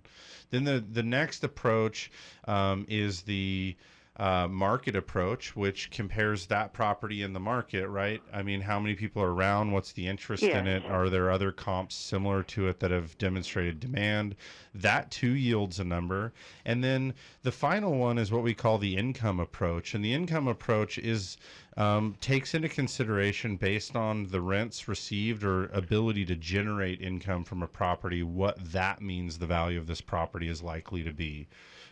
[0.49, 2.11] Then the, the next approach
[2.47, 3.75] um, is the
[4.19, 8.21] uh, market approach, which compares that property in the market, right?
[8.33, 9.71] I mean, how many people are around?
[9.71, 10.83] What's the interest in it?
[10.85, 14.35] Are there other comps similar to it that have demonstrated demand?
[14.75, 16.33] That too yields a number.
[16.65, 17.13] And then
[17.43, 19.93] the final one is what we call the income approach.
[19.93, 21.37] And the income approach is
[21.77, 27.63] um, takes into consideration based on the rents received or ability to generate income from
[27.63, 31.47] a property, what that means the value of this property is likely to be.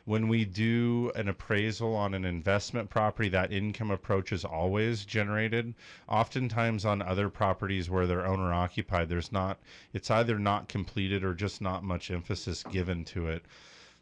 [0.08, 5.74] When we do an appraisal on an investment property, that income approach is always generated.
[6.08, 9.60] Oftentimes on other properties where they're owner occupied, there's not,
[9.92, 13.44] it's either not completed or just not much emphasis given to it.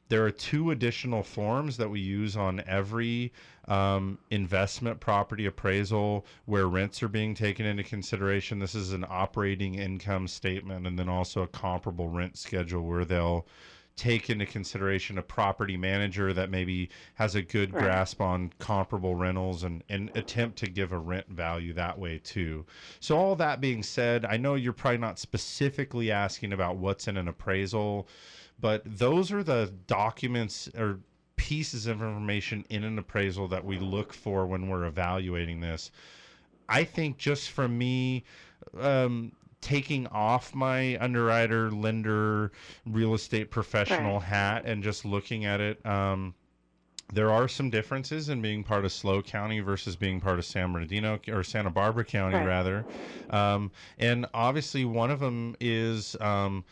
[0.07, 3.33] There are two additional forms that we use on every
[3.67, 8.59] um, investment property appraisal where rents are being taken into consideration.
[8.59, 13.47] This is an operating income statement and then also a comparable rent schedule where they'll
[13.95, 17.83] take into consideration a property manager that maybe has a good Right.
[17.83, 22.65] grasp on comparable rentals and, and attempt to give a rent value that way too.
[22.99, 27.15] So all that being said, I know you're probably not specifically asking about what's in
[27.15, 28.07] an appraisal,
[28.59, 30.99] but those are the documents or
[31.37, 35.91] pieces of information in an appraisal that we look for when we're evaluating this.
[36.67, 38.23] I think just from me
[38.79, 39.31] um,
[39.69, 42.51] taking off my underwriter, lender,
[42.85, 44.27] real estate professional Right.
[44.27, 46.35] hat and just looking at it, um,
[47.11, 50.71] there are some differences in being part of SLO County versus being part of San
[50.71, 52.45] Bernardino or Santa Barbara County, Right.
[52.45, 52.85] rather.
[53.31, 56.63] Um, and obviously, one of them is um,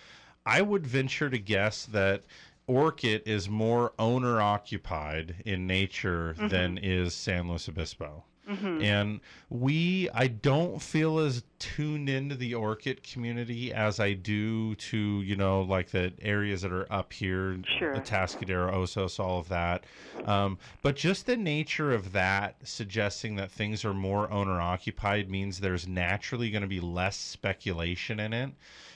[0.46, 2.24] I would venture to guess that
[2.68, 6.50] Orcutt is more owner occupied in nature Mhm.
[6.50, 8.24] than is San Luis Obispo.
[8.50, 8.84] Mhm.
[8.84, 14.98] And we, I don't feel as tuned into the Orcutt community as I do to,
[15.22, 17.94] you know, like the areas that are up here, Sure.
[17.94, 19.86] the Tascadero, Osos, all of that.
[20.26, 25.60] Um, but just the nature of that suggesting that things are more owner occupied means
[25.60, 28.52] there's naturally going to be less speculation in it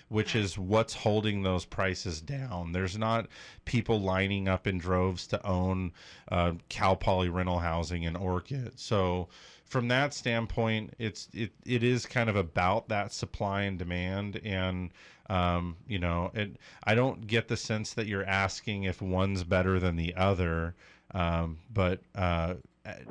[0.09, 2.71] which is what's holding those prices down.
[2.71, 3.27] There's not
[3.65, 5.91] people lining up in droves to own
[6.31, 8.79] uh, Cal Poly rental housing in Orcutt.
[8.79, 9.27] So
[9.65, 14.91] from that standpoint, it's it it is kind of about that supply and demand, and
[15.29, 16.55] um, you know, it,
[16.85, 20.75] I don't get the sense that you're asking if one's better than the other.
[21.13, 22.55] Um, but uh,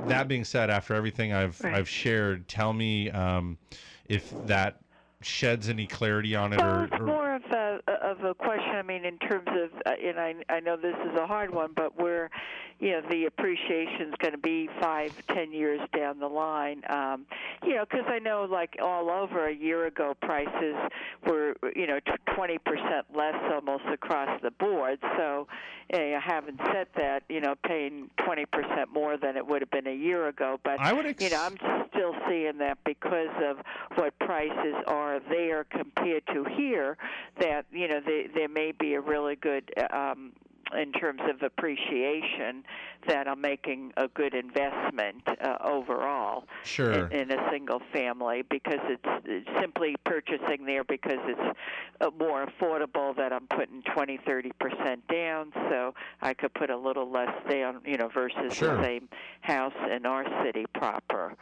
[0.06, 1.74] that being said, after everything I've Right.
[1.74, 3.58] I've shared, tell me um,
[4.06, 4.80] if that
[5.22, 8.74] sheds any clarity on it Well, or, it's or more of a of a question.
[8.74, 11.72] I mean, in terms of, uh, and I I know this is a hard one,
[11.74, 12.30] but where,
[12.78, 16.82] you know, the appreciation is going to be five, ten years down the line.
[16.90, 17.26] Um,
[17.64, 20.76] you know, because I know like all over a year ago, prices
[21.26, 21.98] were you know
[22.34, 24.98] twenty percent less almost across the board.
[25.16, 25.46] So,
[25.94, 29.86] uh, having said that, you know, paying twenty percent more than it would have been
[29.86, 33.58] a year ago, but I would ex- you know, I'm still seeing that because of
[33.96, 36.96] what prices are there compared to here,
[37.40, 40.32] that you know they, there may be a really good um,
[40.76, 42.64] in terms of appreciation
[43.06, 46.92] that I'm making a good investment uh, overall Sure.
[47.06, 51.58] in, in a single family because it's, it's simply purchasing there because it's
[52.00, 56.76] uh, more affordable that I'm putting 20 30 percent down so I could put a
[56.76, 58.76] little less down you know versus Sure.
[58.76, 59.08] the same
[59.42, 61.36] house in our city proper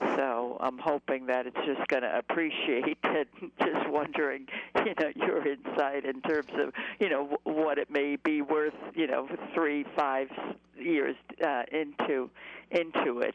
[0.00, 3.28] So I'm hoping that it's just going to appreciate it.
[3.58, 4.46] Just wondering,
[4.76, 9.06] you know, your insight in terms of, you know, what it may be worth, you
[9.06, 10.28] know, three, five
[10.76, 12.30] years uh, into
[12.70, 13.34] into it.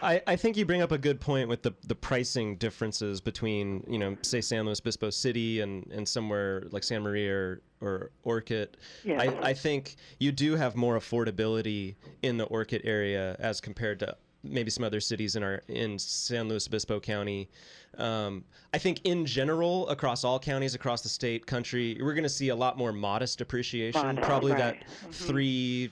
[0.00, 3.84] I, I think you bring up a good point with the, the pricing differences between,
[3.88, 8.10] you know, say San Luis Obispo City and, and somewhere like San Maria or, or
[8.24, 8.76] Orcutt.
[9.04, 9.20] Yeah.
[9.20, 14.16] I, I think you do have more affordability in the Orcutt area as compared to
[14.48, 17.48] maybe some other cities in our in San Luis Obispo County.
[17.96, 22.28] Um, I think in general, across all counties across the state, country, we're going to
[22.28, 24.16] see a lot more modest appreciation.
[24.18, 24.58] Probably right.
[24.58, 25.12] that Mhm.
[25.14, 25.90] three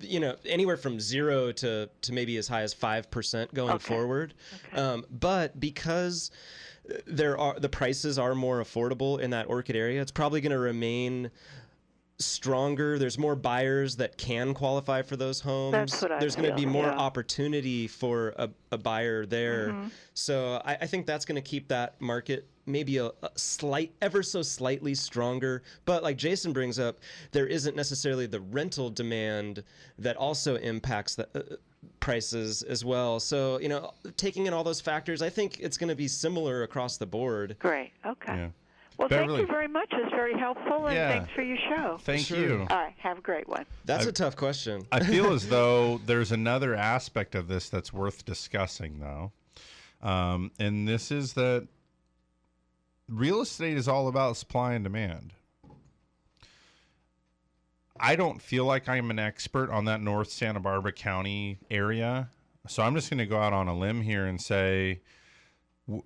[0.00, 3.84] you know anywhere from zero to to maybe as high as five percent going Okay.
[3.94, 4.34] forward.
[4.72, 6.30] Um, but because
[7.06, 10.58] there are the prices are more affordable in that Orcutt area, it's probably going to
[10.58, 11.30] remain
[12.18, 12.98] stronger.
[12.98, 15.72] There's more buyers that can qualify for those homes.
[15.72, 16.96] That's what I There's going to be more yeah.
[16.96, 19.70] opportunity for a, a buyer there.
[19.70, 19.90] Mhm.
[20.14, 24.22] So I, I think that's going to keep that market maybe a, a slight, ever
[24.22, 25.62] so slightly stronger.
[25.84, 26.98] But like Jason brings up,
[27.32, 29.64] there isn't necessarily the rental demand
[29.98, 31.28] that also impacts the.
[31.34, 31.56] Uh,
[32.00, 35.88] prices as well so you know taking in all those factors i think it's going
[35.88, 37.92] to be similar across the board Great.
[38.06, 38.34] Okay.
[38.34, 38.48] Yeah.
[38.96, 39.88] Well, Beverly- thank you very much.
[39.92, 41.08] It's very helpful, and Yeah.
[41.18, 41.98] thanks for your show.
[41.98, 42.38] Thank Sure.
[42.38, 42.60] you.
[42.70, 42.94] All right.
[42.98, 43.66] Have a great one.
[43.84, 47.92] that's I- a tough question I feel as though there's another aspect of this that's
[47.92, 49.32] worth discussing, though.
[50.00, 51.66] Um, and this is that
[53.08, 55.32] real estate is all about supply and demand.
[57.98, 62.28] I don't feel like I'm an expert on that North Santa Barbara County area.
[62.66, 65.00] So I'm just going to go out on a limb here and say,
[65.86, 66.02] w-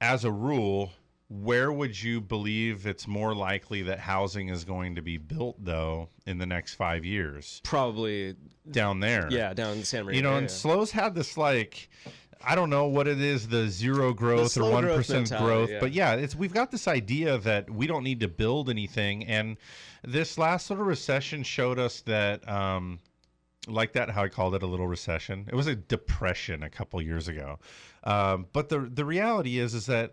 [0.00, 0.92] as a rule,
[1.28, 6.08] where would you believe it's more likely that housing is going to be built, though,
[6.26, 7.60] in the next five years?
[7.64, 8.34] probably
[8.70, 9.28] Down there.
[9.30, 10.48] yeah down in san maria You know, and area.
[10.48, 11.88] SLO's had this like
[12.44, 15.70] I don't know what it is, the zero growth or one growth growth.
[15.70, 15.80] yeah.
[15.80, 19.26] But yeah, it's we've got this idea that we don't need to build anything.
[19.26, 19.56] And
[20.04, 23.00] this last little recession showed us that um
[23.66, 25.46] like that how I called it a little recession.
[25.48, 27.58] It was a depression a couple years ago.
[28.04, 30.12] Um, but the the reality is is that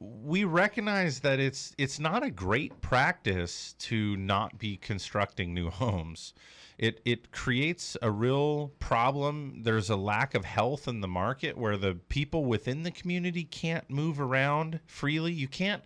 [0.00, 6.34] we recognize that it's it's not a great practice to not be constructing new homes.
[6.78, 9.62] It it creates a real problem.
[9.62, 13.88] There's a lack of health in the market where the people within the community can't
[13.90, 15.32] move around freely.
[15.32, 15.82] You can't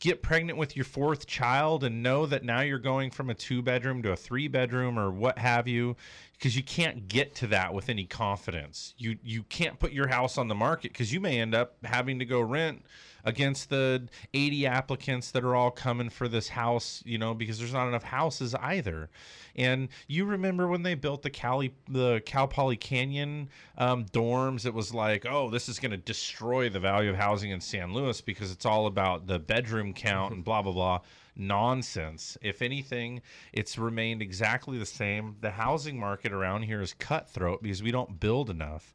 [0.00, 3.62] get pregnant with your fourth child and know that now you're going from a two
[3.62, 5.96] bedroom to a three bedroom or what have you
[6.42, 8.94] because you can't get to that with any confidence.
[8.98, 12.18] You you can't put your house on the market because you may end up having
[12.18, 12.82] to go rent
[13.24, 17.72] against the 80 applicants that are all coming for this house, you know, because there's
[17.72, 19.08] not enough houses either.
[19.54, 23.48] And you remember when they built the Cali the Cal Poly Canyon
[23.78, 24.66] um, dorms?
[24.66, 27.94] It was like, oh, this is going to destroy the value of housing in San
[27.94, 31.00] Luis because it's all about the bedroom count and blah blah blah.
[31.36, 32.36] Nonsense.
[32.42, 33.22] If anything,
[33.52, 35.36] it's remained exactly the same.
[35.40, 38.94] The housing market around here is cutthroat because we don't build enough.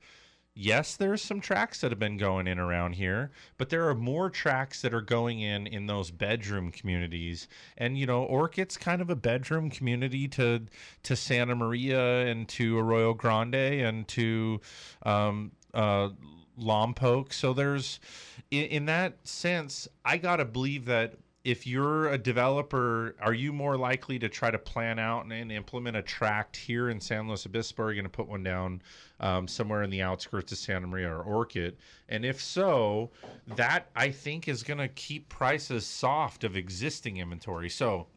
[0.59, 4.31] Yes, there's some tracks that have been going in around here, but there are more
[4.31, 7.47] tracks that are going in in those bedroom communities.
[7.77, 10.65] And you know, Orcutt's kind of a bedroom community to
[11.03, 14.59] to Santa Maria and to Arroyo Grande and to
[15.03, 16.09] um, uh,
[16.59, 17.33] Lompoc.
[17.33, 17.99] So there's,
[18.49, 23.77] in, in that sense, I gotta believe that if you're a developer, are you more
[23.77, 27.45] likely to try to plan out and, and implement a tract here in San Luis
[27.45, 27.83] Obispo?
[27.83, 28.81] Are you going to put one down
[29.21, 31.77] um, somewhere in the outskirts of Santa Maria or Orcutt?
[32.09, 33.11] And if so,
[33.55, 37.69] that I think is going to keep prices soft of existing inventory.
[37.69, 38.07] So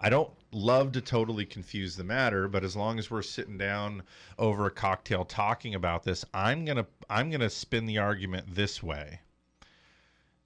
[0.00, 4.04] I don't love to totally confuse the matter, but as long as we're sitting down
[4.38, 9.22] over a cocktail talking about this, I'm gonna I'm gonna spin the argument this way.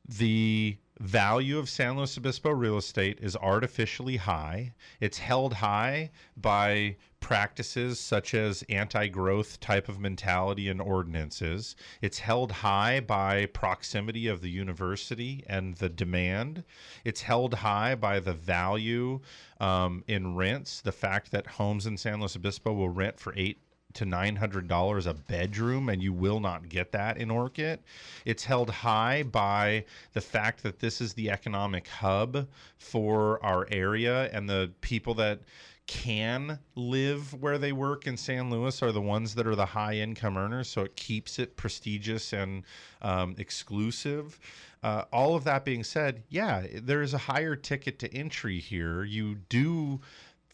[0.09, 4.72] The value of San Luis Obispo real estate is artificially high.
[5.00, 11.74] It's held high by practices such as anti growth type of mentality and ordinances.
[12.00, 16.62] It's held high by proximity of the university and the demand.
[17.04, 19.20] It's held high by the value
[19.58, 23.58] um, in rents, the fact that homes in San Luis Obispo will rent for eight
[23.94, 27.81] to nine hundred dollars a bedroom, and you will not get that in Orcutt.
[28.24, 32.47] It's held high by the fact that this is the economic hub
[32.78, 35.40] for our area, and the people that
[35.89, 39.94] can live where they work in San Luis are the ones that are the high
[39.94, 42.62] income earners, so it keeps it prestigious and
[43.02, 44.39] um, exclusive.
[44.82, 49.05] Uh, all of that being said, yeah, there is a higher ticket to entry here.
[49.05, 50.01] You do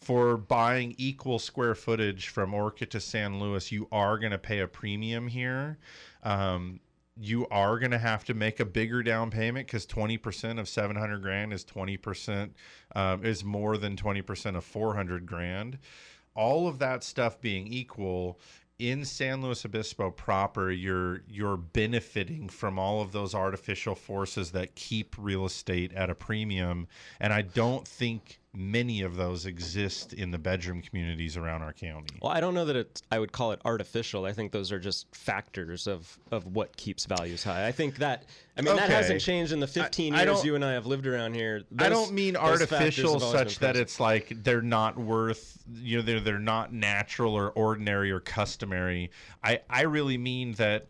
[0.00, 4.60] for buying equal square footage from Orcutt to San Luis, you are going to pay
[4.60, 5.78] a premium here.
[6.22, 6.80] Um,
[7.20, 11.20] you are going to have to make a bigger down payment because 20% of 700
[11.20, 12.50] grand is 20%
[12.94, 15.78] um, is more than 20% of 400 grand.
[16.34, 18.38] All of that stuff being equal,
[18.78, 24.76] in San Luis Obispo proper, you're you're benefiting from all of those artificial forces that
[24.76, 26.86] keep real estate at a premium,
[27.18, 32.18] and I don't think many of those exist in the bedroom communities around our county.
[32.22, 33.02] Well, I don't know that it.
[33.12, 34.24] I would call it artificial.
[34.24, 37.66] I think those are just factors of of what keeps values high.
[37.66, 38.24] I think that.
[38.56, 40.86] I mean, that hasn't changed in the 15 I years don't- you and I have
[40.86, 41.62] lived around here.
[41.78, 45.98] I don't mean artificial have always been such that it's like they're not worth you
[45.98, 49.10] know they're they're not natural or ordinary or customary.
[49.44, 50.88] I I really mean that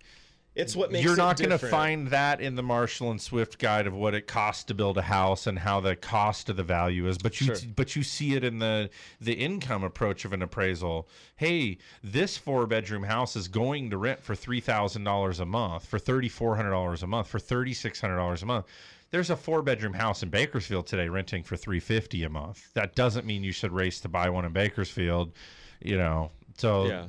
[0.58, 3.86] It's what makes you're not going to find that in the Marshall and Swift guide
[3.86, 7.06] of what it costs to build a house and how the cost of the value
[7.06, 7.56] is, but you Sure.
[7.76, 8.90] but you see it in the
[9.20, 11.08] the income approach of an appraisal.
[11.36, 15.86] Hey, this four bedroom house is going to rent for three thousand dollars a month,
[15.86, 18.66] for thirty four hundred dollars a month, for thirty six hundred dollars a month.
[19.10, 22.74] There's a four bedroom house in Bakersfield today renting for three fifty a month.
[22.74, 25.32] That doesn't mean you should race to buy one in Bakersfield,
[25.80, 26.32] you know.
[26.56, 27.06] So Yeah.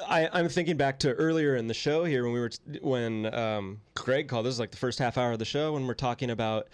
[0.00, 2.50] I, I'm thinking back to earlier in the show here when we were
[2.82, 4.46] when um, Greg called.
[4.46, 6.68] This is like the first half hour of the show when we're talking about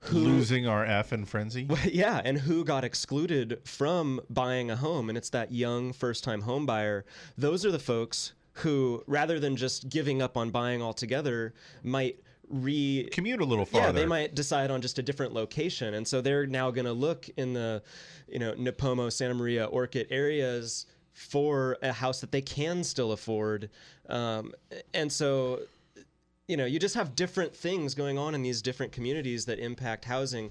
[0.00, 1.68] who losing our F in frenzy.
[1.84, 6.66] yeah, and who got excluded from buying a home, and it's that young first-time home
[6.66, 7.04] buyer.
[7.36, 13.08] Those are the folks who, rather than just giving up on buying altogether, might re
[13.10, 13.86] commute a little farther.
[13.86, 16.92] Yeah, they might decide on just a different location, and so they're now going to
[16.92, 17.82] look in the,
[18.28, 23.70] you know, Nipomo, Santa Maria, Orcutt areas for a house that they can still afford,
[24.08, 24.52] um,
[24.92, 25.60] and so
[26.46, 30.04] you know, you just have different things going on in these different communities that impact
[30.04, 30.50] housing.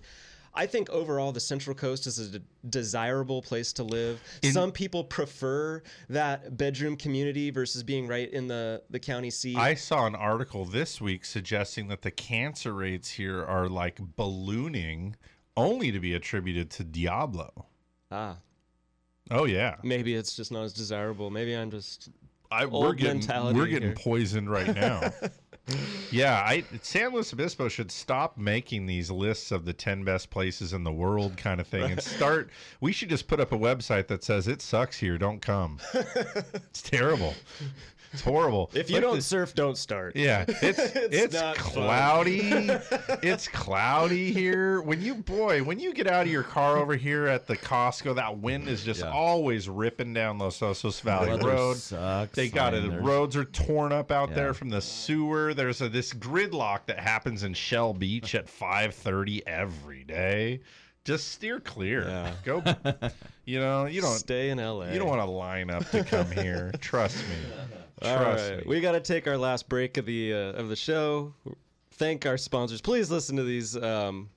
[0.55, 4.21] I think overall the Central Coast is a de- desirable place to live.
[4.43, 9.57] Some people prefer that bedroom community versus being right in the the county seat.
[9.57, 15.15] I saw an article this week suggesting that the cancer rates here are like ballooning,
[15.57, 17.65] only to be attributed to Diablo.
[18.11, 18.37] ah,
[19.31, 21.29] Oh yeah, maybe it's just not as desirable.
[21.29, 22.09] Maybe I'm just
[22.51, 23.95] I, old we're getting mentality we're getting here.
[23.97, 25.01] poisoned right now.
[26.11, 30.73] yeah, I San Luis Obispo should stop making these lists of the ten best places
[30.73, 32.49] in the world kind of thing and start.
[32.81, 35.79] We should just put up a website that says it sucks here, don't come.
[35.93, 37.33] it's terrible.
[38.13, 38.69] It's horrible.
[38.73, 40.15] If you don't this- surf, don't start.
[40.15, 41.55] Yeah, it's it's, fun.
[41.55, 42.41] cloudy.
[43.23, 44.81] it's cloudy here.
[44.81, 48.15] When you boy, when you get out of your car over here at the Costco,
[48.15, 51.77] that wind is just always ripping down Los Osos Valley Weather Road.
[51.77, 52.35] sucks.
[52.35, 52.83] They got it.
[52.89, 54.35] The roads are torn up out Yeah.
[54.35, 55.53] there from the sewer.
[55.53, 60.61] There's a, this gridlock that happens in Shell Beach at 5:30 every day.
[61.03, 62.33] Just steer clear.
[62.43, 62.63] Go.
[63.45, 64.85] You know, you don't stay in LA.
[64.91, 66.71] You don't want to line up to come here.
[66.79, 67.35] Trust me.
[68.01, 68.63] Trust right, me.
[68.65, 71.33] we got to take our last break of the uh, of the show.
[71.91, 72.79] Thank our sponsors.
[72.79, 74.29] Please listen to these um,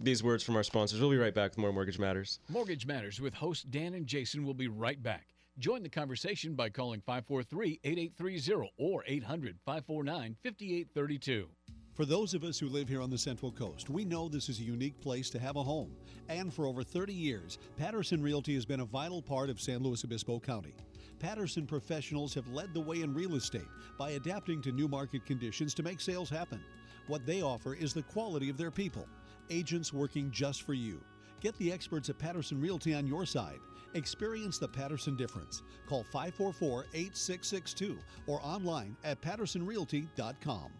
[0.00, 0.98] these words from our sponsors.
[0.98, 2.40] We'll be right back with more Mortgage Matters.
[2.48, 5.26] Mortgage Matters with host Dan and Jason will be right back.
[5.58, 11.48] Join the conversation by calling 543 8830 or 800 549 5832.
[11.94, 14.58] For those of us who live here on the Central Coast, we know this is
[14.58, 15.92] a unique place to have a home.
[16.28, 20.04] And for over 30 years, Patterson Realty has been a vital part of San Luis
[20.04, 20.74] Obispo County.
[21.18, 23.68] Patterson professionals have led the way in real estate
[23.98, 26.60] by adapting to new market conditions to make sales happen.
[27.06, 29.06] What they offer is the quality of their people,
[29.50, 31.00] agents working just for you.
[31.40, 33.60] Get the experts at Patterson Realty on your side.
[33.94, 35.62] Experience the Patterson difference.
[35.86, 40.70] Call 544 8662 or online at pattersonrealty.com.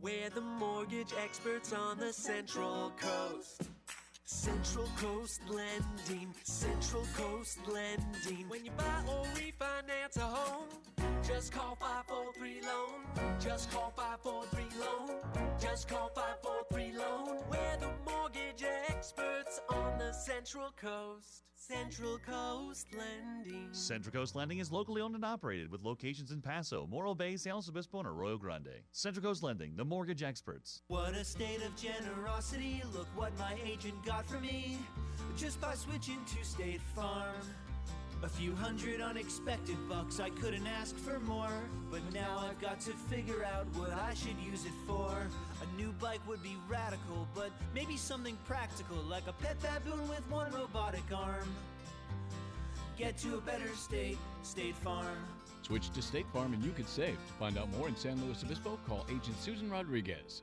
[0.00, 3.68] We're the mortgage experts on the Central Coast.
[4.30, 8.46] Central Coast Lending, Central Coast Lending.
[8.50, 10.68] When you buy or refinance a home,
[11.26, 13.38] just call 543 Loan.
[13.40, 15.56] Just call 543 Loan.
[15.58, 17.38] Just call 543 Loan.
[17.50, 21.47] We're the mortgage experts on the Central Coast.
[21.70, 23.68] Central Coast Lending.
[23.72, 27.56] Central Coast Lending is locally owned and operated with locations in Paso, Morro Bay, San
[27.56, 28.80] Obispo, and Arroyo Grande.
[28.92, 30.80] Central Coast Lending, the mortgage experts.
[30.88, 32.82] What a state of generosity.
[32.94, 34.78] Look what my agent got for me
[35.36, 37.36] just by switching to State Farm.
[38.22, 41.52] A few hundred unexpected bucks, I couldn't ask for more.
[41.90, 45.26] But now I've got to figure out what I should use it for.
[45.78, 50.50] New bike would be radical, but maybe something practical, like a pet baboon with one
[50.50, 51.48] robotic arm.
[52.96, 55.24] Get to a better state, State Farm.
[55.62, 57.14] Switch to State Farm and you could save.
[57.14, 60.42] To find out more in San Luis Obispo, call agent Susan Rodriguez.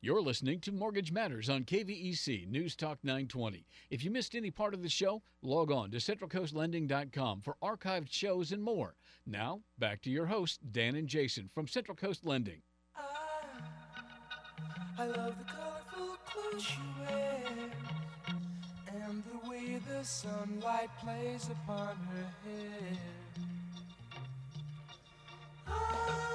[0.00, 3.66] You're listening to Mortgage Matters on KVEC News Talk 920.
[3.90, 8.52] If you missed any part of the show, log on to centralcoastlending.com for archived shows
[8.52, 8.94] and more.
[9.26, 12.62] Now, back to your hosts, Dan and Jason from Central Coast Lending.
[12.96, 13.42] Ah,
[15.00, 17.42] I love the colorful clothes you wear
[19.04, 22.98] and the way the sunlight plays upon her hair.
[25.66, 26.34] Ah,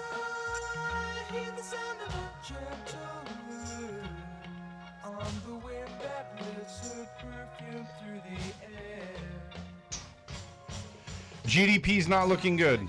[1.30, 3.43] I hear the sound of a gentle
[5.24, 9.10] on the wind that lifts her perfume through the air.
[11.45, 12.82] GDP's not looking good.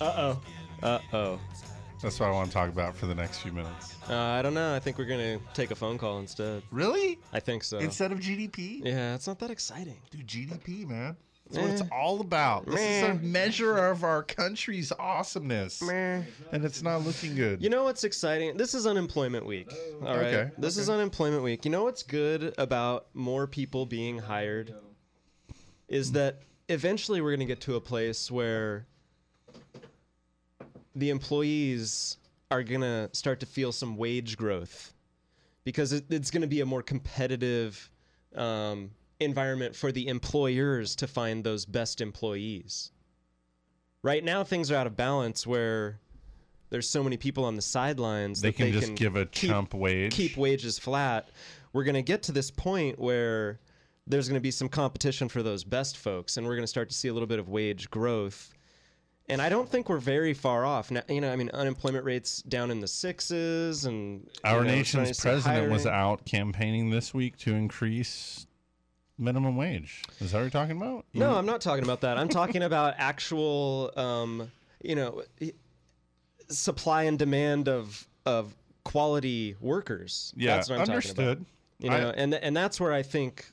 [0.00, 0.40] Uh oh.
[0.82, 1.40] Uh oh.
[2.02, 3.96] That's what I want to talk about for the next few minutes.
[4.08, 4.74] Uh, I don't know.
[4.74, 6.62] I think we're gonna take a phone call instead.
[6.70, 7.18] Really?
[7.32, 7.78] I think so.
[7.78, 8.84] Instead of GDP?
[8.84, 9.96] Yeah, it's not that exciting.
[10.10, 11.16] Dude, GDP, man.
[11.50, 12.66] That's what it's all about.
[12.66, 15.80] This is a measure of our country's awesomeness.
[16.52, 17.62] And it's not looking good.
[17.62, 18.56] You know what's exciting?
[18.56, 19.72] This is unemployment week.
[20.02, 20.34] All right.
[20.34, 21.64] Okay, This is unemployment week.
[21.64, 24.74] You know what's good about more people being hired
[25.88, 28.86] is that eventually we're going to get to a place where
[30.96, 32.16] the employees
[32.50, 34.92] are going to start to feel some wage growth
[35.64, 37.90] because it, it's going to be a more competitive
[38.34, 38.90] um,
[39.20, 42.90] environment for the employers to find those best employees.
[44.02, 46.00] Right now, things are out of balance where
[46.70, 49.74] there's so many people on the sidelines They can they just give a keep- chump
[49.74, 50.12] wage.
[50.12, 51.28] keep wages flat.
[51.72, 53.60] We're going to get to this point where
[54.06, 56.88] there's going to be some competition for those best folks, and we're going to start
[56.90, 58.52] to see a little bit of wage growth.
[59.28, 60.92] And I don't think we're very far off.
[60.92, 65.18] Now, you know, I mean, unemployment rates down in the sixes, and Our know, nation's
[65.18, 68.46] president was out campaigning this week to increase
[69.18, 70.02] minimum wage.
[70.20, 71.04] Is that what you're talking about?
[71.14, 72.18] No, I'm not talking about that.
[72.18, 74.50] I'm talking about actual, um,
[74.82, 75.22] you know,
[76.48, 80.32] supply and demand of of quality workers.
[80.36, 81.16] Yeah, that's what I'm understood.
[81.16, 81.46] talking about.
[81.78, 83.50] You know, I- and and that's where I think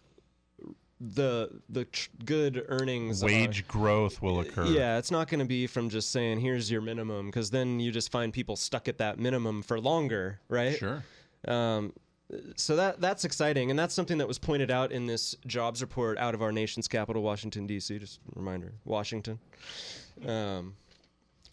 [1.02, 4.66] the the tr- good earnings are- Wage growth will occur.
[4.68, 7.92] Yeah, it's not going to be from just saying here's your minimum because then you
[7.92, 10.78] just find people stuck at that minimum for longer, right?
[10.78, 11.04] Sure.
[11.48, 11.92] Um,
[12.56, 16.18] so that that's exciting, and that's something that was pointed out in this jobs report
[16.18, 18.00] out of our nation's capital, Washington D.C.
[18.00, 19.40] Just a reminder, Washington.
[20.26, 20.76] Um,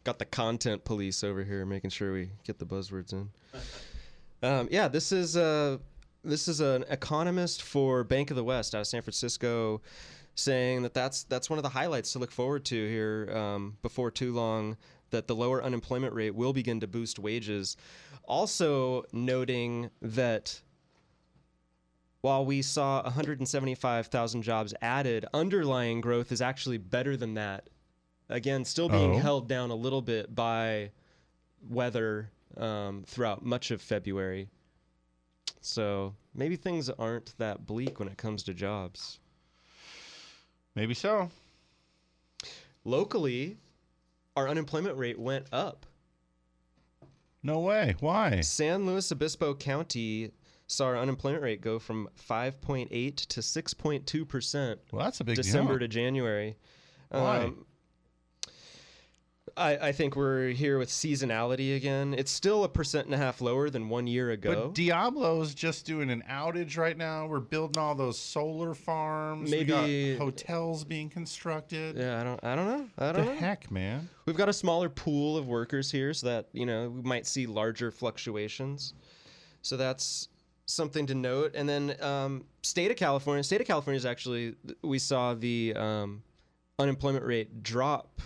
[0.05, 3.31] got the content police over here, making sure we get the buzzwords in.
[4.43, 5.79] Um, yeah, this is uh,
[6.25, 9.81] this is an economist for Bank of the West out of San Francisco,
[10.35, 14.11] saying that that's that's one of the highlights to look forward to here um, before
[14.11, 14.77] too long.
[15.11, 17.77] That the lower unemployment rate will begin to boost wages.
[18.25, 20.61] Also noting that
[22.21, 27.69] while we saw 175,000 jobs added, underlying growth is actually better than that.
[28.29, 29.19] Again, still being Oh.
[29.19, 30.91] held down a little bit by
[31.69, 34.49] weather um, throughout much of February.
[35.61, 39.19] So maybe things aren't that bleak when it comes to jobs.
[40.75, 41.31] Maybe so.
[42.85, 43.57] Locally,
[44.37, 45.87] our unemployment rate went up.
[47.43, 47.95] No way.
[48.01, 48.41] Why?
[48.43, 50.31] San Luis Obispo County
[50.67, 54.81] saw our unemployment rate go from 5.8 to 6.2 percent.
[54.93, 55.81] Well, that's a big December jump.
[55.81, 56.57] to January.
[57.09, 57.45] Why?
[57.45, 57.65] Um,
[59.57, 62.15] I, I think we're here with seasonality again.
[62.17, 64.55] It's still a percent and a half lower than one year ago.
[64.67, 67.27] But Diablo's just doing an outage right now.
[67.27, 69.51] We're building all those solar farms.
[69.51, 71.97] We got Maybe- hotels being constructed.
[71.97, 72.45] Yeah, I don't.
[72.45, 72.89] I don't know.
[72.99, 73.39] I don't the know.
[73.39, 74.09] heck, man.
[74.27, 77.47] We've got a smaller pool of workers here, so that you know we might see
[77.47, 78.95] larger fluctuations.
[79.63, 80.29] So that's
[80.67, 81.53] something to note.
[81.55, 86.23] And then um, state of California, state of California is actually we saw the um,
[86.79, 88.23] unemployment rate drop,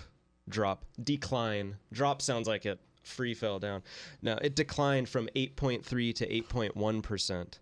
[0.48, 1.76] drop, decline.
[1.92, 3.82] Drop sounds like it free fell down.
[4.22, 7.60] Now it declined from 8.3 to 8.1 percent.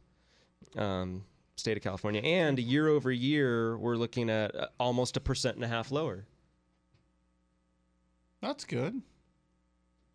[0.76, 1.24] Um,
[1.56, 5.64] state of California, and year over year, we're looking at uh, almost a percent and
[5.64, 6.24] a half lower.
[8.40, 9.02] That's good.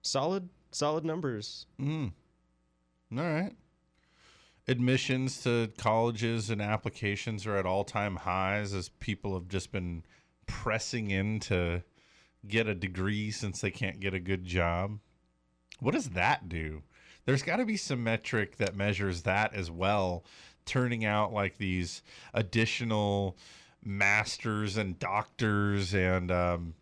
[0.02, 1.66] Solid, solid numbers.
[1.80, 2.12] Mm.
[3.18, 3.54] All right.
[4.68, 10.04] Admissions to colleges and applications are at all time highs as people have just been
[10.46, 11.82] pressing in to
[12.46, 15.00] get a degree since they can't get a good job.
[15.80, 16.84] What does that do?
[17.26, 20.24] There's got to be some metric that measures that as well,
[20.66, 22.02] turning out like these
[22.34, 23.38] additional
[23.84, 26.74] masters and doctors and um,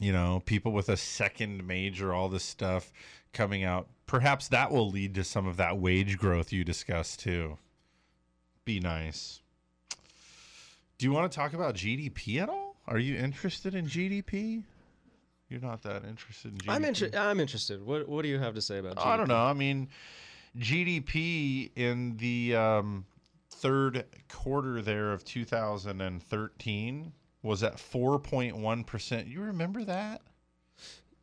[0.00, 2.92] you know people with a second major, all this stuff
[3.32, 3.88] coming out.
[4.06, 7.58] Perhaps that will lead to some of that wage growth you discussed too.
[8.64, 9.40] Be nice.
[10.98, 12.63] Do you want to talk about GDP at all?
[12.86, 14.62] Are you interested in GDP?
[15.48, 16.70] You're not that interested in GDP.
[16.74, 17.18] I'm interested.
[17.18, 17.82] I'm interested.
[17.84, 18.96] What What do you have to say about?
[18.96, 19.06] GDP?
[19.06, 19.36] I don't know.
[19.44, 19.88] I mean,
[20.58, 23.06] GDP in the um,
[23.50, 27.12] third quarter there of 2013
[27.42, 29.28] was at 4.1 percent.
[29.28, 30.22] You remember that?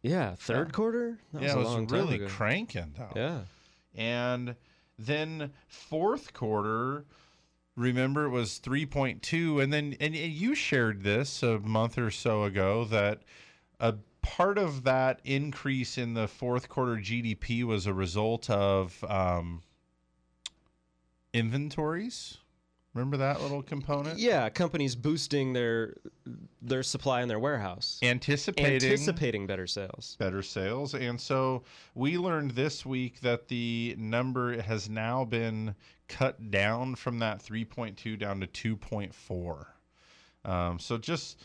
[0.04, 0.72] Yeah, third Yeah.
[0.72, 1.20] quarter.
[1.34, 3.12] That yeah, was it a was really cranking though.
[3.16, 3.40] Yeah.
[3.96, 4.56] And
[4.98, 7.06] then fourth quarter,
[7.82, 12.86] remember it was 3.2 and then and you shared this a month or so ago
[12.86, 13.24] that
[13.80, 19.64] a part of that increase in the fourth quarter GDP was a result of um,
[21.34, 22.38] inventories.
[22.94, 24.20] Remember that little component?
[24.20, 25.96] Yeah, companies boosting their
[26.62, 30.18] their supply in their warehouse, Anticipating anticipating better sales.
[30.20, 30.94] better sales.
[30.94, 31.64] And so
[31.96, 35.74] we learned this week that the number has now been
[36.12, 39.66] cut down from that 3.2 down to 2.4.
[40.44, 41.42] Um, so just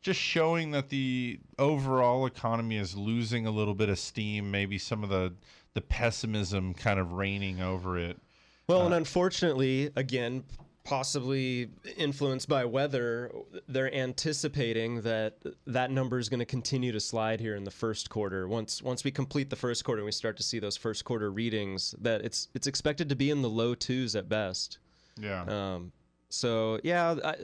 [0.00, 5.02] just showing that the overall economy is losing a little bit of steam, maybe some
[5.02, 5.32] of the
[5.74, 8.18] the pessimism kind of reigning over it.
[8.66, 10.44] Well, and unfortunately, again,
[10.88, 13.30] possibly influenced by weather,
[13.68, 15.36] they're anticipating that
[15.66, 18.48] that number is going to continue to slide here in the first quarter.
[18.48, 21.30] Once once we complete the first quarter and we start to see those first quarter
[21.30, 24.78] readings, that it's it's expected to be in the low twos at best.
[25.20, 25.42] Yeah.
[25.42, 25.92] Um,
[26.30, 27.34] so yeah, I,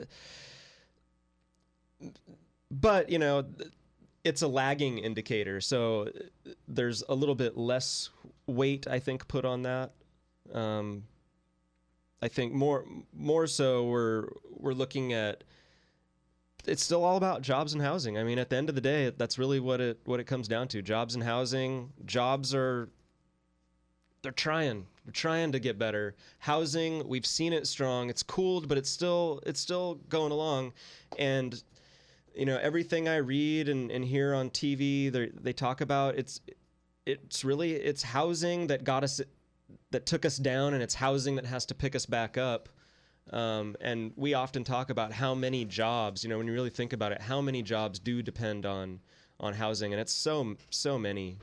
[2.71, 3.45] but you know,
[4.23, 6.09] it's a lagging indicator, so
[6.67, 8.09] there's a little bit less
[8.47, 9.91] weight I think put on that.
[10.51, 11.03] Um,
[12.21, 15.43] I think more more so we're we're looking at
[16.67, 18.17] it's still all about jobs and housing.
[18.17, 20.47] I mean, at the end of the day, that's really what it what it comes
[20.47, 20.81] down to.
[20.81, 21.91] Jobs and housing.
[22.05, 22.89] Jobs are
[24.21, 24.87] they're trying.
[25.05, 26.15] They're trying to get better.
[26.39, 28.09] Housing, we've seen it strong.
[28.09, 30.73] It's cooled, but it's still it's still going along.
[31.19, 31.61] And
[32.35, 36.41] you know, everything I read and, and hear on TV, they they talk about it's
[37.05, 39.21] it's really it's housing that got us
[39.95, 42.67] that took us down and it's housing that has to pick us back up.
[43.31, 46.91] Um, and we often talk about how many jobs, you know, when you really think
[46.91, 48.99] about it, how many jobs do depend on
[49.39, 51.37] on housing, and it's so so many.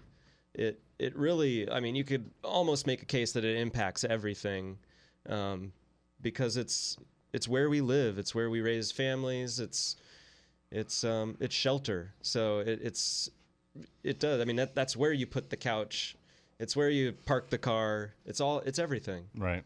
[0.54, 4.78] It it really, I mean, you could almost make a case that it impacts everything,
[5.28, 5.72] um,
[6.20, 6.98] because it's
[7.32, 9.96] it's where we live, it's where we raise families, it's
[10.70, 12.12] it's um, it's shelter.
[12.20, 13.30] So it, it's
[14.04, 14.42] it does.
[14.42, 16.16] I mean, that that's where you put the couch.
[16.62, 18.14] It's where you park the car.
[18.24, 18.60] It's all.
[18.60, 19.24] It's everything.
[19.36, 19.64] Right.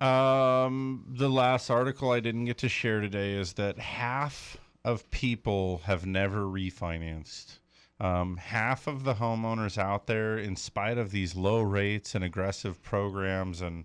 [0.00, 5.82] Um, the last article I didn't get to share today is that half of people
[5.84, 7.58] have never refinanced.
[8.00, 12.82] Um, half of the homeowners out there, in spite of these low rates and aggressive
[12.82, 13.84] programs and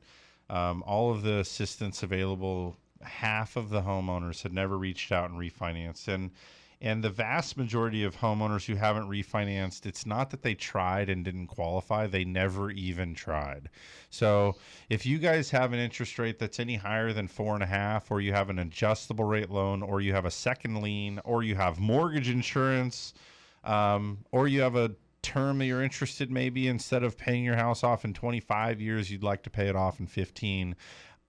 [0.49, 5.37] um, all of the assistance available, half of the homeowners had never reached out and
[5.37, 6.07] refinanced.
[6.07, 6.31] And
[6.79, 11.25] and the vast majority of homeowners who haven't refinanced, it's not that they tried and
[11.25, 13.69] didn't qualify, they never even tried.
[14.09, 14.55] So
[14.89, 18.11] if you guys have an interest rate that's any higher than four and a half,
[18.11, 21.55] or you have an adjustable rate loan, or you have a second lien, or you
[21.55, 23.13] have mortgage insurance,
[23.63, 27.83] um, or you have a term that you're interested maybe instead of paying your house
[27.83, 30.75] off in 25 years, you'd like to pay it off in 15.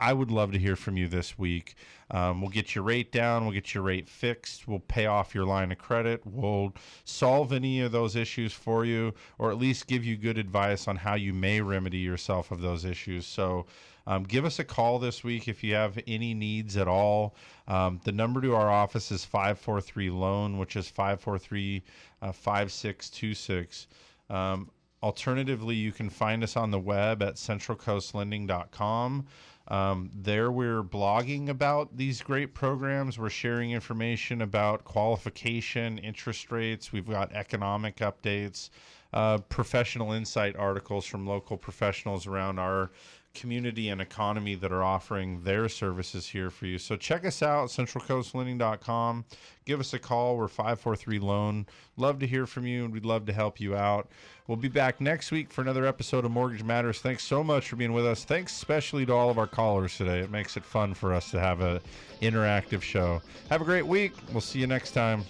[0.01, 1.75] I would love to hear from you this week.
[2.11, 3.45] Um, we'll get your rate down.
[3.45, 4.69] We'll get your rate fixed.
[4.69, 6.23] We'll pay off your line of credit.
[6.25, 6.73] We'll
[7.05, 10.97] solve any of those issues for you, or at least give you good advice on
[10.97, 13.27] how you may remedy yourself of those issues.
[13.27, 13.67] So,
[14.07, 17.35] um, give us a call this week if you have any needs at all.
[17.67, 21.83] Um, the number to our office is 543 Loan, which is 543
[22.23, 23.87] uh, 5626.
[24.31, 24.71] Um,
[25.03, 29.27] alternatively, you can find us on the web at centralcoastlending.com.
[29.69, 33.19] Um, there, we're blogging about these great programs.
[33.19, 36.91] We're sharing information about qualification, interest rates.
[36.91, 38.71] We've got economic updates,
[39.13, 42.91] uh, professional insight articles from local professionals around our
[43.35, 46.79] community and economy that are offering their services here for you.
[46.79, 49.25] So check us out, centralcoastlending.com.
[49.65, 50.37] Give us a call.
[50.37, 51.67] We're 543 Loan.
[51.97, 54.09] Love to hear from you, and we'd love to help you out.
[54.47, 57.01] We'll be back next week for another episode of Mortgage Matters.
[57.01, 58.25] Thanks so much for being with us.
[58.25, 60.21] Thanks especially to all of our callers today.
[60.21, 61.81] It makes it fun for us to have an
[62.23, 63.21] interactive show.
[63.51, 64.13] Have a great week.
[64.33, 65.25] We'll see you next time.